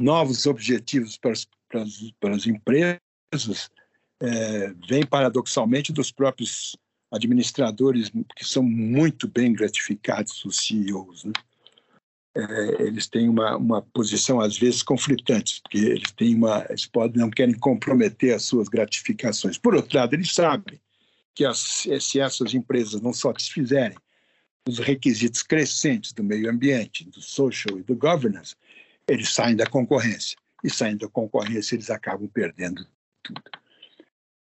novos 0.00 0.46
objetivos 0.46 1.16
para 1.16 1.32
as, 1.32 1.46
para 1.68 1.82
as, 1.82 2.12
para 2.20 2.36
as 2.36 2.46
empresas 2.46 3.70
é, 4.20 4.74
vem 4.88 5.06
paradoxalmente 5.06 5.92
dos 5.92 6.10
próprios 6.10 6.76
administradores 7.10 8.10
que 8.36 8.44
são 8.44 8.62
muito 8.62 9.28
bem 9.28 9.52
gratificados, 9.52 10.44
os 10.44 10.56
CEOs. 10.56 11.24
Né? 11.24 11.32
É, 12.36 12.82
eles 12.82 13.08
têm 13.08 13.28
uma, 13.28 13.56
uma 13.56 13.82
posição 13.82 14.40
às 14.40 14.56
vezes 14.56 14.82
conflitante, 14.82 15.60
porque 15.62 15.78
eles 15.78 16.12
têm 16.12 16.34
uma, 16.34 16.66
eles 16.68 16.86
podem 16.86 17.20
não 17.20 17.30
querem 17.30 17.58
comprometer 17.58 18.34
as 18.34 18.44
suas 18.44 18.68
gratificações. 18.68 19.58
Por 19.58 19.74
outro 19.74 19.98
lado, 19.98 20.14
eles 20.14 20.32
sabem 20.32 20.80
que 21.34 21.44
as, 21.44 21.86
se 22.00 22.20
essas 22.20 22.54
empresas 22.54 23.00
não 23.00 23.12
satisfizerem 23.12 23.96
os 24.68 24.78
requisitos 24.78 25.42
crescentes 25.42 26.12
do 26.12 26.22
meio 26.22 26.50
ambiente, 26.50 27.04
do 27.04 27.22
social 27.22 27.78
e 27.78 27.82
do 27.82 27.96
governance, 27.96 28.54
eles 29.06 29.30
saem 29.30 29.56
da 29.56 29.66
concorrência. 29.66 30.36
E 30.62 30.68
saindo 30.68 31.06
da 31.06 31.08
concorrência, 31.08 31.74
eles 31.74 31.88
acabam 31.88 32.28
perdendo 32.28 32.86
tudo. 33.22 33.42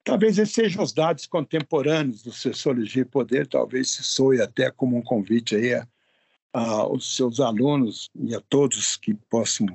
Talvez 0.04 0.38
esses 0.38 0.54
sejam 0.54 0.82
os 0.82 0.92
dados 0.92 1.26
contemporâneos 1.26 2.22
do 2.22 2.32
Sociologia 2.32 3.02
e 3.02 3.04
Poder, 3.04 3.46
talvez 3.46 3.90
se 3.90 4.02
soe 4.02 4.40
até 4.40 4.70
como 4.70 4.96
um 4.96 5.02
convite 5.02 5.54
aí 5.54 5.74
a, 5.74 5.86
aos 6.52 7.14
seus 7.14 7.40
alunos 7.40 8.08
e 8.14 8.34
a 8.34 8.40
todos 8.40 8.96
que 8.96 9.12
possam 9.12 9.66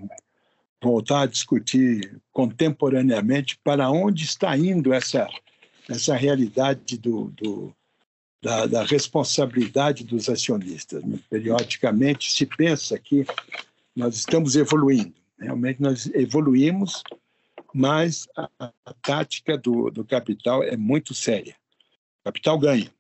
voltar 0.82 1.22
a 1.22 1.28
discutir 1.28 2.20
contemporaneamente 2.32 3.60
para 3.64 3.92
onde 3.92 4.24
está 4.24 4.58
indo 4.58 4.92
essa, 4.92 5.30
essa 5.88 6.16
realidade 6.16 6.98
do, 6.98 7.26
do 7.30 7.76
da, 8.44 8.66
da, 8.66 8.84
responsabilidade 8.84 10.04
dos 10.04 10.28
acionistas. 10.28 11.02
Periodicamente 11.30 12.32
se 12.32 12.46
pensa 12.46 13.00
que 13.00 13.26
nós 13.96 14.16
estamos 14.16 14.56
evoluindo, 14.56 15.14
realmente 15.40 15.82
nós 15.82 16.08
evoluímos 16.14 17.02
mas 17.74 18.28
a, 18.38 18.50
a 18.60 18.94
tática 19.02 19.58
do, 19.58 19.90
do 19.90 20.06
capital 20.06 20.64
é 20.64 20.78
muito 20.78 21.14
séria. 21.14 21.56
O 22.22 22.26
capital 22.26 22.60
ganha. 22.60 22.94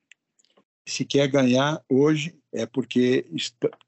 Se 0.86 1.06
quer 1.06 1.28
ganhar 1.28 1.82
hoje 1.88 2.36
é 2.52 2.66
porque 2.66 3.26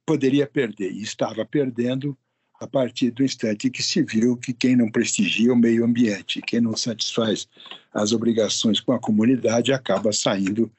poderia 0.06 0.48
perder 0.48 0.92
e 0.92 1.02
estava 1.02 1.44
perdendo 1.44 2.18
a 2.60 2.68
partir 2.68 3.12
do 3.12 3.24
instante 3.24 3.70
que 3.70 3.84
se 3.84 4.02
viu 4.02 4.38
que 4.38 4.54
quem 4.54 4.76
não 4.76 4.90
prestigia 4.90 5.52
o 5.52 5.58
meio 5.58 5.84
ambiente, 5.84 6.42
quem 6.42 6.62
não 6.62 6.76
satisfaz 6.76 7.48
as 7.94 8.14
obrigações 8.14 8.80
com 8.80 8.94
a 8.94 9.00
comunidade, 9.00 9.74
acaba 9.74 10.14
saindo 10.14 10.72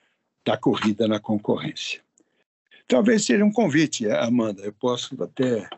da 0.47 0.57
corrida 0.57 1.09
na 1.09 1.19
concorrência. 1.19 2.01
Talvez 2.87 3.25
seja 3.25 3.45
um 3.45 3.51
convite, 3.51 4.09
Amanda. 4.09 4.63
Eu 4.63 4.73
posso 4.73 5.21
até 5.21 5.69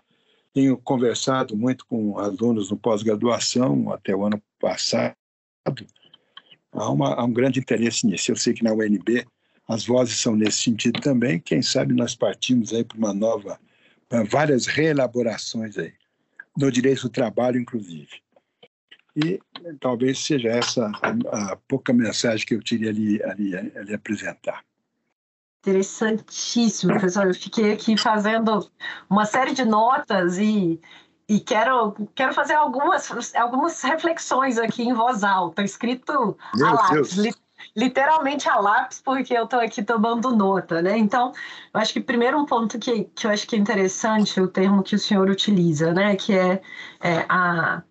tenho 0.52 0.76
conversado 0.76 1.56
muito 1.56 1.86
com 1.86 2.18
alunos 2.18 2.70
no 2.70 2.76
pós-graduação 2.76 3.90
até 3.92 4.14
o 4.14 4.26
ano 4.26 4.42
passado. 4.60 5.16
Há, 6.72 6.90
uma, 6.90 7.14
há 7.14 7.24
um 7.24 7.32
grande 7.32 7.60
interesse 7.60 8.06
nisso. 8.06 8.30
Eu 8.30 8.36
sei 8.36 8.52
que 8.52 8.62
na 8.62 8.72
UNB 8.72 9.26
as 9.66 9.86
vozes 9.86 10.18
são 10.18 10.36
nesse 10.36 10.58
sentido 10.58 11.00
também. 11.00 11.40
Quem 11.40 11.62
sabe 11.62 11.94
nós 11.94 12.14
partimos 12.14 12.74
aí 12.74 12.84
para 12.84 12.98
uma 12.98 13.14
nova, 13.14 13.58
para 14.08 14.22
várias 14.24 14.66
reelaborações 14.66 15.78
aí, 15.78 15.92
no 16.56 16.70
direito 16.70 17.02
do 17.02 17.08
trabalho, 17.08 17.58
inclusive. 17.58 18.20
E 19.18 19.40
talvez 19.80 20.20
seja 20.20 20.48
essa 20.48 20.92
a, 21.02 21.52
a 21.52 21.56
pouca 21.66 21.92
mensagem 21.92 22.46
que 22.46 22.54
eu 22.54 22.60
queria 22.60 22.90
ali, 22.90 23.20
ali, 23.24 23.56
ali 23.56 23.94
apresentar. 23.94 24.62
Interessantíssimo, 25.66 26.92
professor. 26.92 27.26
Eu 27.26 27.34
fiquei 27.34 27.72
aqui 27.72 27.96
fazendo 27.96 28.70
uma 29.10 29.26
série 29.26 29.52
de 29.52 29.64
notas 29.64 30.38
e, 30.38 30.80
e 31.28 31.40
quero, 31.40 31.94
quero 32.14 32.32
fazer 32.32 32.54
algumas, 32.54 33.34
algumas 33.34 33.82
reflexões 33.82 34.56
aqui 34.56 34.84
em 34.84 34.94
voz 34.94 35.24
alta, 35.24 35.64
escrito 35.64 36.38
Meu 36.54 36.68
a 36.68 36.72
lápis, 36.74 37.12
li, 37.14 37.34
literalmente 37.76 38.48
a 38.48 38.60
lápis, 38.60 39.00
porque 39.00 39.34
eu 39.34 39.44
estou 39.44 39.58
aqui 39.58 39.82
tomando 39.82 40.34
nota, 40.34 40.80
né? 40.80 40.96
Então, 40.96 41.32
eu 41.74 41.80
acho 41.80 41.92
que 41.92 42.00
primeiro 42.00 42.38
um 42.38 42.46
ponto 42.46 42.78
que, 42.78 43.04
que 43.14 43.26
eu 43.26 43.30
acho 43.32 43.48
que 43.48 43.56
é 43.56 43.58
interessante, 43.58 44.40
o 44.40 44.46
termo 44.46 44.84
que 44.84 44.94
o 44.94 44.98
senhor 44.98 45.28
utiliza, 45.28 45.92
né? 45.92 46.14
Que 46.14 46.38
é, 46.38 46.62
é 47.00 47.26
a 47.28 47.82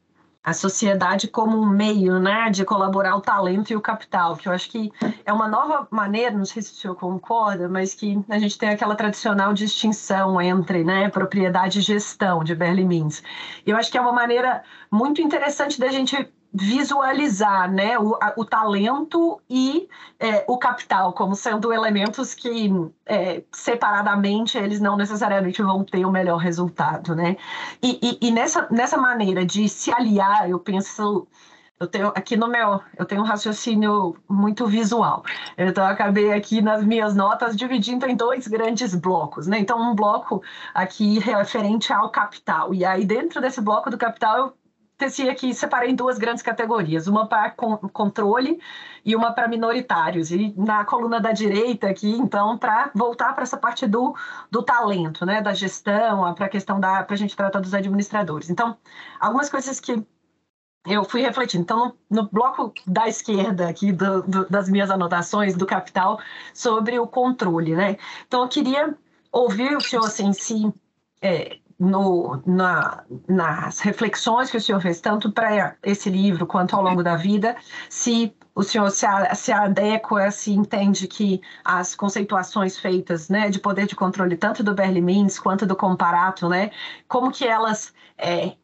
a 0.47 0.53
sociedade 0.53 1.27
como 1.27 1.57
um 1.57 1.67
meio 1.67 2.19
né, 2.21 2.49
de 2.49 2.63
colaborar 2.63 3.17
o 3.17 3.21
talento 3.21 3.69
e 3.69 3.75
o 3.75 3.81
capital, 3.81 4.37
que 4.37 4.47
eu 4.47 4.53
acho 4.53 4.69
que 4.69 4.93
é 5.25 5.33
uma 5.33 5.45
nova 5.45 5.85
maneira, 5.91 6.31
não 6.37 6.45
sei 6.45 6.61
se 6.61 6.71
o 6.71 6.75
senhor 6.75 6.95
concorda, 6.95 7.67
mas 7.67 7.93
que 7.93 8.17
a 8.29 8.39
gente 8.39 8.57
tem 8.57 8.69
aquela 8.69 8.95
tradicional 8.95 9.53
distinção 9.53 10.39
entre 10.39 10.85
né, 10.85 11.09
propriedade 11.09 11.79
e 11.79 11.81
gestão 11.81 12.45
de 12.45 12.55
Berlimins. 12.55 13.21
Eu 13.65 13.75
acho 13.75 13.91
que 13.91 13.97
é 13.97 14.01
uma 14.01 14.13
maneira 14.13 14.63
muito 14.89 15.21
interessante 15.21 15.81
da 15.81 15.89
gente 15.89 16.15
visualizar 16.53 17.71
né, 17.71 17.99
o, 17.99 18.15
a, 18.15 18.33
o 18.37 18.45
talento 18.45 19.39
e 19.49 19.87
é, 20.19 20.45
o 20.47 20.57
capital 20.57 21.13
como 21.13 21.35
sendo 21.35 21.71
elementos 21.73 22.33
que 22.33 22.71
é, 23.05 23.43
separadamente 23.51 24.57
eles 24.57 24.79
não 24.79 24.97
necessariamente 24.97 25.61
vão 25.61 25.83
ter 25.83 26.05
o 26.05 26.11
melhor 26.11 26.37
resultado, 26.37 27.15
né? 27.15 27.37
E, 27.81 27.99
e, 28.01 28.27
e, 28.27 28.31
nessa, 28.31 28.67
nessa 28.71 28.97
maneira 28.97 29.45
de 29.45 29.67
se 29.69 29.91
aliar, 29.91 30.49
eu 30.49 30.59
penso 30.59 31.27
eu 31.79 31.87
tenho 31.87 32.07
aqui 32.07 32.35
no 32.35 32.47
meu, 32.47 32.81
eu 32.97 33.05
tenho 33.05 33.21
um 33.21 33.23
raciocínio 33.25 34.15
muito 34.27 34.65
visual. 34.65 35.23
Então 35.55 35.83
eu 35.83 35.91
acabei 35.91 36.33
aqui 36.33 36.59
nas 36.59 36.83
minhas 36.83 37.15
notas 37.15 37.55
dividindo 37.55 38.07
em 38.07 38.15
dois 38.15 38.47
grandes 38.47 38.95
blocos, 38.95 39.45
né? 39.45 39.59
Então 39.59 39.79
um 39.79 39.93
bloco 39.93 40.41
aqui 40.73 41.19
referente 41.19 41.93
ao 41.93 42.09
capital. 42.09 42.73
E 42.73 42.83
aí 42.83 43.05
dentro 43.05 43.39
desse 43.39 43.61
bloco 43.61 43.91
do 43.91 43.97
capital 43.97 44.37
eu 44.37 44.53
teci 44.97 45.29
aqui, 45.29 45.53
separei 45.53 45.91
em 45.91 45.95
duas 45.95 46.17
grandes 46.17 46.41
categorias, 46.43 47.07
uma 47.07 47.27
para 47.27 47.51
controle 47.51 48.59
e 49.05 49.15
uma 49.15 49.31
para 49.31 49.47
minoritários. 49.47 50.31
E 50.31 50.53
na 50.57 50.83
coluna 50.85 51.19
da 51.19 51.31
direita 51.31 51.87
aqui, 51.87 52.09
então, 52.09 52.57
para 52.57 52.91
voltar 52.95 53.33
para 53.33 53.43
essa 53.43 53.57
parte 53.57 53.85
do, 53.87 54.15
do 54.49 54.63
talento, 54.63 55.25
né, 55.25 55.41
da 55.41 55.53
gestão, 55.53 56.33
para 56.33 56.47
a 56.47 56.49
questão 56.49 56.79
da 56.79 57.03
para 57.03 57.13
a 57.13 57.17
gente 57.17 57.35
tratar 57.35 57.59
dos 57.59 57.73
administradores. 57.73 58.49
Então, 58.49 58.77
algumas 59.19 59.49
coisas 59.49 59.79
que 59.79 60.03
eu 60.85 61.03
fui 61.03 61.21
refletindo. 61.21 61.63
Então, 61.63 61.93
no, 62.09 62.23
no 62.23 62.29
bloco 62.29 62.73
da 62.85 63.07
esquerda 63.07 63.69
aqui 63.69 63.91
do, 63.91 64.23
do, 64.23 64.49
das 64.49 64.69
minhas 64.69 64.89
anotações 64.89 65.55
do 65.55 65.65
Capital 65.65 66.19
sobre 66.53 66.97
o 66.99 67.07
controle, 67.07 67.75
né? 67.75 67.97
Então, 68.25 68.41
eu 68.43 68.47
queria 68.47 68.97
ouvir 69.31 69.75
o 69.75 69.81
senhor 69.81 70.05
assim, 70.05 70.33
se 70.33 70.73
é, 71.21 71.59
no, 71.80 72.41
na, 72.45 73.03
nas 73.28 73.80
reflexões 73.80 74.49
que 74.49 74.57
o 74.57 74.61
senhor 74.61 74.82
fez, 74.82 74.99
tanto 74.99 75.32
para 75.32 75.75
esse 75.84 76.09
livro 76.09 76.45
quanto 76.47 76.75
ao 76.75 76.82
longo 76.82 77.03
da 77.03 77.15
vida, 77.15 77.55
se 77.89 78.36
o 78.55 78.63
senhor 78.63 78.89
se, 78.89 79.05
se 79.36 79.51
adequa, 79.51 80.32
se 80.32 80.51
entende 80.51 81.07
que 81.07 81.39
as 81.63 81.93
conceituações 81.93 82.80
feitas 82.80 83.30
né, 83.30 83.49
de 83.49 83.59
poder 83.59 83.86
de 83.86 83.95
controle, 83.95 84.36
tanto 84.36 84.63
do 84.63 84.73
Berlimins 84.73 85.38
quanto 85.38 85.65
do 85.65 85.75
Comparato, 85.75 86.49
né, 86.49 86.71
como 87.07 87.32
que 87.32 87.45
elas 87.45 87.93
é, 88.17 88.55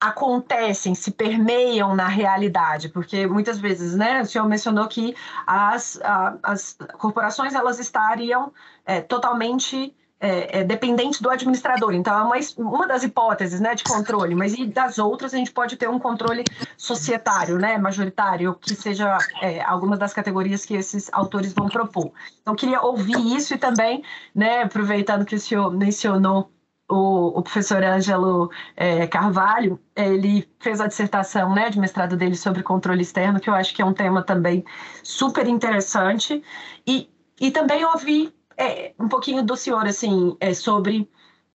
acontecem, 0.00 0.94
se 0.94 1.10
permeiam 1.10 1.96
na 1.96 2.06
realidade, 2.06 2.88
porque 2.88 3.26
muitas 3.26 3.58
vezes, 3.58 3.96
né, 3.96 4.22
o 4.22 4.26
senhor 4.26 4.46
mencionou 4.46 4.86
que 4.86 5.16
as, 5.44 6.00
a, 6.02 6.38
as 6.44 6.78
corporações 6.98 7.54
elas 7.54 7.80
estariam 7.80 8.52
é, 8.84 9.00
totalmente 9.00 9.92
é, 10.18 10.60
é, 10.60 10.64
dependente 10.64 11.22
do 11.22 11.30
administrador. 11.30 11.92
Então, 11.94 12.18
é 12.18 12.22
uma, 12.22 12.36
uma 12.58 12.86
das 12.86 13.02
hipóteses 13.02 13.60
né, 13.60 13.74
de 13.74 13.84
controle, 13.84 14.34
mas 14.34 14.54
e 14.54 14.66
das 14.66 14.98
outras 14.98 15.34
a 15.34 15.36
gente 15.36 15.52
pode 15.52 15.76
ter 15.76 15.88
um 15.88 15.98
controle 15.98 16.44
societário, 16.76 17.58
né, 17.58 17.76
majoritário, 17.78 18.54
que 18.54 18.74
seja 18.74 19.18
é, 19.42 19.62
algumas 19.62 19.98
das 19.98 20.12
categorias 20.12 20.64
que 20.64 20.74
esses 20.74 21.10
autores 21.12 21.52
vão 21.52 21.68
propor. 21.68 22.12
Então, 22.40 22.54
queria 22.54 22.80
ouvir 22.80 23.36
isso 23.36 23.54
e 23.54 23.58
também, 23.58 24.02
né, 24.34 24.62
aproveitando 24.62 25.24
que 25.24 25.34
o 25.34 25.40
senhor 25.40 25.70
mencionou 25.70 26.50
o, 26.88 27.38
o, 27.38 27.42
professor 27.42 27.82
Ângelo 27.82 28.48
é, 28.76 29.08
Carvalho, 29.08 29.78
ele 29.94 30.48
fez 30.60 30.80
a 30.80 30.86
dissertação 30.86 31.52
né, 31.52 31.68
de 31.68 31.80
mestrado 31.80 32.16
dele 32.16 32.36
sobre 32.36 32.62
controle 32.62 33.02
externo, 33.02 33.40
que 33.40 33.50
eu 33.50 33.54
acho 33.54 33.74
que 33.74 33.82
é 33.82 33.84
um 33.84 33.92
tema 33.92 34.22
também 34.22 34.64
super 35.02 35.48
interessante. 35.48 36.42
E, 36.86 37.10
e 37.40 37.50
também 37.50 37.84
ouvi 37.84 38.32
é, 38.56 38.94
um 38.98 39.08
pouquinho 39.08 39.42
do 39.42 39.56
senhor, 39.56 39.86
assim, 39.86 40.36
é, 40.40 40.54
sobre 40.54 41.08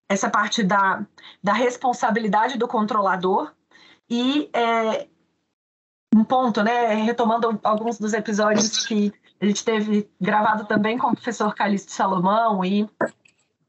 essa 0.07 0.29
parte 0.29 0.61
da, 0.61 1.05
da 1.41 1.53
responsabilidade 1.53 2.57
do 2.57 2.67
controlador 2.67 3.53
e 4.09 4.49
é, 4.53 5.07
um 6.13 6.23
ponto, 6.23 6.61
né, 6.61 6.93
retomando 6.95 7.59
alguns 7.63 7.97
dos 7.97 8.13
episódios 8.13 8.85
que 8.85 9.13
a 9.39 9.45
gente 9.45 9.63
teve 9.63 10.09
gravado 10.19 10.65
também 10.65 10.97
com 10.97 11.07
o 11.07 11.15
professor 11.15 11.55
Calixto 11.55 11.91
Salomão 11.91 12.63
e 12.63 12.87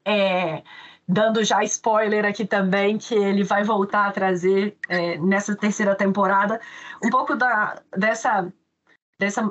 é, 0.05 0.61
dando 1.07 1.43
já 1.43 1.63
spoiler 1.63 2.25
aqui 2.25 2.45
também 2.45 2.97
que 2.97 3.15
ele 3.15 3.43
vai 3.43 3.63
voltar 3.63 4.07
a 4.07 4.11
trazer 4.11 4.77
é, 4.89 5.17
nessa 5.17 5.55
terceira 5.55 5.95
temporada 5.95 6.59
um 7.01 7.09
pouco 7.09 7.35
da, 7.35 7.81
dessa, 7.95 8.51
dessa 9.17 9.49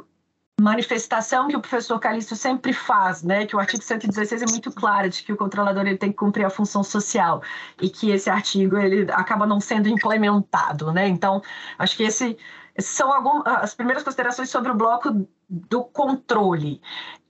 manifestação 0.61 1.49
que 1.49 1.57
o 1.57 1.61
professor 1.61 1.99
Calixto 1.99 2.37
sempre 2.37 2.73
faz, 2.73 3.23
né, 3.23 3.47
que 3.47 3.57
o 3.57 3.59
artigo 3.59 3.83
116 3.83 4.43
é 4.43 4.47
muito 4.47 4.71
claro 4.71 5.09
de 5.09 5.23
que 5.23 5.33
o 5.33 5.37
controlador 5.37 5.87
ele 5.87 5.97
tem 5.97 6.11
que 6.11 6.19
cumprir 6.19 6.45
a 6.45 6.51
função 6.51 6.85
social 6.85 7.43
e 7.81 7.89
que 7.89 8.11
esse 8.11 8.31
artigo 8.31 8.77
ele 8.77 9.11
acaba 9.13 9.47
não 9.47 9.61
sendo 9.61 9.89
implementado, 9.89 10.93
né? 10.93 11.09
Então, 11.09 11.43
acho 11.79 11.97
que 11.97 12.05
esse 12.05 12.37
são 12.79 13.13
algumas 13.13 13.47
as 13.47 13.75
primeiras 13.75 14.03
considerações 14.03 14.51
sobre 14.51 14.71
o 14.71 14.75
bloco 14.75 15.27
do 15.49 15.85
controle. 15.85 16.81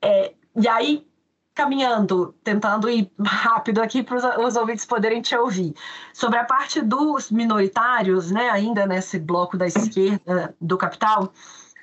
É, 0.01 0.35
e 0.55 0.69
aí, 0.69 1.07
caminhando, 1.55 2.35
tentando 2.45 2.89
ir 2.89 3.11
rápido 3.25 3.83
aqui 3.83 4.03
para 4.03 4.45
os 4.45 4.57
ouvintes 4.57 4.85
poderem 4.85 5.21
te 5.21 5.37
ouvir. 5.37 5.75
Sobre 6.13 6.39
a 6.39 6.45
parte 6.45 6.81
dos 6.81 7.31
minoritários, 7.31 8.31
né, 8.31 8.51
ainda 8.51 8.87
nesse 8.87 9.19
bloco 9.19 9.57
da 9.57 9.67
esquerda 9.67 10.55
do 10.61 10.77
capital, 10.77 11.33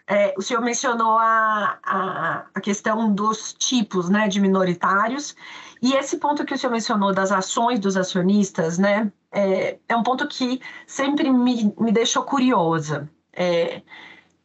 é, 0.10 0.34
o 0.36 0.42
senhor 0.42 0.60
mencionou 0.62 1.20
a, 1.20 1.78
a, 1.84 2.46
a, 2.56 2.60
questão 2.60 3.14
dos 3.14 3.54
tipos 3.54 4.10
né, 4.10 4.28
de 4.28 4.42
minoritários, 4.42 5.36
e 5.84 5.94
esse 5.94 6.18
ponto 6.18 6.44
que 6.44 6.56
o 6.56 6.58
senhor 6.58 6.72
mencionou 6.74 7.14
das 7.14 7.32
ações 7.32 7.80
dos 7.80 7.96
acionistas, 7.96 8.80
né, 8.80 9.12
é, 9.32 9.78
é 9.88 9.96
um 9.96 10.02
ponto 10.02 10.28
que 10.28 10.60
sempre 10.88 11.30
me, 11.30 11.72
me 11.80 11.92
deixou 11.92 12.24
curiosa. 12.24 13.08
É, 13.32 13.84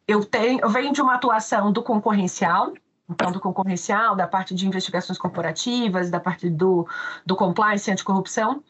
eu, 0.07 0.23
tenho, 0.23 0.59
eu 0.61 0.69
venho 0.69 0.93
de 0.93 1.01
uma 1.01 1.15
atuação 1.15 1.71
do 1.71 1.81
concorrencial, 1.81 2.71
então, 3.09 3.31
do 3.31 3.39
concorrencial, 3.39 4.15
da 4.15 4.27
parte 4.27 4.53
de 4.53 4.67
investigações 4.67 5.17
corporativas, 5.17 6.11
da 6.11 6.19
parte 6.19 6.47
do, 6.47 6.87
do 7.25 7.35
compliance 7.35 7.89
anticorrupção, 7.89 8.63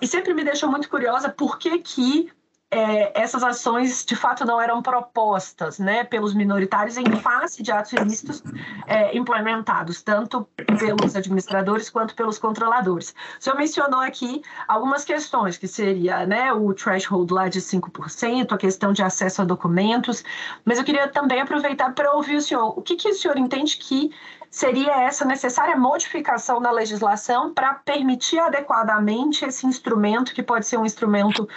e 0.00 0.06
sempre 0.06 0.32
me 0.34 0.44
deixou 0.44 0.70
muito 0.70 0.88
curiosa 0.88 1.28
por 1.28 1.58
que, 1.58 1.78
que 1.78 2.30
é, 2.70 3.18
essas 3.18 3.42
ações 3.42 4.04
de 4.04 4.14
fato 4.14 4.44
não 4.44 4.60
eram 4.60 4.82
propostas 4.82 5.78
né, 5.78 6.04
pelos 6.04 6.34
minoritários 6.34 6.98
em 6.98 7.10
face 7.16 7.62
de 7.62 7.72
atos 7.72 7.92
ilícitos 7.94 8.42
é, 8.86 9.16
implementados, 9.16 10.02
tanto 10.02 10.46
pelos 10.78 11.16
administradores 11.16 11.88
quanto 11.88 12.14
pelos 12.14 12.38
controladores. 12.38 13.14
O 13.40 13.42
senhor 13.42 13.56
mencionou 13.56 14.00
aqui 14.00 14.42
algumas 14.66 15.04
questões, 15.04 15.56
que 15.56 15.66
seria 15.66 16.26
né, 16.26 16.52
o 16.52 16.74
threshold 16.74 17.32
lá 17.32 17.48
de 17.48 17.60
5%, 17.60 18.52
a 18.52 18.58
questão 18.58 18.92
de 18.92 19.02
acesso 19.02 19.40
a 19.40 19.44
documentos, 19.46 20.22
mas 20.62 20.78
eu 20.78 20.84
queria 20.84 21.08
também 21.08 21.40
aproveitar 21.40 21.94
para 21.94 22.12
ouvir 22.12 22.36
o 22.36 22.42
senhor. 22.42 22.78
O 22.78 22.82
que, 22.82 22.96
que 22.96 23.08
o 23.08 23.14
senhor 23.14 23.38
entende 23.38 23.78
que 23.78 24.10
seria 24.50 25.02
essa 25.02 25.24
necessária 25.24 25.76
modificação 25.76 26.60
na 26.60 26.70
legislação 26.70 27.52
para 27.52 27.74
permitir 27.74 28.38
adequadamente 28.38 29.44
esse 29.44 29.66
instrumento, 29.66 30.34
que 30.34 30.42
pode 30.42 30.66
ser 30.66 30.78
um 30.78 30.86
instrumento 30.86 31.48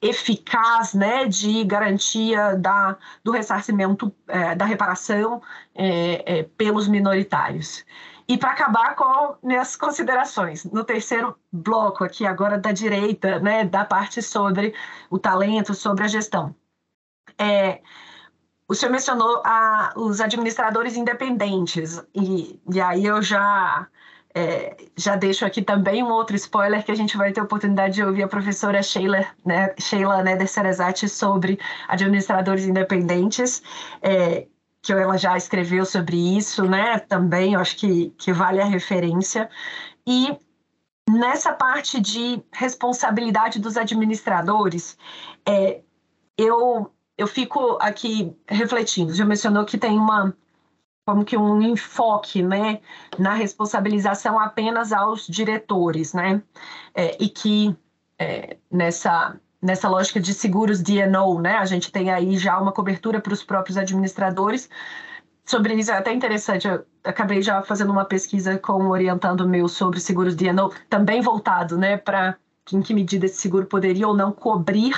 eficaz 0.00 0.94
né, 0.94 1.26
de 1.26 1.64
garantia 1.64 2.56
da, 2.56 2.96
do 3.24 3.30
ressarcimento, 3.32 4.14
é, 4.28 4.54
da 4.54 4.64
reparação 4.64 5.42
é, 5.74 6.38
é, 6.38 6.42
pelos 6.42 6.88
minoritários. 6.88 7.84
E 8.28 8.36
para 8.36 8.50
acabar 8.50 8.96
com 8.96 9.36
minhas 9.42 9.76
considerações, 9.76 10.64
no 10.64 10.82
terceiro 10.84 11.38
bloco 11.52 12.02
aqui 12.02 12.26
agora 12.26 12.58
da 12.58 12.72
direita, 12.72 13.38
né, 13.38 13.64
da 13.64 13.84
parte 13.84 14.20
sobre 14.20 14.74
o 15.08 15.18
talento, 15.18 15.74
sobre 15.74 16.04
a 16.04 16.08
gestão. 16.08 16.54
É, 17.38 17.80
o 18.68 18.74
senhor 18.74 18.90
mencionou 18.90 19.42
a, 19.44 19.92
os 19.96 20.20
administradores 20.20 20.96
independentes, 20.96 22.02
e, 22.12 22.60
e 22.72 22.80
aí 22.80 23.06
eu 23.06 23.22
já 23.22 23.86
é, 24.36 24.76
já 24.94 25.16
deixo 25.16 25.46
aqui 25.46 25.62
também 25.62 26.02
um 26.02 26.10
outro 26.10 26.36
spoiler 26.36 26.84
que 26.84 26.92
a 26.92 26.94
gente 26.94 27.16
vai 27.16 27.32
ter 27.32 27.40
a 27.40 27.44
oportunidade 27.44 27.94
de 27.94 28.04
ouvir 28.04 28.22
a 28.22 28.28
professora 28.28 28.82
Sheila, 28.82 29.24
né, 29.42 29.74
Sheila 29.80 30.22
Neder 30.22 30.46
Serezati 30.46 31.08
sobre 31.08 31.58
administradores 31.88 32.66
independentes, 32.66 33.62
é, 34.02 34.46
que 34.82 34.92
ela 34.92 35.16
já 35.16 35.38
escreveu 35.38 35.86
sobre 35.86 36.36
isso, 36.36 36.66
né? 36.66 36.98
Também 36.98 37.54
eu 37.54 37.60
acho 37.60 37.78
que, 37.78 38.10
que 38.18 38.30
vale 38.30 38.60
a 38.60 38.66
referência. 38.66 39.48
E 40.06 40.36
nessa 41.08 41.54
parte 41.54 41.98
de 41.98 42.42
responsabilidade 42.52 43.58
dos 43.58 43.78
administradores, 43.78 44.98
é, 45.48 45.80
eu, 46.36 46.92
eu 47.16 47.26
fico 47.26 47.78
aqui 47.80 48.36
refletindo. 48.46 49.14
Já 49.14 49.24
mencionou 49.24 49.64
que 49.64 49.78
tem 49.78 49.98
uma 49.98 50.36
como 51.06 51.24
que 51.24 51.36
um 51.36 51.62
enfoque 51.62 52.42
né, 52.42 52.80
na 53.16 53.32
responsabilização 53.32 54.40
apenas 54.40 54.92
aos 54.92 55.24
diretores, 55.24 56.12
né? 56.12 56.42
É, 56.92 57.16
e 57.22 57.28
que 57.28 57.76
é, 58.18 58.56
nessa, 58.70 59.38
nessa 59.62 59.88
lógica 59.88 60.18
de 60.18 60.34
seguros 60.34 60.82
D&O, 60.82 61.40
né? 61.40 61.58
A 61.58 61.64
gente 61.64 61.92
tem 61.92 62.10
aí 62.10 62.36
já 62.36 62.58
uma 62.58 62.72
cobertura 62.72 63.20
para 63.20 63.32
os 63.32 63.44
próprios 63.44 63.78
administradores. 63.78 64.68
Sobre 65.44 65.74
isso 65.74 65.92
é 65.92 65.94
até 65.94 66.12
interessante, 66.12 66.66
eu 66.66 66.84
acabei 67.04 67.40
já 67.40 67.62
fazendo 67.62 67.92
uma 67.92 68.04
pesquisa 68.04 68.58
com 68.58 68.88
orientando 68.88 69.48
meu 69.48 69.68
sobre 69.68 70.00
seguros 70.00 70.34
D&O, 70.34 70.72
também 70.90 71.20
voltado, 71.20 71.78
né, 71.78 71.96
para 71.96 72.36
em 72.72 72.82
que 72.82 72.92
medida 72.92 73.26
esse 73.26 73.36
seguro 73.36 73.64
poderia 73.66 74.08
ou 74.08 74.16
não 74.16 74.32
cobrir 74.32 74.92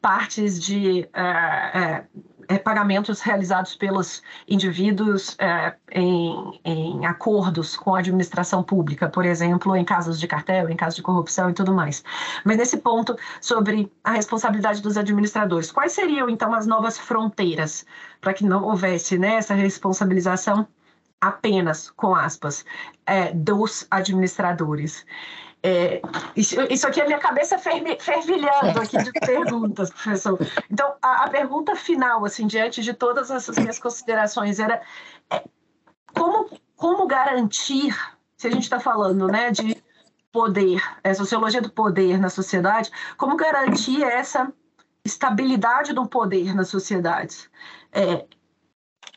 partes 0.00 0.58
de 0.58 1.06
uh, 1.14 2.02
uh, 2.02 2.24
é, 2.48 2.58
pagamentos 2.58 3.20
realizados 3.20 3.74
pelos 3.74 4.22
indivíduos 4.48 5.36
é, 5.38 5.74
em, 5.92 6.60
em, 6.64 7.06
acordos 7.06 7.76
com 7.76 7.94
a 7.94 7.98
administração 7.98 8.62
pública, 8.62 9.08
por 9.08 9.24
exemplo, 9.24 9.76
em 9.76 9.84
casos 9.84 10.18
de 10.18 10.26
cartel, 10.26 10.68
em 10.68 10.76
casos 10.76 10.96
de 10.96 11.02
corrupção 11.02 11.50
e 11.50 11.54
tudo 11.54 11.72
mais. 11.72 12.02
Mas 12.44 12.56
nesse 12.56 12.78
ponto 12.78 13.16
sobre 13.40 13.90
a 14.02 14.12
responsabilidade 14.12 14.82
dos 14.82 14.96
administradores, 14.96 15.70
quais 15.70 15.92
seriam 15.92 16.28
então 16.28 16.54
as 16.54 16.66
novas 16.66 16.98
fronteiras 16.98 17.84
para 18.20 18.34
que 18.34 18.44
não 18.44 18.64
houvesse 18.64 19.18
né, 19.18 19.34
essa 19.34 19.54
responsabilização 19.54 20.66
apenas, 21.20 21.90
com 21.90 22.14
aspas, 22.14 22.64
é, 23.06 23.32
dos 23.32 23.86
administradores? 23.90 25.04
É, 25.66 26.02
isso, 26.36 26.60
isso, 26.68 26.86
aqui 26.86 27.00
é 27.00 27.06
minha 27.06 27.18
cabeça 27.18 27.56
fervilhando 27.58 28.78
aqui 28.82 29.02
de 29.02 29.10
perguntas, 29.24 29.88
professor. 29.88 30.38
Então, 30.70 30.94
a, 31.00 31.24
a, 31.24 31.30
pergunta 31.30 31.74
final, 31.74 32.22
assim, 32.22 32.46
diante 32.46 32.82
de 32.82 32.92
todas 32.92 33.30
essas 33.30 33.56
minhas 33.56 33.78
considerações, 33.78 34.58
era 34.58 34.82
é, 35.30 35.42
como, 36.12 36.50
como 36.76 37.06
garantir, 37.06 37.96
se 38.36 38.46
a 38.46 38.50
gente 38.50 38.64
está 38.64 38.78
falando 38.78 39.26
né, 39.26 39.50
de 39.50 39.82
poder, 40.30 40.82
é, 41.02 41.14
sociologia 41.14 41.62
do 41.62 41.72
poder 41.72 42.20
na 42.20 42.28
sociedade, 42.28 42.90
como 43.16 43.34
garantir 43.34 44.02
essa 44.02 44.52
estabilidade 45.02 45.94
do 45.94 46.06
poder 46.06 46.54
nas 46.54 46.68
sociedades? 46.68 47.48
É, 47.90 48.26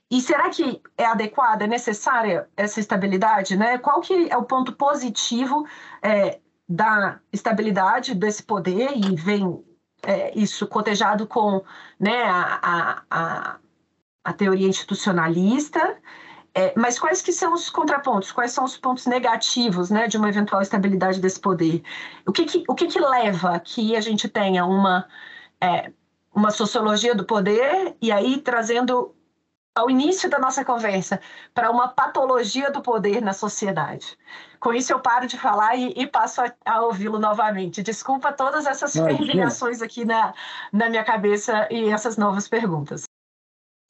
e 0.09 0.21
será 0.21 0.49
que 0.49 0.81
é 0.97 1.05
adequada, 1.05 1.65
é 1.65 1.67
necessária 1.67 2.49
essa 2.55 2.79
estabilidade? 2.79 3.57
Né? 3.57 3.77
Qual 3.77 3.99
que 3.99 4.29
é 4.29 4.37
o 4.37 4.43
ponto 4.43 4.71
positivo 4.73 5.67
é, 6.01 6.39
da 6.67 7.19
estabilidade 7.31 8.15
desse 8.15 8.43
poder 8.43 8.91
e 8.95 9.15
vem 9.15 9.63
é, 10.03 10.37
isso 10.37 10.67
cotejado 10.67 11.27
com 11.27 11.63
né, 11.99 12.23
a, 12.23 13.03
a, 13.09 13.57
a, 14.23 14.33
teoria 14.33 14.67
institucionalista, 14.67 15.97
é, 16.53 16.73
mas 16.77 16.97
quais 16.97 17.21
que 17.21 17.33
são 17.33 17.53
os 17.53 17.69
contrapontos? 17.69 18.31
Quais 18.31 18.51
são 18.51 18.63
os 18.63 18.77
pontos 18.77 19.05
negativos 19.05 19.89
né, 19.89 20.07
de 20.07 20.17
uma 20.17 20.29
eventual 20.29 20.61
estabilidade 20.61 21.19
desse 21.19 21.39
poder? 21.39 21.83
O 22.25 22.31
que, 22.31 22.45
que 22.45 22.63
o 22.67 22.75
que, 22.75 22.87
que 22.87 22.99
leva 22.99 23.59
que 23.59 23.95
a 23.95 24.01
gente 24.01 24.29
tenha 24.29 24.65
uma, 24.65 25.07
é, 25.61 25.91
uma 26.33 26.51
sociologia 26.51 27.13
do 27.13 27.25
poder 27.25 27.95
e 28.01 28.11
aí 28.11 28.39
trazendo 28.39 29.16
ao 29.77 29.91
início 29.91 30.27
da 30.27 30.39
nossa 30.39 30.65
conversa, 30.65 31.21
para 31.53 31.69
uma 31.69 31.87
patologia 31.87 32.71
do 32.71 32.81
poder 32.81 33.21
na 33.21 33.31
sociedade. 33.31 34.17
Com 34.59 34.73
isso, 34.73 34.91
eu 34.91 34.99
paro 34.99 35.27
de 35.27 35.37
falar 35.37 35.75
e, 35.75 35.93
e 35.95 36.07
passo 36.07 36.41
a, 36.41 36.51
a 36.65 36.81
ouvi-lo 36.81 37.19
novamente. 37.19 37.83
Desculpa 37.83 38.33
todas 38.33 38.65
essas 38.65 38.93
fervilhações 38.93 39.83
aqui 39.83 40.03
na, 40.03 40.33
na 40.73 40.89
minha 40.89 41.03
cabeça 41.03 41.67
e 41.71 41.89
essas 41.89 42.17
novas 42.17 42.47
perguntas. 42.47 43.03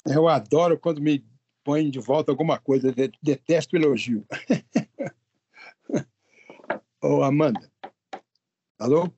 Eu 0.05 0.27
adoro 0.27 0.77
quando 0.77 1.01
me 1.01 1.25
põem 1.63 1.89
de 1.89 1.99
volta 1.99 2.33
alguma 2.33 2.59
coisa, 2.59 2.93
detesto 3.23 3.77
elogio. 3.77 4.25
Ô, 7.01 7.23
Amanda. 7.23 7.71
Alô? 8.77 9.09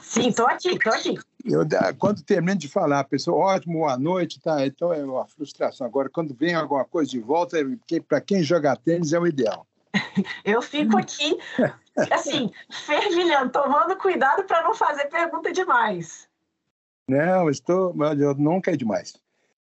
Sim, 0.00 0.28
estou 0.28 0.46
aqui, 0.46 0.70
estou 0.70 0.92
aqui. 0.92 1.18
Eu, 1.44 1.66
quando 1.98 2.22
termino 2.22 2.58
de 2.58 2.68
falar, 2.68 3.00
a 3.00 3.04
pessoa, 3.04 3.54
ótimo, 3.54 3.80
boa 3.80 3.98
noite, 3.98 4.40
tá? 4.40 4.64
Então 4.64 4.92
é 4.92 5.02
uma 5.02 5.26
frustração. 5.26 5.86
Agora, 5.86 6.08
quando 6.08 6.34
vem 6.34 6.54
alguma 6.54 6.84
coisa 6.84 7.10
de 7.10 7.18
volta, 7.18 7.58
é 7.58 8.00
para 8.00 8.20
quem 8.20 8.42
joga 8.42 8.76
tênis 8.76 9.12
é 9.12 9.18
o 9.18 9.26
ideal. 9.26 9.66
Eu 10.44 10.62
fico 10.62 10.96
aqui, 10.96 11.36
assim, 12.10 12.50
fervilhando, 12.86 13.50
tomando 13.50 13.96
cuidado 13.96 14.44
para 14.44 14.62
não 14.62 14.74
fazer 14.74 15.06
pergunta 15.06 15.52
demais. 15.52 16.28
Não, 17.08 17.50
estou, 17.50 17.94
eu 18.18 18.34
nunca 18.36 18.70
é 18.70 18.76
demais. 18.76 19.20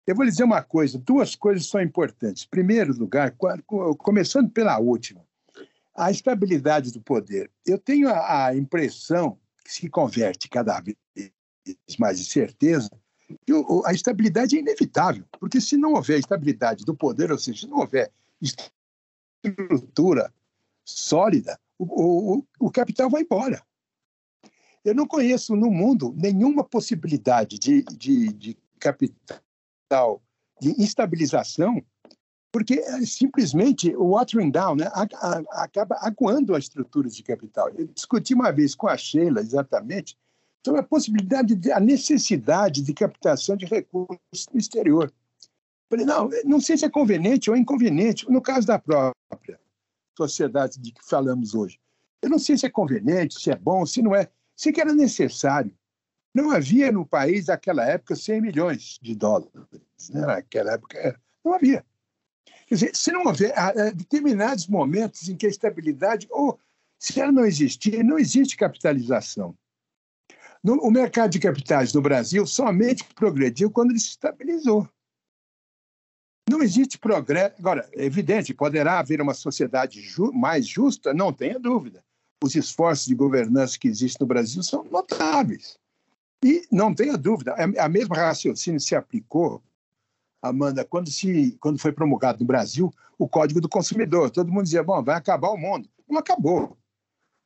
Eu 0.07 0.15
vou 0.15 0.25
lhe 0.25 0.31
dizer 0.31 0.45
uma 0.45 0.63
coisa: 0.63 0.99
duas 0.99 1.35
coisas 1.35 1.67
são 1.67 1.81
importantes. 1.81 2.45
Em 2.45 2.49
primeiro 2.49 2.93
lugar, 2.97 3.35
começando 3.99 4.51
pela 4.51 4.79
última, 4.79 5.25
a 5.97 6.11
estabilidade 6.11 6.93
do 6.93 7.01
poder. 7.01 7.51
Eu 7.67 7.79
tenho 7.79 8.09
a 8.09 8.55
impressão 8.55 9.39
que 9.65 9.73
se 9.73 9.89
converte 9.89 10.49
cada 10.49 10.79
vez 10.81 10.97
mais 11.99 12.19
de 12.19 12.25
certeza, 12.25 12.91
que 13.47 13.53
a 13.87 13.93
estabilidade 13.93 14.57
é 14.57 14.61
inevitável, 14.61 15.25
porque 15.41 15.61
se 15.61 15.77
não 15.77 15.95
houver 15.95 16.19
estabilidade 16.19 16.85
do 16.85 16.95
poder, 16.95 17.33
ou 17.33 17.39
seja, 17.39 17.61
se 17.61 17.67
não 17.67 17.79
houver 17.79 18.11
estrutura 19.45 20.33
sólida, 20.85 21.59
o, 21.79 22.39
o, 22.39 22.47
o 22.61 22.71
capital 22.71 23.09
vai 23.11 23.23
embora. 23.23 23.63
Eu 24.85 24.95
não 24.95 25.07
conheço 25.07 25.57
no 25.57 25.71
mundo 25.71 26.15
nenhuma 26.17 26.63
possibilidade 26.63 27.59
de, 27.59 27.83
de, 27.85 28.33
de 28.33 28.59
capital, 28.79 30.23
de 30.61 30.71
instabilização, 30.79 31.83
porque 32.53 32.75
é, 32.75 33.01
simplesmente 33.07 33.97
o 33.97 34.11
watering 34.11 34.51
down 34.51 34.77
né, 34.77 34.91
acaba 35.53 35.97
aguando 36.01 36.55
as 36.55 36.65
estruturas 36.65 37.17
de 37.17 37.23
capital. 37.23 37.71
Eu 37.71 37.87
discuti 37.89 38.35
uma 38.35 38.53
vez 38.53 38.75
com 38.75 38.87
a 38.87 38.97
Sheila, 38.97 39.41
exatamente, 39.41 40.17
sobre 40.65 40.81
a 40.81 40.85
possibilidade, 40.85 41.55
de, 41.55 41.71
a 41.71 41.79
necessidade 41.79 42.81
de 42.81 42.95
captação 42.95 43.57
de 43.57 43.67
recursos 43.67 44.49
no 44.53 44.59
exterior. 44.59 45.13
Falei, 45.91 46.07
não, 46.07 46.31
não 46.45 46.61
sei 46.61 46.79
se 46.79 46.87
é 46.87 46.91
conveniente 46.91 47.51
ou 47.51 47.57
inconveniente, 47.57 48.29
no 48.31 48.41
caso 48.41 48.67
da 48.67 48.79
própria 48.79 49.61
sociedade 50.17 50.81
de 50.81 50.93
que 50.93 51.05
falamos 51.05 51.55
hoje. 51.55 51.79
Eu 52.23 52.31
não 52.31 52.39
sei 52.39 52.57
se 52.57 52.65
é 52.65 52.71
conveniente, 52.71 53.39
se 53.39 53.51
é 53.51 53.57
bom, 53.57 53.85
se 53.85 54.01
não 54.01 54.15
é. 54.15 54.31
Sei 54.57 54.73
que 54.73 54.81
era 54.81 54.95
necessário. 54.95 55.71
Não 56.35 56.51
havia 56.51 56.91
no 56.91 57.05
país, 57.05 57.47
naquela 57.47 57.85
época, 57.85 58.17
100 58.17 58.41
milhões 58.41 58.99
de 59.03 59.15
dólares. 59.15 59.53
Né? 60.11 60.21
Naquela 60.23 60.73
época, 60.73 61.21
não 61.45 61.53
havia. 61.53 61.85
Quer 62.67 62.75
dizer, 62.75 62.97
se 62.97 63.13
não 63.13 63.25
houver 63.25 63.57
há 63.57 63.91
determinados 63.91 64.67
momentos 64.67 65.29
em 65.29 65.37
que 65.37 65.47
a 65.47 65.51
estabilidade, 65.51 66.27
ou 66.31 66.59
se 66.99 67.21
ela 67.21 67.31
não 67.31 67.45
existir, 67.45 68.03
não 68.03 68.19
existe 68.19 68.57
capitalização. 68.57 69.55
No, 70.65 70.77
o 70.77 70.91
mercado 70.91 71.31
de 71.31 71.39
capitais 71.39 71.93
no 71.93 72.01
Brasil 72.01 72.47
somente 72.47 73.05
progrediu 73.15 73.71
quando 73.71 73.91
ele 73.91 74.01
se 74.01 74.09
estabilizou. 74.09 74.89
Não 76.49 76.63
existe 76.63 76.99
progresso. 76.99 77.57
Agora, 77.59 77.87
é 77.93 78.05
evidente, 78.07 78.55
poderá 78.55 78.99
haver 78.99 79.21
uma 79.21 79.35
sociedade 79.35 80.01
ju 80.01 80.33
mais 80.33 80.67
justa? 80.67 81.13
Não 81.13 81.35
tenha 81.35 81.59
dúvida. 81.59 82.03
Os 82.43 82.55
esforços 82.55 83.07
de 83.07 83.15
governança 83.15 83.79
que 83.79 83.89
existem 83.89 84.25
no 84.25 84.27
Brasil 84.27 84.63
são 84.63 84.85
notáveis. 84.85 85.79
E 86.43 86.67
não 86.71 86.95
tenha 86.95 87.17
dúvida, 87.17 87.55
é, 87.59 87.81
a 87.81 87.89
mesma 87.89 88.17
raciocínio 88.17 88.81
se 88.81 88.95
aplicou, 88.95 89.63
Amanda, 90.43 90.85
quando, 90.85 91.11
se, 91.11 91.57
quando 91.59 91.79
foi 91.79 91.91
promulgado 91.91 92.41
no 92.41 92.47
Brasil 92.47 92.93
o 93.19 93.29
Código 93.29 93.61
do 93.61 93.69
Consumidor. 93.69 94.31
Todo 94.31 94.53
mundo 94.53 94.65
dizia, 94.65 94.83
bom, 94.83 95.03
vai 95.03 95.17
acabar 95.17 95.49
o 95.49 95.57
mundo. 95.57 95.89
Não 96.09 96.19
acabou. 96.19 96.77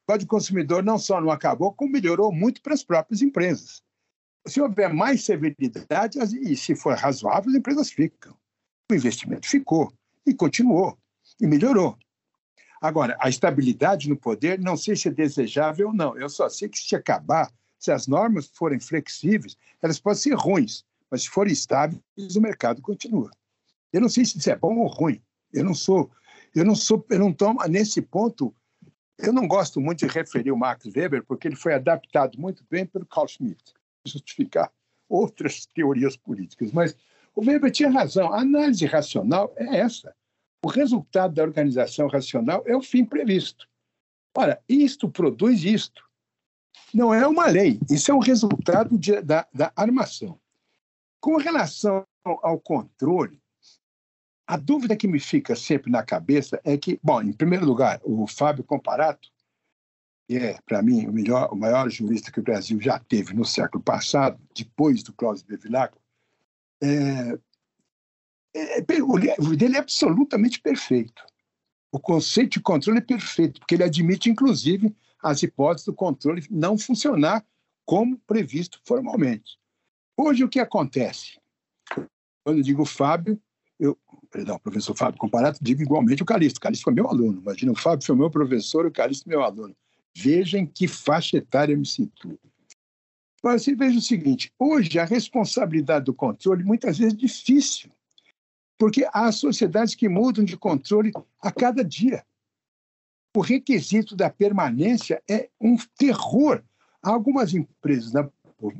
Código 0.08 0.30
Consumidor 0.30 0.82
não 0.82 0.98
só 0.98 1.20
não 1.20 1.30
acabou, 1.30 1.70
como 1.70 1.92
melhorou 1.92 2.32
muito 2.32 2.62
para 2.62 2.72
as 2.72 2.82
próprias 2.82 3.20
empresas. 3.20 3.82
Se 4.46 4.58
houver 4.58 4.90
mais 4.90 5.22
severidade, 5.22 6.18
e 6.40 6.56
se 6.56 6.74
for 6.74 6.96
razoável, 6.96 7.50
as 7.50 7.56
empresas 7.56 7.90
ficam. 7.90 8.34
O 8.90 8.94
investimento 8.94 9.46
ficou 9.46 9.92
e 10.26 10.32
continuou 10.32 10.98
e 11.38 11.46
melhorou. 11.46 11.94
Agora, 12.80 13.18
a 13.20 13.28
estabilidade 13.28 14.08
no 14.08 14.16
poder, 14.16 14.58
não 14.58 14.78
sei 14.78 14.96
se 14.96 15.08
é 15.08 15.10
desejável 15.10 15.88
ou 15.88 15.94
não. 15.94 16.16
Eu 16.16 16.30
só 16.30 16.48
sei 16.48 16.70
que 16.70 16.78
se 16.78 16.96
acabar, 16.96 17.52
se 17.78 17.92
as 17.92 18.06
normas 18.06 18.50
forem 18.54 18.80
flexíveis, 18.80 19.58
elas 19.82 20.00
podem 20.00 20.22
ser 20.22 20.34
ruins, 20.34 20.86
mas 21.10 21.24
se 21.24 21.28
forem 21.28 21.52
estáveis, 21.52 22.00
o 22.34 22.40
mercado 22.40 22.80
continua. 22.80 23.30
Eu 23.92 24.00
não 24.00 24.08
sei 24.08 24.24
se 24.24 24.38
isso 24.38 24.50
é 24.50 24.56
bom 24.56 24.74
ou 24.78 24.86
ruim. 24.86 25.20
Eu 25.52 25.64
não 25.64 25.74
sou, 25.74 26.10
eu 26.54 26.64
não 26.64 26.74
sou, 26.74 27.04
eu 27.10 27.18
não 27.18 27.30
tomo 27.30 27.62
nesse 27.68 28.00
ponto 28.00 28.54
eu 29.18 29.32
não 29.32 29.48
gosto 29.48 29.80
muito 29.80 30.06
de 30.06 30.12
referir 30.12 30.52
o 30.52 30.56
Max 30.56 30.86
Weber, 30.86 31.24
porque 31.24 31.48
ele 31.48 31.56
foi 31.56 31.74
adaptado 31.74 32.38
muito 32.38 32.64
bem 32.70 32.86
pelo 32.86 33.04
Carl 33.04 33.26
Schmitt, 33.26 33.74
justificar 34.06 34.72
outras 35.08 35.66
teorias 35.66 36.16
políticas. 36.16 36.70
Mas 36.70 36.96
o 37.34 37.44
Weber 37.44 37.70
tinha 37.70 37.90
razão. 37.90 38.32
A 38.32 38.40
análise 38.40 38.86
racional 38.86 39.52
é 39.56 39.78
essa. 39.78 40.14
O 40.64 40.68
resultado 40.68 41.34
da 41.34 41.42
organização 41.42 42.08
racional 42.08 42.62
é 42.66 42.76
o 42.76 42.82
fim 42.82 43.04
previsto. 43.04 43.68
Ora, 44.36 44.62
isto 44.68 45.08
produz 45.08 45.64
isto. 45.64 46.02
Não 46.94 47.12
é 47.12 47.26
uma 47.26 47.46
lei, 47.46 47.78
isso 47.90 48.10
é 48.10 48.14
um 48.14 48.20
resultado 48.20 48.96
de, 48.96 49.20
da, 49.20 49.46
da 49.52 49.72
armação. 49.74 50.38
Com 51.20 51.36
relação 51.36 52.06
ao 52.24 52.58
controle, 52.60 53.40
a 54.48 54.56
dúvida 54.56 54.96
que 54.96 55.06
me 55.06 55.20
fica 55.20 55.54
sempre 55.54 55.92
na 55.92 56.02
cabeça 56.02 56.60
é 56.64 56.76
que, 56.76 56.98
bom, 57.02 57.22
em 57.22 57.32
primeiro 57.32 57.64
lugar, 57.64 58.00
o 58.02 58.26
Fábio 58.26 58.64
Comparato 58.64 59.28
que 60.28 60.36
é, 60.36 60.58
para 60.66 60.82
mim, 60.82 61.06
o, 61.06 61.12
melhor, 61.12 61.48
o 61.50 61.56
maior 61.56 61.88
jurista 61.88 62.30
que 62.30 62.38
o 62.38 62.42
Brasil 62.42 62.78
já 62.78 62.98
teve 62.98 63.32
no 63.32 63.46
século 63.46 63.82
passado, 63.82 64.38
depois 64.54 65.02
do 65.02 65.10
Cláudio 65.14 65.46
Bevilacqua, 65.46 65.98
é, 66.82 67.38
é, 68.54 68.78
é, 68.80 69.02
o 69.02 69.16
livro 69.16 69.56
dele 69.56 69.76
é 69.76 69.80
absolutamente 69.80 70.60
perfeito. 70.60 71.24
O 71.90 71.98
conceito 71.98 72.52
de 72.52 72.60
controle 72.60 72.98
é 72.98 73.02
perfeito, 73.02 73.58
porque 73.58 73.74
ele 73.74 73.84
admite, 73.84 74.28
inclusive, 74.28 74.94
as 75.22 75.42
hipóteses 75.42 75.86
do 75.86 75.94
controle 75.94 76.46
não 76.50 76.76
funcionar 76.76 77.42
como 77.86 78.18
previsto 78.26 78.78
formalmente. 78.84 79.58
Hoje, 80.14 80.44
o 80.44 80.48
que 80.48 80.60
acontece? 80.60 81.40
Quando 82.44 82.58
eu 82.58 82.62
digo 82.62 82.84
Fábio, 82.84 83.40
eu, 83.78 83.96
perdão, 84.30 84.58
professor 84.58 84.96
Fábio 84.96 85.18
Comparato, 85.18 85.58
digo 85.62 85.82
igualmente 85.82 86.22
o 86.22 86.26
Calixto. 86.26 86.58
O 86.58 86.60
Calixto 86.60 86.84
foi 86.84 86.92
meu 86.92 87.08
aluno. 87.08 87.40
Imagina, 87.40 87.72
o 87.72 87.76
Fábio 87.76 88.04
foi 88.04 88.16
meu 88.16 88.30
professor, 88.30 88.86
o 88.86 88.90
Calixto 88.90 89.28
meu 89.28 89.42
aluno. 89.42 89.74
Vejam 90.16 90.66
que 90.66 90.88
faixa 90.88 91.36
etária 91.36 91.72
eu 91.72 91.78
me 91.78 91.86
sinto. 91.86 92.38
Mas 93.42 93.62
você 93.62 93.74
veja 93.74 93.98
o 93.98 94.02
seguinte: 94.02 94.52
hoje 94.58 94.98
a 94.98 95.04
responsabilidade 95.04 96.06
do 96.06 96.14
controle 96.14 96.64
muitas 96.64 96.98
vezes 96.98 97.14
é 97.14 97.16
difícil, 97.16 97.90
porque 98.76 99.06
há 99.12 99.30
sociedades 99.30 99.94
que 99.94 100.08
mudam 100.08 100.44
de 100.44 100.56
controle 100.56 101.12
a 101.40 101.52
cada 101.52 101.84
dia. 101.84 102.24
O 103.36 103.40
requisito 103.40 104.16
da 104.16 104.28
permanência 104.28 105.22
é 105.30 105.48
um 105.60 105.76
terror. 105.96 106.62
Há 107.00 107.10
algumas 107.10 107.54
empresas 107.54 108.12
na, 108.12 108.28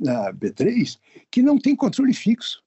na 0.01 0.33
B3 0.33 0.99
que 1.31 1.41
não 1.41 1.57
têm 1.57 1.75
controle 1.75 2.13
fixo. 2.13 2.61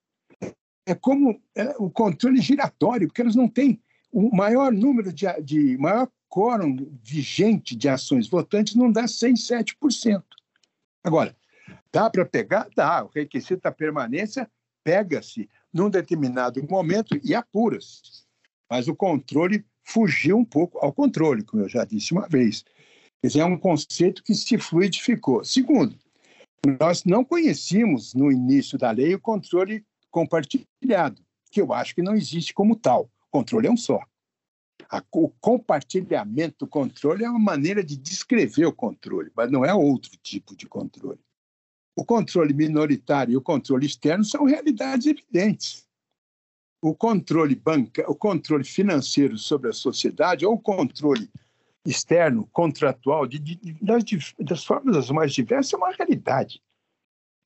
É 0.87 0.95
como 0.95 1.41
é, 1.55 1.75
o 1.79 1.91
controle 1.91 2.41
giratório, 2.41 3.09
porque 3.09 3.23
elas 3.23 3.37
não 3.37 3.49
têm 3.49 3.81
o 4.11 4.35
maior 4.35 4.73
número 4.73 5.13
de, 5.13 5.27
de 5.43 5.79
maior 5.79 6.09
quórum 6.29 6.77
vigente 7.03 7.77
de 7.77 7.89
ações 7.91 8.27
votantes 8.27 8.75
não 8.75 8.91
dá 8.91 9.05
107%. 9.05 10.23
Agora, 11.05 11.37
dá 11.93 12.09
para 12.09 12.25
pegar? 12.25 12.69
Dá. 12.75 13.05
O 13.05 13.09
requisito 13.09 13.63
da 13.63 13.71
permanência 13.71 14.51
pega-se 14.83 15.49
num 15.73 15.91
determinado 15.91 16.63
momento 16.69 17.19
e 17.23 17.35
apura-se. 17.35 18.25
Mas 18.71 18.89
o 18.89 18.95
controle 18.95 19.65
fugiu 19.85 20.39
um 20.39 20.45
pouco 20.45 20.79
ao 20.79 20.93
controle, 20.93 21.43
como 21.43 21.63
eu 21.63 21.69
já 21.69 21.85
disse 21.85 22.13
uma 22.13 22.27
vez. 22.27 22.65
Dizer, 23.23 23.41
é 23.41 23.45
um 23.45 23.59
conceito 23.59 24.23
que 24.23 24.35
se 24.35 24.57
fluidificou. 24.59 25.45
Segundo, 25.45 25.97
nós 26.81 27.05
não 27.05 27.25
conhecíamos 27.25 28.15
no 28.15 28.33
início 28.33 28.79
da 28.79 28.91
lei 28.91 29.15
o 29.15 29.21
controle 29.21 29.85
compartilhado, 30.13 31.21
que 31.51 31.61
eu 31.61 31.73
acho 31.73 31.97
que 31.97 32.03
não 32.03 32.15
existe 32.15 32.55
como 32.55 32.77
tal. 32.77 33.11
O 33.27 33.31
controle 33.39 33.67
é 33.67 33.71
um 33.71 33.77
só 33.77 34.01
o 35.13 35.29
compartilhamento 35.41 36.57
do 36.61 36.67
controle 36.67 37.25
é 37.25 37.31
uma 37.31 37.39
maneira 37.39 37.83
de 37.83 37.97
descrever 37.97 38.67
o 38.67 38.73
controle, 38.73 39.31
mas 39.35 39.51
não 39.51 39.65
é 39.65 39.73
outro 39.75 40.11
tipo 40.23 40.57
de 40.57 40.67
controle. 40.67 41.21
O 41.97 42.05
controle 42.05 42.53
minoritário 42.53 43.33
e 43.33 43.37
o 43.37 43.43
controle 43.43 43.87
externo 43.87 44.25
são 44.25 44.45
realidades 44.45 45.07
evidentes. 45.07 45.87
O 46.81 46.95
controle 46.95 47.55
banca, 47.55 48.11
o 48.11 48.15
controle 48.15 48.65
financeiro 48.65 49.39
sobre 49.39 49.71
a 49.71 49.73
sociedade 49.73 50.45
ou 50.45 50.55
o 50.55 50.61
controle 50.61 51.31
externo, 51.85 52.49
contratual, 52.53 53.27
de, 53.27 53.39
de, 53.39 53.77
das, 53.81 54.05
das 54.39 54.65
formas 54.65 55.11
mais 55.11 55.33
diversas, 55.33 55.75
é 55.75 55.77
uma 55.77 55.93
realidade. 55.93 56.63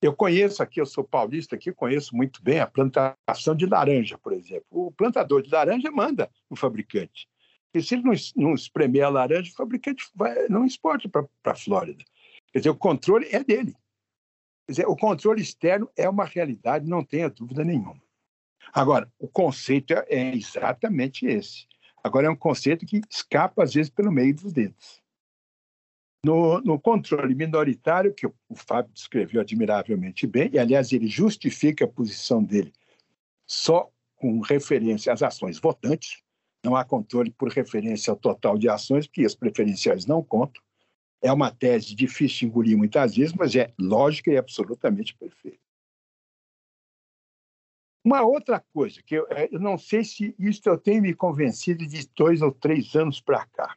Eu 0.06 0.14
conheço 0.14 0.62
aqui, 0.62 0.80
eu 0.80 0.86
sou 0.86 1.02
paulista 1.02 1.56
aqui, 1.56 1.72
conheço 1.72 2.14
muito 2.14 2.40
bem 2.40 2.60
a 2.60 2.66
plantação 2.66 3.56
de 3.56 3.66
laranja, 3.66 4.16
por 4.16 4.32
exemplo. 4.32 4.64
O 4.70 4.92
plantador 4.92 5.42
de 5.42 5.50
laranja 5.50 5.90
manda 5.90 6.30
o 6.48 6.54
fabricante. 6.54 7.28
E 7.74 7.82
se 7.82 7.96
ele 7.96 8.04
não, 8.04 8.12
não 8.36 8.54
espremer 8.54 9.02
a 9.02 9.08
laranja, 9.08 9.50
o 9.50 9.56
fabricante 9.56 10.08
vai, 10.14 10.46
não 10.48 10.64
exporta 10.64 11.08
para 11.08 11.26
a 11.44 11.54
Flórida. 11.56 12.04
Quer 12.52 12.60
dizer, 12.60 12.70
o 12.70 12.76
controle 12.76 13.26
é 13.32 13.42
dele. 13.42 13.72
Quer 14.66 14.72
dizer, 14.72 14.86
o 14.86 14.94
controle 14.94 15.42
externo 15.42 15.90
é 15.96 16.08
uma 16.08 16.24
realidade, 16.24 16.88
não 16.88 17.02
tenha 17.02 17.28
dúvida 17.28 17.64
nenhuma. 17.64 18.00
Agora, 18.72 19.12
o 19.18 19.26
conceito 19.26 19.92
é, 19.92 20.06
é 20.08 20.36
exatamente 20.36 21.26
esse. 21.26 21.66
Agora, 22.02 22.28
é 22.28 22.30
um 22.30 22.36
conceito 22.36 22.86
que 22.86 23.00
escapa, 23.10 23.64
às 23.64 23.74
vezes, 23.74 23.90
pelo 23.90 24.12
meio 24.12 24.32
dos 24.36 24.52
dedos. 24.52 25.02
No, 26.26 26.60
no, 26.60 26.76
controle 26.76 27.36
minoritário, 27.36 28.12
que 28.12 28.26
o, 28.26 28.34
Fábio 28.52 28.92
descreveu 28.92 29.40
admiravelmente 29.40 30.26
bem, 30.26 30.50
e, 30.52 30.58
aliás, 30.58 30.90
ele 30.90 31.06
justifica 31.06 31.84
a 31.84 31.88
posição 31.88 32.42
dele 32.42 32.72
só 33.46 33.88
com 34.16 34.40
referência 34.40 35.12
às 35.12 35.22
ações 35.22 35.60
votantes, 35.60 36.24
não 36.64 36.74
há 36.74 36.84
controle 36.84 37.30
por 37.30 37.48
referência 37.48 38.10
ao 38.10 38.16
total 38.16 38.58
de 38.58 38.68
ações, 38.68 39.06
porque 39.06 39.24
as 39.24 39.36
preferenciais 39.36 40.04
não 40.04 40.20
contam. 40.20 40.60
É 41.22 41.32
uma 41.32 41.52
tese 41.52 41.94
difícil 41.94 42.40
de 42.40 42.46
engolir 42.46 42.76
muitas 42.76 43.14
vezes, 43.14 43.32
mas 43.32 43.54
é 43.54 43.72
lógica 43.78 44.28
e 44.28 44.36
absolutamente 44.36 45.14
perfeita. 45.14 45.60
Uma 48.04 48.22
outra 48.22 48.58
coisa, 48.74 49.00
que 49.00 49.14
eu, 49.14 49.28
é, 49.30 49.48
eu 49.52 49.60
não 49.60 49.78
sei 49.78 50.02
se 50.02 50.34
isso 50.40 50.68
eu 50.68 50.76
tenho 50.76 51.02
me 51.02 51.14
convencido 51.14 51.86
de 51.86 52.04
dois 52.16 52.42
ou 52.42 52.50
três 52.50 52.96
anos 52.96 53.20
para 53.20 53.46
cá. 53.46 53.76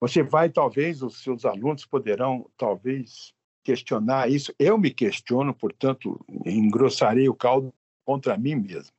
Você 0.00 0.22
vai, 0.22 0.48
talvez, 0.48 1.02
os 1.02 1.22
seus 1.22 1.44
alunos 1.44 1.84
poderão, 1.84 2.48
talvez, 2.56 3.34
questionar 3.64 4.30
isso. 4.30 4.54
Eu 4.58 4.78
me 4.78 4.90
questiono, 4.90 5.52
portanto, 5.52 6.24
engrossarei 6.46 7.28
o 7.28 7.34
caldo 7.34 7.74
contra 8.04 8.38
mim 8.38 8.54
mesmo 8.54 8.92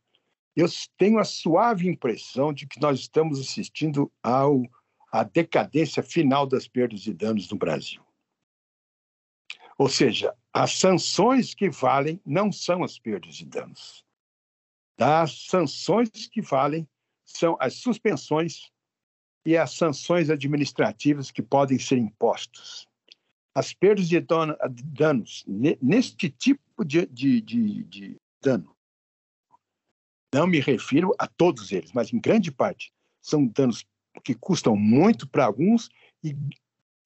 eu 0.59 0.67
tenho 0.97 1.19
a 1.19 1.23
suave 1.23 1.87
impressão 1.87 2.51
de 2.51 2.67
que 2.67 2.81
nós 2.81 2.99
estamos 2.99 3.39
assistindo 3.39 4.11
ao 4.21 4.61
à 5.11 5.23
decadência 5.23 6.03
final 6.03 6.45
das 6.45 6.67
perdas 6.67 7.07
e 7.07 7.13
danos 7.13 7.49
no 7.49 7.57
Brasil. 7.57 8.03
Ou 9.75 9.89
seja, 9.89 10.35
as 10.53 10.73
sanções 10.73 11.55
que 11.55 11.67
valem 11.67 12.21
não 12.23 12.51
são 12.51 12.83
as 12.83 12.99
perdas 12.99 13.39
e 13.39 13.45
danos. 13.45 14.05
As 14.99 15.47
sanções 15.47 16.27
que 16.27 16.41
valem 16.41 16.87
são 17.25 17.57
as 17.59 17.75
suspensões 17.75 18.69
e 19.45 19.57
as 19.57 19.73
sanções 19.73 20.29
administrativas 20.29 21.31
que 21.31 21.41
podem 21.41 21.79
ser 21.79 21.97
impostas. 21.97 22.87
As 23.55 23.73
perdas 23.73 24.11
e 24.11 24.19
danos, 24.83 25.43
neste 25.81 26.29
tipo 26.29 26.85
de, 26.85 27.05
de, 27.07 27.41
de, 27.41 27.83
de 27.83 28.15
dano, 28.41 28.75
não 30.33 30.45
me 30.45 30.59
refiro 30.59 31.13
a 31.17 31.27
todos 31.27 31.71
eles, 31.71 31.91
mas 31.91 32.13
em 32.13 32.19
grande 32.19 32.51
parte 32.51 32.93
são 33.21 33.45
danos 33.47 33.85
que 34.23 34.35
custam 34.35 34.75
muito 34.75 35.27
para 35.27 35.45
alguns 35.45 35.89
e, 36.23 36.35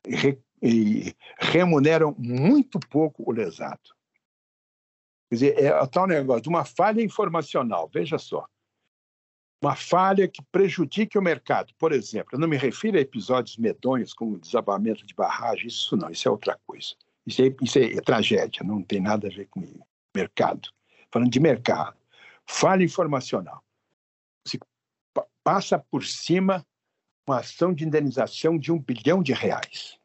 re, 0.05 0.37
e, 0.61 1.15
remuneram 1.39 2.15
muito 2.17 2.79
pouco 2.79 3.23
o 3.27 3.31
lesado. 3.31 3.95
Quer 5.29 5.35
dizer, 5.35 5.63
é 5.63 5.81
o 5.81 5.87
tal 5.87 6.05
negócio 6.05 6.43
de 6.43 6.49
uma 6.49 6.65
falha 6.65 7.01
informacional, 7.01 7.89
veja 7.91 8.17
só. 8.17 8.45
Uma 9.63 9.77
falha 9.77 10.27
que 10.27 10.41
prejudique 10.51 11.17
o 11.17 11.21
mercado. 11.21 11.73
Por 11.79 11.93
exemplo, 11.93 12.31
eu 12.33 12.39
não 12.39 12.49
me 12.49 12.57
refiro 12.57 12.97
a 12.97 13.01
episódios 13.01 13.55
medonhos 13.55 14.13
como 14.13 14.37
desabamento 14.37 15.05
de 15.05 15.13
barragem, 15.13 15.67
isso 15.67 15.95
não, 15.95 16.09
isso 16.09 16.27
é 16.27 16.31
outra 16.31 16.59
coisa. 16.67 16.89
Isso 17.25 17.41
é, 17.41 17.55
isso 17.61 17.79
é 17.79 18.01
tragédia, 18.01 18.61
não 18.61 18.83
tem 18.83 18.99
nada 18.99 19.29
a 19.29 19.31
ver 19.31 19.47
com 19.47 19.63
mercado. 20.13 20.69
Falando 21.09 21.31
de 21.31 21.39
mercado 21.39 21.95
falha 22.45 22.83
informacional. 22.83 23.63
Se 24.45 24.59
passa 25.41 25.79
por 25.79 26.03
cima 26.03 26.65
uma 27.25 27.39
ação 27.39 27.73
de 27.73 27.85
indenização 27.85 28.57
de 28.57 28.69
um 28.69 28.77
bilhão 28.77 29.23
de 29.23 29.31
reais. 29.31 29.97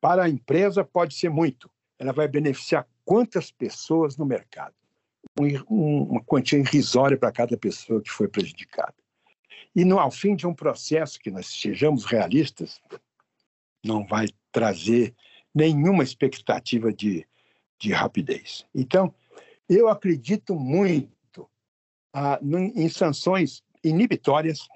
Para 0.00 0.24
a 0.24 0.28
empresa 0.28 0.84
pode 0.84 1.14
ser 1.14 1.30
muito. 1.30 1.70
Ela 1.96 2.12
vai 2.12 2.26
beneficiar 2.26 2.88
quantas 3.04 3.52
pessoas 3.52 4.16
no 4.16 4.26
mercado? 4.26 4.74
Um, 5.38 6.02
uma 6.02 6.22
quantia 6.22 6.58
irrisória 6.58 7.16
para 7.16 7.30
cada 7.30 7.56
pessoa 7.56 8.02
que 8.02 8.10
foi 8.10 8.26
prejudicada. 8.26 8.94
E 9.74 9.84
no, 9.84 9.98
ao 9.98 10.10
fim 10.10 10.34
de 10.34 10.46
um 10.46 10.54
processo 10.54 11.20
que 11.20 11.30
nós 11.30 11.46
sejamos 11.46 12.04
realistas, 12.04 12.80
não 13.84 14.04
vai 14.06 14.26
trazer 14.50 15.14
nenhuma 15.54 16.02
expectativa 16.02 16.92
de, 16.92 17.26
de 17.78 17.92
rapidez. 17.92 18.66
Então, 18.74 19.14
eu 19.68 19.88
acredito 19.88 20.54
muito 20.54 21.48
ah, 22.12 22.40
em 22.42 22.88
sanções 22.88 23.62
inibitórias, 23.84 24.66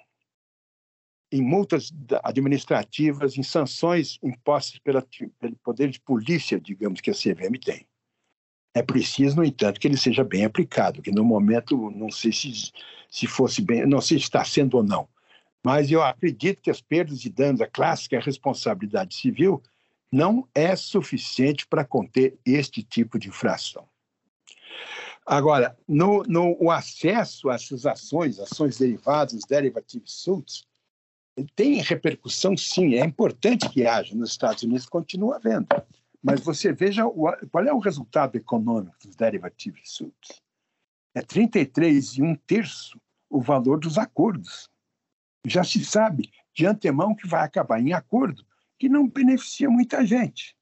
em 1.32 1.42
multas 1.42 1.90
administrativas, 2.22 3.38
em 3.38 3.42
sanções 3.42 4.18
impostas 4.22 4.78
pela, 4.78 5.04
pelo 5.40 5.56
poder 5.56 5.88
de 5.88 5.98
polícia, 5.98 6.60
digamos, 6.60 7.00
que 7.00 7.10
a 7.10 7.14
CVM 7.14 7.58
tem. 7.58 7.86
É 8.75 8.83
preciso, 8.83 9.37
no 9.37 9.45
entanto, 9.45 9.79
que 9.79 9.87
ele 9.87 9.97
seja 9.97 10.25
bem 10.25 10.45
aplicado, 10.45 11.03
que 11.03 11.11
no 11.11 11.25
momento, 11.25 11.91
não 11.91 12.11
sei 12.11 12.33
se, 12.33 12.73
se 13.11 13.27
fosse 13.27 13.61
bem, 13.61 13.87
não 13.87 14.01
sei 14.01 14.18
se 14.18 14.25
está 14.25 14.45
sendo 14.45 14.79
ou 14.79 14.83
não, 14.83 15.09
mas 15.64 15.91
eu 15.91 16.03
acredito 16.03 16.62
que 16.62 16.70
as 16.70 16.81
perdas 16.81 17.25
e 17.25 17.31
danos, 17.31 17.61
a 17.61 17.66
clássica 17.66 18.18
responsabilidade 18.18 19.14
civil, 19.14 19.62
não 20.11 20.47
é 20.55 20.75
suficiente 20.75 21.66
para 21.66 21.85
conter 21.85 22.39
este 22.45 22.83
tipo 22.83 23.18
de 23.18 23.29
infração. 23.29 23.87
Agora, 25.25 25.77
no, 25.87 26.23
no 26.25 26.57
o 26.61 26.70
acesso 26.70 27.49
a 27.49 27.55
essas 27.55 27.87
ações, 27.87 28.41
ações 28.41 28.79
derivadas, 28.79 29.43
derivative 29.49 30.05
suits, 30.07 30.64
tem 31.55 31.81
repercussão, 31.81 32.57
sim, 32.57 32.97
é 32.97 33.05
importante 33.05 33.68
que 33.68 33.87
haja. 33.87 34.14
Nos 34.14 34.31
Estados 34.31 34.62
Unidos 34.64 34.87
continua 34.87 35.37
havendo. 35.37 35.66
Mas 36.23 36.41
você 36.41 36.73
veja 36.73 37.05
o, 37.05 37.33
qual 37.51 37.64
é 37.64 37.73
o 37.73 37.81
resultado 37.81 38.37
econômico 38.37 38.97
dos 39.03 39.16
derivative 39.16 39.81
suits. 39.85 40.41
É 41.14 41.20
33 41.20 42.18
e 42.18 42.23
um 42.23 42.35
terço 42.35 42.99
o 43.29 43.41
valor 43.41 43.81
dos 43.81 43.99
acordos. 43.99 44.70
Já 45.47 45.64
se 45.64 45.85
sabe 45.85 46.31
de 46.55 46.66
antemão 46.66 47.14
que 47.14 47.27
vai 47.27 47.45
acabar 47.45 47.81
em 47.81 47.93
acordo 47.93 48.45
que 48.79 48.89
não 48.89 49.09
beneficia 49.09 49.70
muita 49.70 50.07
gente. 50.07 50.55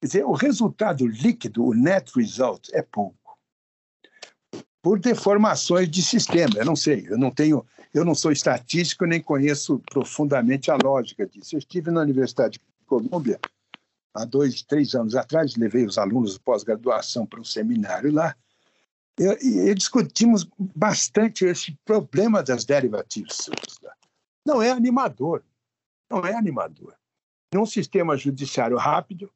Quer 0.00 0.06
dizer, 0.06 0.24
o 0.26 0.32
resultado 0.32 1.06
líquido, 1.06 1.64
o 1.64 1.74
net 1.74 2.12
result, 2.14 2.68
é 2.72 2.82
pouco. 2.82 3.16
Por 4.82 5.00
deformações 5.00 5.90
de 5.90 6.02
sistema, 6.02 6.58
eu 6.58 6.64
não 6.64 6.76
sei, 6.76 7.06
eu 7.08 7.18
não 7.18 7.30
tenho, 7.30 7.66
eu 7.92 8.04
não 8.04 8.14
sou 8.14 8.30
estatístico 8.30 9.04
nem 9.04 9.20
conheço 9.20 9.80
profundamente 9.90 10.70
a 10.70 10.76
lógica 10.80 11.26
disso. 11.26 11.56
Eu 11.56 11.58
estive 11.58 11.90
na 11.90 12.02
Universidade 12.02 12.58
de 12.58 12.86
Colômbia 12.86 13.40
há 14.16 14.24
dois, 14.24 14.62
três 14.62 14.94
anos 14.94 15.14
atrás, 15.14 15.56
levei 15.56 15.84
os 15.84 15.98
alunos 15.98 16.34
de 16.34 16.40
pós-graduação 16.40 17.26
para 17.26 17.40
um 17.40 17.44
seminário 17.44 18.12
lá, 18.12 18.34
e, 19.18 19.70
e, 19.70 19.74
discutimos 19.74 20.48
bastante 20.58 21.44
esse 21.44 21.72
problema 21.84 22.42
das 22.42 22.64
derivativas. 22.64 23.48
Não 24.44 24.60
é 24.60 24.70
animador, 24.70 25.42
não 26.10 26.24
é 26.24 26.34
animador. 26.34 26.94
Num 27.52 27.64
sistema 27.64 28.16
judiciário 28.16 28.76
rápido, 28.76 29.32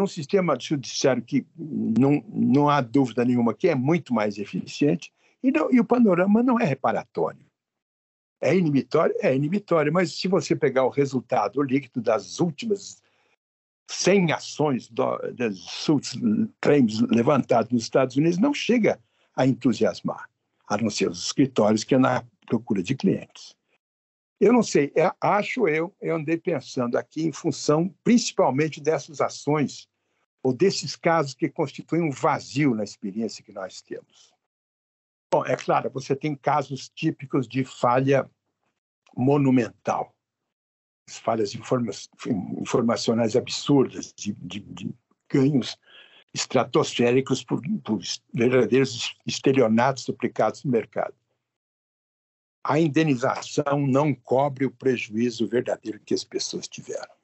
um 0.00 0.06
sistema 0.06 0.58
judiciário 0.58 1.22
que 1.22 1.46
não, 1.56 2.24
não 2.28 2.68
há 2.68 2.80
dúvida 2.80 3.24
nenhuma 3.24 3.54
que 3.54 3.68
é 3.68 3.74
muito 3.74 4.12
mais 4.12 4.38
eficiente, 4.38 5.12
e, 5.42 5.50
não, 5.50 5.72
e 5.72 5.78
o 5.78 5.84
panorama 5.84 6.42
não 6.42 6.58
é 6.58 6.64
reparatório. 6.64 7.44
É 8.40 8.56
inibitório? 8.56 9.14
É 9.20 9.34
inibitório, 9.34 9.92
mas 9.92 10.18
se 10.18 10.26
você 10.26 10.56
pegar 10.56 10.84
o 10.84 10.90
resultado 10.90 11.62
líquido 11.62 12.00
das 12.00 12.40
últimas 12.40 13.02
100 13.90 14.32
ações 14.32 14.88
das 14.88 15.86
claims 16.60 17.00
levantados 17.00 17.72
nos 17.72 17.82
Estados 17.82 18.16
Unidos, 18.16 18.38
não 18.38 18.54
chega 18.54 19.00
a 19.34 19.44
entusiasmar, 19.44 20.30
a 20.68 20.76
não 20.76 20.88
ser 20.88 21.10
os 21.10 21.24
escritórios 21.24 21.82
que 21.82 21.96
é 21.96 21.98
na 21.98 22.24
procura 22.46 22.82
de 22.82 22.94
clientes. 22.94 23.56
Eu 24.40 24.52
não 24.52 24.62
sei, 24.62 24.92
é, 24.96 25.12
acho 25.20 25.68
eu, 25.68 25.94
eu 26.00 26.16
andei 26.16 26.38
pensando 26.38 26.96
aqui 26.96 27.26
em 27.26 27.32
função 27.32 27.92
principalmente 28.02 28.80
dessas 28.80 29.20
ações 29.20 29.88
ou 30.42 30.52
desses 30.52 30.94
casos 30.96 31.34
que 31.34 31.48
constituem 31.48 32.02
um 32.02 32.10
vazio 32.10 32.74
na 32.74 32.84
experiência 32.84 33.44
que 33.44 33.52
nós 33.52 33.82
temos. 33.82 34.32
Bom, 35.30 35.44
é 35.44 35.56
claro, 35.56 35.90
você 35.90 36.14
tem 36.14 36.34
casos 36.34 36.88
típicos 36.88 37.46
de 37.46 37.64
falha 37.64 38.30
monumental, 39.16 40.14
falhas 41.18 41.54
informa 41.54 41.92
informacionais 42.60 43.36
absurdas, 43.36 44.12
de, 44.12 44.32
de, 44.32 44.60
de, 44.60 44.94
ganhos 45.28 45.78
estratosféricos 46.34 47.44
por, 47.44 47.60
por 47.84 48.00
verdadeiros 48.32 49.16
estelionatos 49.26 50.04
duplicados 50.04 50.64
no 50.64 50.70
mercado. 50.70 51.14
A 52.64 52.78
indenização 52.78 53.86
não 53.86 54.14
cobre 54.14 54.66
o 54.66 54.70
prejuízo 54.70 55.48
verdadeiro 55.48 56.00
que 56.00 56.14
as 56.14 56.24
pessoas 56.24 56.68
tiveram 56.68 57.20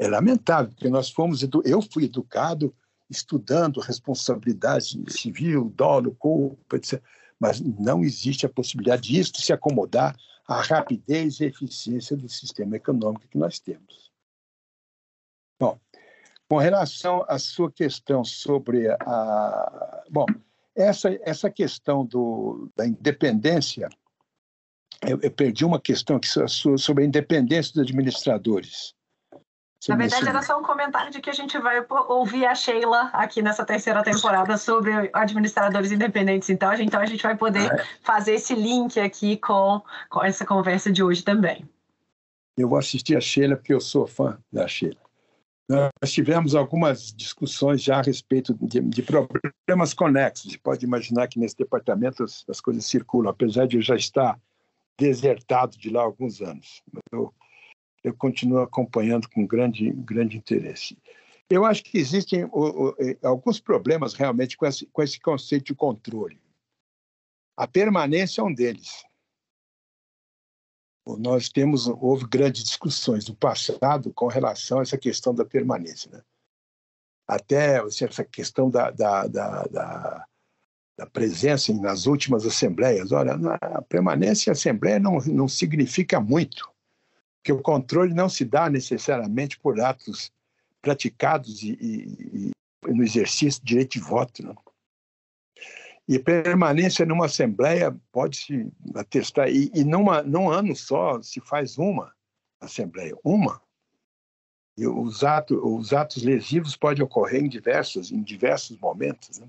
é 0.00 0.08
lamentável, 0.08 0.70
porque 0.70 0.88
nós 0.88 1.10
fomos, 1.10 1.46
eu 1.64 1.82
fui 1.82 2.04
educado 2.04 2.74
estudando 3.10 3.80
responsabilidade 3.80 4.98
civil, 5.08 5.70
dolo, 5.76 6.14
culpa, 6.18 6.76
etc. 6.76 7.02
Mas 7.38 7.60
não 7.60 8.02
existe 8.02 8.46
a 8.46 8.48
possibilidade 8.48 9.10
disso 9.10 9.32
se 9.36 9.52
acomodar 9.52 10.16
à 10.50 10.60
rapidez 10.62 11.38
e 11.38 11.44
eficiência 11.44 12.16
do 12.16 12.28
sistema 12.28 12.76
econômico 12.76 13.28
que 13.28 13.38
nós 13.38 13.60
temos. 13.60 14.10
Bom, 15.60 15.78
com 16.48 16.56
relação 16.56 17.24
à 17.28 17.38
sua 17.38 17.70
questão 17.70 18.24
sobre 18.24 18.88
a. 18.90 20.04
Bom, 20.10 20.26
essa, 20.74 21.16
essa 21.22 21.48
questão 21.48 22.04
do, 22.04 22.68
da 22.74 22.84
independência, 22.84 23.88
eu, 25.06 25.20
eu 25.22 25.30
perdi 25.30 25.64
uma 25.64 25.80
questão 25.80 26.16
aqui 26.16 26.26
sobre 26.76 27.04
a 27.04 27.06
independência 27.06 27.74
dos 27.74 27.82
administradores. 27.82 28.92
Na 29.88 29.96
verdade, 29.96 30.28
era 30.28 30.42
só 30.42 30.58
um 30.58 30.62
comentário 30.62 31.10
de 31.10 31.20
que 31.20 31.30
a 31.30 31.32
gente 31.32 31.58
vai 31.58 31.84
ouvir 32.08 32.44
a 32.44 32.54
Sheila 32.54 33.10
aqui 33.14 33.40
nessa 33.40 33.64
terceira 33.64 34.02
temporada 34.02 34.58
sobre 34.58 34.92
administradores 35.12 35.90
independentes. 35.90 36.50
Então, 36.50 36.68
a 36.68 36.76
gente, 36.76 36.88
então 36.88 37.00
a 37.00 37.06
gente 37.06 37.22
vai 37.22 37.34
poder 37.34 37.72
ah, 37.72 37.76
é. 37.76 37.86
fazer 38.02 38.34
esse 38.34 38.54
link 38.54 39.00
aqui 39.00 39.38
com, 39.38 39.80
com 40.10 40.22
essa 40.22 40.44
conversa 40.44 40.92
de 40.92 41.02
hoje 41.02 41.22
também. 41.22 41.66
Eu 42.58 42.68
vou 42.68 42.78
assistir 42.78 43.16
a 43.16 43.20
Sheila 43.20 43.56
porque 43.56 43.72
eu 43.72 43.80
sou 43.80 44.06
fã 44.06 44.38
da 44.52 44.68
Sheila. 44.68 45.00
Nós 45.70 46.12
tivemos 46.12 46.56
algumas 46.56 47.12
discussões 47.12 47.80
já 47.80 48.00
a 48.00 48.02
respeito 48.02 48.52
de, 48.60 48.80
de 48.80 49.02
problemas 49.02 49.94
conexos. 49.94 50.50
Você 50.50 50.58
pode 50.58 50.84
imaginar 50.84 51.28
que 51.28 51.38
nesse 51.38 51.56
departamento 51.56 52.24
as, 52.24 52.44
as, 52.48 52.60
coisas 52.60 52.84
circulam, 52.84 53.30
apesar 53.30 53.68
de 53.68 53.76
eu 53.76 53.82
já 53.82 53.94
estar 53.94 54.36
desertado 54.98 55.78
de 55.78 55.88
lá 55.88 56.00
há 56.00 56.04
alguns 56.04 56.42
anos. 56.42 56.82
Eu, 57.12 57.32
eu 58.02 58.14
continuo 58.14 58.60
acompanhando 58.60 59.28
com 59.28 59.46
grande, 59.46 59.90
grande 59.92 60.36
interesse. 60.36 60.96
Eu 61.48 61.64
acho 61.64 61.82
que 61.82 61.98
existem 61.98 62.44
o, 62.44 62.94
alguns 63.22 63.60
problemas 63.60 64.14
realmente 64.14 64.56
com 64.56 64.66
esse, 64.66 64.86
com 64.86 65.02
esse 65.02 65.18
conceito 65.20 65.66
de 65.66 65.74
controle. 65.74 66.40
A 67.56 67.66
permanência 67.66 68.40
é 68.40 68.44
um 68.44 68.54
deles. 68.54 69.04
Nós 71.18 71.48
temos, 71.48 71.88
houve 71.88 72.26
grandes 72.26 72.62
discussões 72.62 73.28
no 73.28 73.34
passado 73.34 74.12
com 74.14 74.28
relação 74.28 74.78
a 74.78 74.82
essa 74.82 74.96
questão 74.96 75.34
da 75.34 75.44
permanência. 75.44 76.10
Né? 76.10 76.22
Até 77.26 77.84
essa 77.84 78.24
questão 78.24 78.70
da, 78.70 78.90
da, 78.92 79.26
da, 79.26 79.62
da, 79.64 80.26
da 80.96 81.06
presença 81.06 81.74
nas 81.74 82.06
últimas 82.06 82.46
assembleias. 82.46 83.10
Olha, 83.10 83.34
a 83.60 83.82
permanência 83.82 84.50
em 84.50 84.52
assembleia 84.52 85.00
não, 85.00 85.18
não 85.18 85.48
significa 85.48 86.20
muito 86.20 86.69
que 87.42 87.52
o 87.52 87.62
controle 87.62 88.14
não 88.14 88.28
se 88.28 88.44
dá 88.44 88.68
necessariamente 88.68 89.58
por 89.58 89.80
atos 89.80 90.32
praticados 90.82 91.62
e, 91.62 91.72
e, 91.80 92.50
e 92.86 92.92
no 92.92 93.02
exercício 93.02 93.60
do 93.60 93.66
direito 93.66 93.92
de 93.92 94.00
voto. 94.00 94.42
Não? 94.42 94.56
E 96.08 96.18
permanência 96.18 97.06
numa 97.06 97.26
assembleia 97.26 97.96
pode-se 98.10 98.70
atestar, 98.94 99.48
e, 99.48 99.70
e 99.74 99.84
numa, 99.84 100.22
num 100.22 100.50
ano 100.50 100.74
só 100.74 101.22
se 101.22 101.40
faz 101.40 101.78
uma 101.78 102.12
assembleia, 102.60 103.16
uma. 103.24 103.62
E 104.76 104.86
os, 104.86 105.22
atos, 105.22 105.58
os 105.62 105.92
atos 105.92 106.22
lesivos 106.22 106.76
podem 106.76 107.04
ocorrer 107.04 107.44
em 107.44 107.48
diversos, 107.48 108.10
em 108.10 108.22
diversos 108.22 108.78
momentos. 108.78 109.38
Né? 109.38 109.48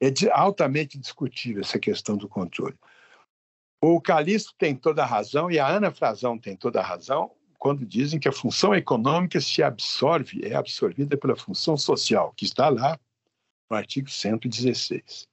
É 0.00 0.08
altamente 0.32 0.98
discutível 0.98 1.62
essa 1.62 1.78
questão 1.78 2.16
do 2.16 2.28
controle. 2.28 2.76
O 3.80 4.00
Calixto 4.00 4.54
tem 4.58 4.74
toda 4.74 5.02
a 5.02 5.06
razão 5.06 5.50
e 5.50 5.58
a 5.58 5.66
Ana 5.66 5.90
Frazão 5.90 6.38
tem 6.38 6.56
toda 6.56 6.80
a 6.80 6.84
razão 6.84 7.30
quando 7.58 7.84
dizem 7.84 8.18
que 8.20 8.28
a 8.28 8.32
função 8.32 8.74
econômica 8.74 9.40
se 9.40 9.62
absorve, 9.62 10.44
é 10.44 10.54
absorvida 10.54 11.16
pela 11.16 11.36
função 11.36 11.76
social, 11.76 12.32
que 12.36 12.44
está 12.44 12.68
lá 12.68 12.98
no 13.68 13.76
artigo 13.76 14.08
116. 14.08 15.28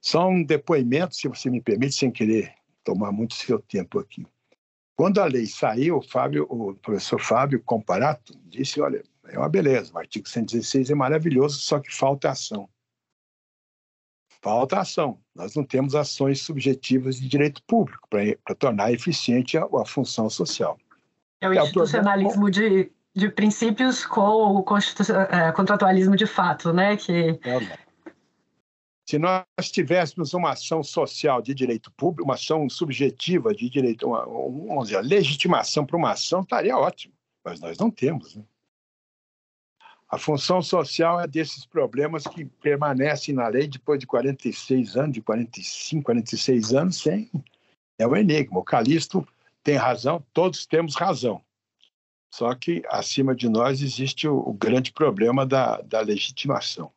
Só 0.00 0.28
um 0.28 0.42
depoimento, 0.42 1.14
se 1.14 1.28
você 1.28 1.50
me 1.50 1.60
permite, 1.60 1.94
sem 1.94 2.10
querer 2.10 2.54
tomar 2.84 3.12
muito 3.12 3.34
seu 3.34 3.58
tempo 3.58 3.98
aqui. 3.98 4.26
Quando 4.94 5.20
a 5.20 5.26
lei 5.26 5.46
saiu, 5.46 5.98
o, 5.98 6.02
Fábio, 6.02 6.46
o 6.48 6.74
professor 6.76 7.20
Fábio 7.20 7.62
Comparato 7.62 8.32
disse, 8.46 8.80
olha, 8.80 9.02
é 9.26 9.38
uma 9.38 9.48
beleza, 9.48 9.92
o 9.92 9.98
artigo 9.98 10.28
116 10.28 10.90
é 10.90 10.94
maravilhoso, 10.94 11.58
só 11.58 11.78
que 11.80 11.92
falta 11.92 12.30
ação. 12.30 12.68
Falta 14.46 14.78
ação. 14.78 15.18
Nós 15.34 15.56
não 15.56 15.64
temos 15.64 15.96
ações 15.96 16.40
subjetivas 16.40 17.16
de 17.16 17.26
direito 17.26 17.60
público 17.64 18.06
para 18.08 18.54
tornar 18.54 18.92
eficiente 18.92 19.58
a, 19.58 19.64
a, 19.64 19.84
função 19.84 20.30
social. 20.30 20.78
É 21.40 21.48
o 21.48 21.52
é 21.52 21.56
institucionalismo 21.56 22.48
de, 22.48 22.92
de 23.12 23.28
princípios 23.28 24.06
com 24.06 24.20
o 24.20 24.64
é, 25.32 25.50
contratualismo 25.50 26.14
de 26.14 26.26
fato, 26.28 26.72
né? 26.72 26.96
Que... 26.96 27.40
É, 27.42 27.76
se 29.04 29.18
nós 29.18 29.44
tivéssemos 29.72 30.32
uma 30.32 30.50
ação 30.50 30.80
social 30.80 31.42
de 31.42 31.52
direito 31.52 31.90
público, 31.90 32.22
uma 32.22 32.34
ação 32.34 32.70
subjetiva 32.70 33.52
de 33.52 33.68
direito, 33.68 34.06
uma, 34.06 34.24
uma, 34.26 34.84
uma 34.84 35.00
legitimação 35.00 35.84
para 35.84 35.96
uma 35.96 36.12
ação, 36.12 36.42
estaria 36.42 36.78
ótimo. 36.78 37.12
Mas 37.44 37.58
nós 37.58 37.76
não 37.78 37.90
temos. 37.90 38.36
Né? 38.36 38.44
A 40.08 40.18
função 40.18 40.62
social 40.62 41.20
é 41.20 41.26
desses 41.26 41.66
problemas 41.66 42.24
que 42.24 42.44
permanecem 42.44 43.34
na 43.34 43.48
lei 43.48 43.66
depois 43.66 43.98
de 43.98 44.06
46 44.06 44.96
anos, 44.96 45.14
de 45.14 45.20
45, 45.20 46.04
46 46.04 46.74
anos, 46.74 46.96
sem. 46.96 47.30
É 47.98 48.06
um 48.06 48.14
enigma. 48.14 48.60
O 48.60 48.64
Calixto 48.64 49.26
tem 49.64 49.76
razão, 49.76 50.24
todos 50.32 50.64
temos 50.64 50.94
razão. 50.94 51.42
Só 52.32 52.54
que 52.54 52.82
acima 52.88 53.34
de 53.34 53.48
nós 53.48 53.82
existe 53.82 54.28
o, 54.28 54.36
o 54.36 54.52
grande 54.52 54.92
problema 54.92 55.44
da, 55.44 55.80
da 55.80 56.00
legitimação. 56.00 56.92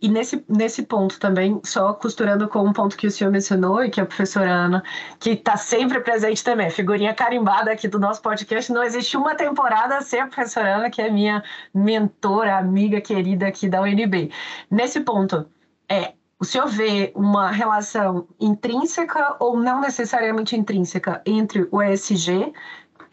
E 0.00 0.08
nesse, 0.08 0.44
nesse 0.48 0.82
ponto 0.82 1.18
também, 1.18 1.60
só 1.64 1.92
costurando 1.92 2.48
com 2.48 2.64
um 2.64 2.72
ponto 2.72 2.96
que 2.96 3.06
o 3.06 3.10
senhor 3.10 3.30
mencionou 3.30 3.84
e 3.84 3.90
que 3.90 4.00
a 4.00 4.06
professora 4.06 4.50
Ana, 4.50 4.82
que 5.18 5.30
está 5.30 5.56
sempre 5.56 6.00
presente 6.00 6.42
também, 6.42 6.70
figurinha 6.70 7.14
carimbada 7.14 7.70
aqui 7.72 7.88
do 7.88 7.98
nosso 7.98 8.22
podcast, 8.22 8.72
não 8.72 8.82
existe 8.82 9.16
uma 9.16 9.34
temporada 9.34 10.00
sem 10.00 10.20
a 10.20 10.26
professora 10.26 10.76
Ana, 10.76 10.90
que 10.90 11.02
é 11.02 11.10
minha 11.10 11.42
mentora, 11.74 12.58
amiga 12.58 13.00
querida 13.00 13.46
aqui 13.48 13.68
da 13.68 13.80
UNB. 13.80 14.30
Nesse 14.70 15.00
ponto, 15.00 15.48
é, 15.88 16.14
o 16.40 16.44
senhor 16.44 16.68
vê 16.68 17.12
uma 17.14 17.50
relação 17.50 18.28
intrínseca 18.40 19.36
ou 19.40 19.58
não 19.58 19.80
necessariamente 19.80 20.56
intrínseca 20.56 21.20
entre 21.26 21.66
o 21.70 21.82
ESG 21.82 22.52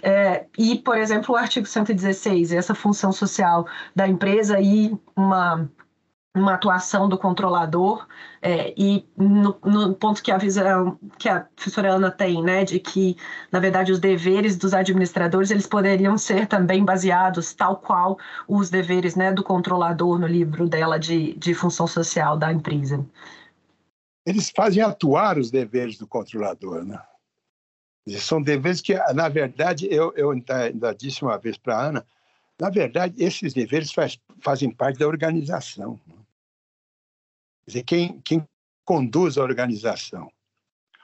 é, 0.04 0.46
e, 0.58 0.78
por 0.78 0.98
exemplo, 0.98 1.34
o 1.34 1.38
artigo 1.38 1.66
116, 1.66 2.52
essa 2.52 2.76
função 2.76 3.12
social 3.12 3.66
da 3.96 4.08
empresa 4.08 4.60
e 4.60 4.96
uma 5.16 5.68
uma 6.36 6.54
atuação 6.54 7.08
do 7.08 7.18
controlador 7.18 8.06
é, 8.42 8.74
e 8.78 9.08
no, 9.18 9.58
no, 9.64 9.96
ponto 9.96 10.22
que 10.22 10.32
a 10.32 10.38
visão 10.38 11.00
que 11.18 11.30
a 11.30 11.42
professora 11.42 11.94
Ana 11.94 12.12
tem, 12.12 12.44
né, 12.44 12.66
de 12.66 12.78
que 12.78 13.16
na 13.52 13.60
verdade 13.60 13.92
os 13.92 14.00
deveres 14.00 14.58
dos 14.58 14.74
administradores 14.74 15.50
eles 15.50 15.66
poderiam 15.66 16.18
ser 16.18 16.46
também 16.46 16.84
baseados 16.84 17.54
tal 17.54 17.78
qual 17.78 18.20
os 18.48 18.70
deveres, 18.70 19.16
né, 19.16 19.32
do 19.32 19.44
controlador 19.44 20.20
no 20.20 20.28
livro 20.28 20.68
dela 20.68 21.00
de, 21.00 21.34
de 21.36 21.54
função 21.54 21.88
social 21.88 22.38
da 22.38 22.52
empresa. 22.52 23.04
Eles 24.26 24.52
fazem 24.54 24.84
atuar 24.84 25.38
os 25.38 25.50
deveres 25.50 25.98
do 25.98 26.08
controlador, 26.08 26.84
né? 26.84 27.00
São 28.20 28.42
deveres 28.42 28.82
que, 28.82 28.94
na 29.14 29.30
verdade, 29.30 29.88
eu, 29.90 30.14
eu 30.16 30.30
ainda 30.32 30.94
disse 30.94 31.24
uma 31.24 31.38
vez 31.38 31.58
para 31.58 31.76
a 31.76 31.86
Ana, 31.88 32.06
na 32.60 32.70
verdade, 32.70 33.22
esses 33.22 33.54
deveres 33.54 33.92
faz, 33.92 34.20
fazem 34.42 34.70
parte 34.72 35.00
da 35.00 35.08
organização. 35.08 36.00
Né? 36.08 36.16
Dizer, 37.68 37.84
quem, 37.84 38.22
quem 38.22 38.48
conduz 38.86 39.38
a 39.38 39.44
organização. 39.44 40.32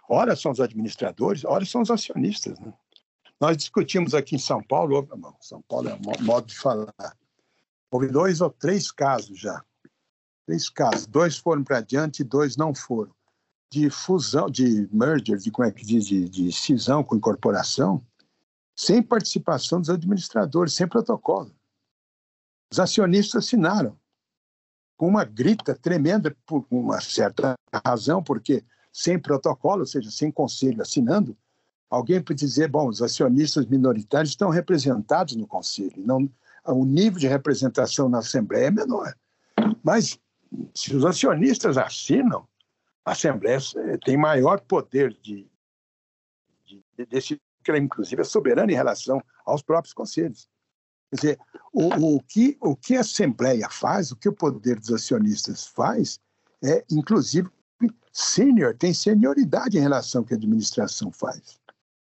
Ora 0.07 0.36
são 0.36 0.51
os 0.51 0.59
administradores, 0.59 1.43
ora 1.43 1.66
são 1.66 1.82
os 1.82 1.89
acionistas. 1.89 2.59
Né? 2.59 2.74
Nós 3.39 3.57
discutimos 3.57 4.14
aqui 4.14 4.36
em 4.36 4.39
São 4.39 4.62
Paulo, 4.62 5.07
São 5.41 5.62
Paulo 5.64 5.89
é 5.89 5.95
um 5.95 6.24
modo 6.24 6.47
de 6.47 6.57
falar, 6.57 7.18
houve 7.89 8.07
dois 8.07 8.39
ou 8.41 8.49
três 8.49 8.91
casos 8.91 9.39
já. 9.39 9.64
Três 10.45 10.70
casos, 10.70 11.07
dois 11.07 11.38
foram 11.38 11.64
para 11.64 11.78
adiante 11.78 12.22
e 12.22 12.26
dois 12.26 12.57
não 12.57 12.74
foram. 12.76 13.14
De 13.72 13.89
fusão, 13.89 14.49
de 14.49 14.88
merger, 14.91 15.38
de 15.38 15.49
como 15.49 15.68
é 15.68 15.72
que 15.72 15.86
diz, 15.86 16.05
de, 16.05 16.28
de 16.28 16.51
cisão 16.51 17.03
com 17.03 17.16
incorporação, 17.16 18.05
sem 18.76 19.01
participação 19.01 19.80
dos 19.80 19.89
administradores, 19.89 20.74
sem 20.74 20.88
protocolo. 20.88 21.55
Os 22.72 22.80
acionistas 22.80 23.45
assinaram 23.45 23.97
com 25.02 25.08
uma 25.08 25.26
grita 25.26 25.74
tremenda 25.74 26.38
por 26.45 26.64
uma 26.70 27.02
certa 27.02 27.56
razão, 27.84 28.22
porque 28.22 28.64
sem 28.93 29.18
protocolo, 29.18 29.80
ou 29.80 29.88
seja, 29.88 30.12
sem 30.12 30.32
conselho 30.32 30.80
assinando, 30.80 31.36
alguém 31.89 32.22
pode 32.22 32.38
dizer, 32.38 32.68
bom, 32.68 32.88
os 32.88 33.02
acionistas 33.02 33.66
minoritários 33.66 34.30
estão 34.30 34.52
representados 34.52 35.36
no 35.36 35.47
conselho, 35.47 35.95
não, 35.97 36.30
o 36.68 36.86
nível 36.86 37.18
de 37.18 37.28
representação 37.28 38.08
na 38.08 38.20
Assembleia 38.20 38.68
é 38.68 38.70
menor. 38.70 39.16
Mas 39.82 40.20
se 40.76 40.95
os 40.95 41.04
acionistas 41.04 41.80
assinam, 41.80 42.47
a 43.04 43.14
Assembleia 43.14 43.58
tem 44.06 44.16
maior 44.16 44.62
poder 44.62 45.18
de, 45.20 45.49
de, 46.64 46.86
de 47.10 47.41
inclusive 47.76 48.22
é 48.22 48.24
soberana 48.24 48.72
em 48.72 48.76
relação 48.76 49.20
aos 49.47 49.64
próprios 49.64 49.95
conselhos. 49.95 50.47
Quer 51.12 51.16
dizer, 51.16 51.39
o, 51.74 52.16
o, 52.16 52.24
que, 52.24 52.57
o 52.62 52.76
que 52.76 52.95
a 52.95 53.01
Assembleia 53.01 53.70
faz, 53.70 54.12
o 54.12 54.16
que 54.16 54.30
o 54.30 54.34
poder 54.34 54.80
dos 54.80 54.91
acionistas 54.91 55.68
faz, 55.68 56.20
é, 56.64 56.86
inclusive, 56.89 57.49
sênior, 58.14 58.76
tem 58.76 58.93
senioridade 58.93 59.78
em 59.78 59.82
relação 59.82 60.22
ao 60.22 60.26
que 60.26 60.34
a 60.34 60.38
administração 60.38 61.12
faz. 61.12 61.59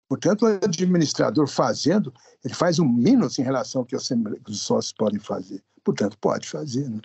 Portanto, 0.08 0.44
o 0.44 0.48
administrador 0.48 1.48
fazendo, 1.48 2.14
ele 2.44 2.54
faz 2.54 2.80
um 2.80 2.88
menos 2.88 3.38
em 3.40 3.44
relação 3.44 3.82
ao 3.82 3.86
que 3.86 3.96
os 3.96 4.08
sócios 4.62 4.92
podem 4.92 5.20
fazer. 5.20 5.64
Portanto, 5.84 6.18
pode 6.20 6.48
fazer. 6.48 6.90
Né? 6.90 7.00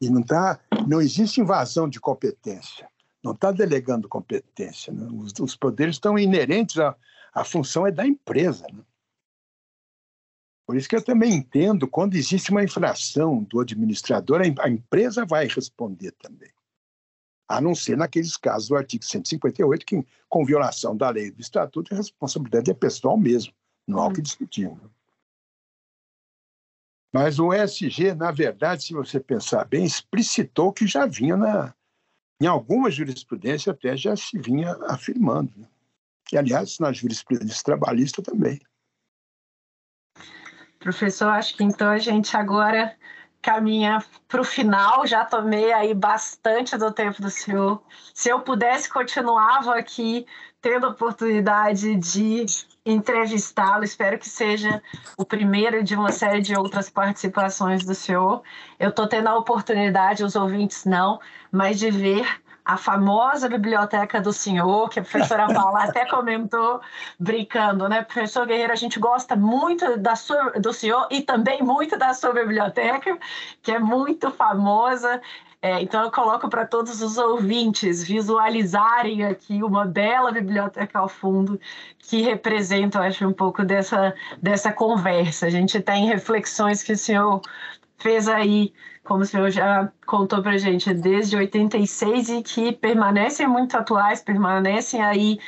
E 0.00 0.08
não, 0.08 0.22
tá, 0.22 0.60
não 0.88 1.00
existe 1.00 1.40
invasão 1.40 1.88
de 1.88 2.00
competência. 2.00 2.88
Não 3.22 3.32
está 3.32 3.50
delegando 3.50 4.08
competência. 4.08 4.92
Né? 4.92 5.08
Os, 5.12 5.32
os, 5.40 5.56
poderes 5.56 5.96
estão 5.96 6.18
inerentes 6.18 6.78
à, 6.78 6.96
à 7.32 7.44
função 7.44 7.86
é 7.86 7.90
da 7.90 8.06
empresa. 8.06 8.66
Né? 8.72 8.82
Por 10.66 10.76
isso 10.76 10.88
que 10.88 10.96
eu 10.96 11.04
também 11.04 11.34
entendo, 11.34 11.86
quando 11.86 12.14
existe 12.14 12.50
uma 12.50 12.64
infração 12.64 13.42
do 13.44 13.60
administrador, 13.60 14.40
a 14.60 14.68
empresa 14.68 15.26
vai 15.26 15.46
responder 15.46 16.12
também. 16.12 16.50
A 17.46 17.60
não 17.60 17.74
ser 17.74 17.98
naqueles 17.98 18.36
casos 18.38 18.68
do 18.68 18.76
artigo 18.76 19.04
158, 19.04 19.84
que, 19.84 20.06
com 20.28 20.46
violação 20.46 20.96
da 20.96 21.10
lei 21.10 21.30
do 21.30 21.40
estatuto, 21.40 21.92
a 21.92 21.96
responsabilidade 21.96 22.70
é 22.70 22.74
pessoal 22.74 23.18
mesmo, 23.18 23.52
não 23.86 23.98
há 23.98 24.06
o 24.06 24.10
que 24.10 24.18
uhum. 24.18 24.22
discutir. 24.22 24.70
Né? 24.70 24.90
Mas 27.12 27.38
o 27.38 27.52
ESG, 27.52 28.14
na 28.14 28.32
verdade, 28.32 28.84
se 28.84 28.94
você 28.94 29.20
pensar 29.20 29.66
bem, 29.66 29.84
explicitou 29.84 30.72
que 30.72 30.86
já 30.86 31.06
vinha 31.06 31.36
na, 31.36 31.74
em 32.40 32.46
alguma 32.46 32.90
jurisprudência 32.90 33.70
até 33.70 33.96
já 33.96 34.16
se 34.16 34.38
vinha 34.38 34.72
afirmando. 34.88 35.52
Né? 35.56 35.68
E, 36.32 36.38
aliás, 36.38 36.78
na 36.78 36.90
jurisprudência 36.90 37.62
trabalhista 37.62 38.22
também. 38.22 38.58
Professor, 40.84 41.30
acho 41.30 41.56
que 41.56 41.64
então 41.64 41.88
a 41.88 41.96
gente 41.96 42.36
agora 42.36 42.94
caminha 43.40 44.04
para 44.28 44.42
o 44.42 44.44
final. 44.44 45.06
Já 45.06 45.24
tomei 45.24 45.72
aí 45.72 45.94
bastante 45.94 46.76
do 46.76 46.92
tempo 46.92 47.22
do 47.22 47.30
senhor. 47.30 47.82
Se 48.12 48.28
eu 48.28 48.40
pudesse, 48.40 48.90
continuava 48.90 49.78
aqui 49.78 50.26
tendo 50.60 50.84
a 50.84 50.90
oportunidade 50.90 51.96
de 51.96 52.44
entrevistá-lo. 52.84 53.82
Espero 53.82 54.18
que 54.18 54.28
seja 54.28 54.82
o 55.16 55.24
primeiro 55.24 55.82
de 55.82 55.94
uma 55.94 56.12
série 56.12 56.42
de 56.42 56.54
outras 56.54 56.90
participações 56.90 57.82
do 57.82 57.94
senhor. 57.94 58.42
Eu 58.78 58.90
estou 58.90 59.06
tendo 59.06 59.28
a 59.28 59.38
oportunidade, 59.38 60.22
os 60.22 60.36
ouvintes 60.36 60.84
não, 60.84 61.18
mas 61.50 61.78
de 61.78 61.90
ver 61.90 62.26
a 62.64 62.78
famosa 62.78 63.48
biblioteca 63.48 64.20
do 64.20 64.32
senhor, 64.32 64.88
que 64.88 64.98
a 64.98 65.02
professora 65.02 65.52
Paula 65.52 65.84
até 65.84 66.06
comentou, 66.08 66.80
brincando, 67.18 67.88
né? 67.88 68.02
Professor 68.02 68.46
Guerreiro, 68.46 68.72
a 68.72 68.76
gente 68.76 68.98
gosta 68.98 69.36
muito 69.36 69.98
da 69.98 70.16
sua, 70.16 70.52
do 70.52 70.72
senhor 70.72 71.06
e 71.10 71.20
também 71.20 71.62
muito 71.62 71.98
da 71.98 72.14
sua 72.14 72.32
biblioteca, 72.32 73.18
que 73.62 73.70
é 73.70 73.78
muito 73.78 74.30
famosa. 74.30 75.20
É, 75.60 75.80
então, 75.80 76.02
eu 76.04 76.10
coloco 76.10 76.48
para 76.48 76.66
todos 76.66 77.02
os 77.02 77.18
ouvintes 77.18 78.02
visualizarem 78.02 79.24
aqui 79.24 79.62
uma 79.62 79.84
bela 79.84 80.32
biblioteca 80.32 80.98
ao 80.98 81.08
fundo 81.08 81.60
que 81.98 82.22
representa, 82.22 82.98
eu 82.98 83.02
acho, 83.02 83.26
um 83.26 83.32
pouco 83.32 83.64
dessa, 83.64 84.14
dessa 84.40 84.72
conversa. 84.72 85.46
A 85.46 85.50
gente 85.50 85.80
tem 85.80 86.06
reflexões 86.06 86.82
que 86.82 86.92
o 86.92 86.98
senhor 86.98 87.40
fez 87.98 88.28
aí 88.28 88.72
como 89.04 89.22
o 89.22 89.26
senhor 89.26 89.50
já 89.50 89.92
contou 90.06 90.42
para 90.42 90.56
gente, 90.58 90.92
desde 90.94 91.36
86 91.36 92.28
e 92.30 92.42
que 92.42 92.72
permanecem 92.72 93.46
muito 93.46 93.76
atuais, 93.76 94.22
permanecem 94.22 95.02
aí 95.02 95.38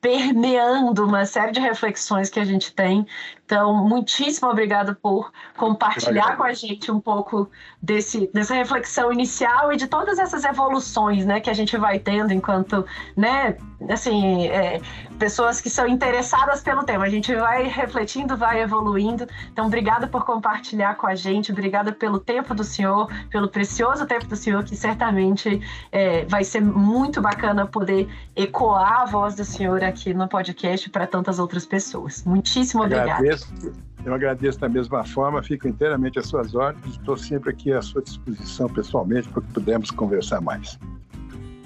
permeando 0.00 1.06
uma 1.06 1.24
série 1.24 1.52
de 1.52 1.60
reflexões 1.60 2.28
que 2.28 2.38
a 2.38 2.44
gente 2.44 2.74
tem. 2.74 3.06
Então, 3.44 3.86
muitíssimo 3.86 4.48
obrigada 4.48 4.94
por 4.94 5.30
compartilhar 5.56 6.36
com 6.36 6.44
a 6.44 6.54
gente 6.54 6.90
um 6.90 6.98
pouco 6.98 7.50
desse, 7.80 8.30
dessa 8.32 8.54
reflexão 8.54 9.12
inicial 9.12 9.70
e 9.70 9.76
de 9.76 9.86
todas 9.86 10.18
essas 10.18 10.44
evoluções 10.44 11.26
né, 11.26 11.40
que 11.40 11.50
a 11.50 11.54
gente 11.54 11.76
vai 11.76 11.98
tendo 11.98 12.32
enquanto, 12.32 12.86
né, 13.14 13.56
assim, 13.90 14.46
é, 14.46 14.80
pessoas 15.18 15.60
que 15.60 15.68
são 15.68 15.86
interessadas 15.86 16.62
pelo 16.62 16.84
tema. 16.84 17.04
A 17.04 17.10
gente 17.10 17.34
vai 17.34 17.64
refletindo, 17.64 18.34
vai 18.34 18.62
evoluindo. 18.62 19.26
Então, 19.52 19.66
obrigada 19.66 20.06
por 20.06 20.24
compartilhar 20.24 20.94
com 20.94 21.06
a 21.06 21.14
gente, 21.14 21.52
obrigada 21.52 21.92
pelo 21.92 22.18
tempo 22.18 22.54
do 22.54 22.64
senhor, 22.64 23.12
pelo 23.28 23.48
precioso 23.48 24.06
tempo 24.06 24.26
do 24.26 24.36
senhor, 24.36 24.64
que 24.64 24.74
certamente 24.74 25.60
é, 25.92 26.24
vai 26.24 26.44
ser 26.44 26.62
muito 26.62 27.20
bacana 27.20 27.66
poder 27.66 28.08
ecoar 28.34 29.02
a 29.02 29.04
voz 29.04 29.34
do 29.34 29.44
senhor 29.44 29.84
aqui 29.84 30.14
no 30.14 30.26
podcast 30.28 30.88
para 30.88 31.06
tantas 31.06 31.38
outras 31.38 31.66
pessoas. 31.66 32.24
Muitíssimo 32.24 32.82
obrigada 32.82 33.33
agradeço. 33.34 33.84
Eu 34.04 34.14
agradeço 34.14 34.60
da 34.60 34.68
mesma 34.68 35.04
forma, 35.04 35.42
fico 35.42 35.66
inteiramente 35.66 36.18
às 36.18 36.26
suas 36.26 36.54
ordens, 36.54 36.94
estou 36.94 37.16
sempre 37.16 37.50
aqui 37.50 37.72
à 37.72 37.80
sua 37.80 38.02
disposição 38.02 38.68
pessoalmente 38.68 39.28
para 39.30 39.42
que 39.42 39.48
pudermos 39.52 39.90
conversar 39.90 40.40
mais. 40.40 40.78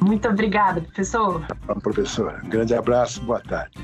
Muito 0.01 0.29
obrigada, 0.29 0.81
professor. 0.81 1.45
Professora, 1.83 2.41
um 2.45 2.49
grande 2.49 2.75
abraço, 2.75 3.21
boa 3.23 3.41
tarde. 3.41 3.77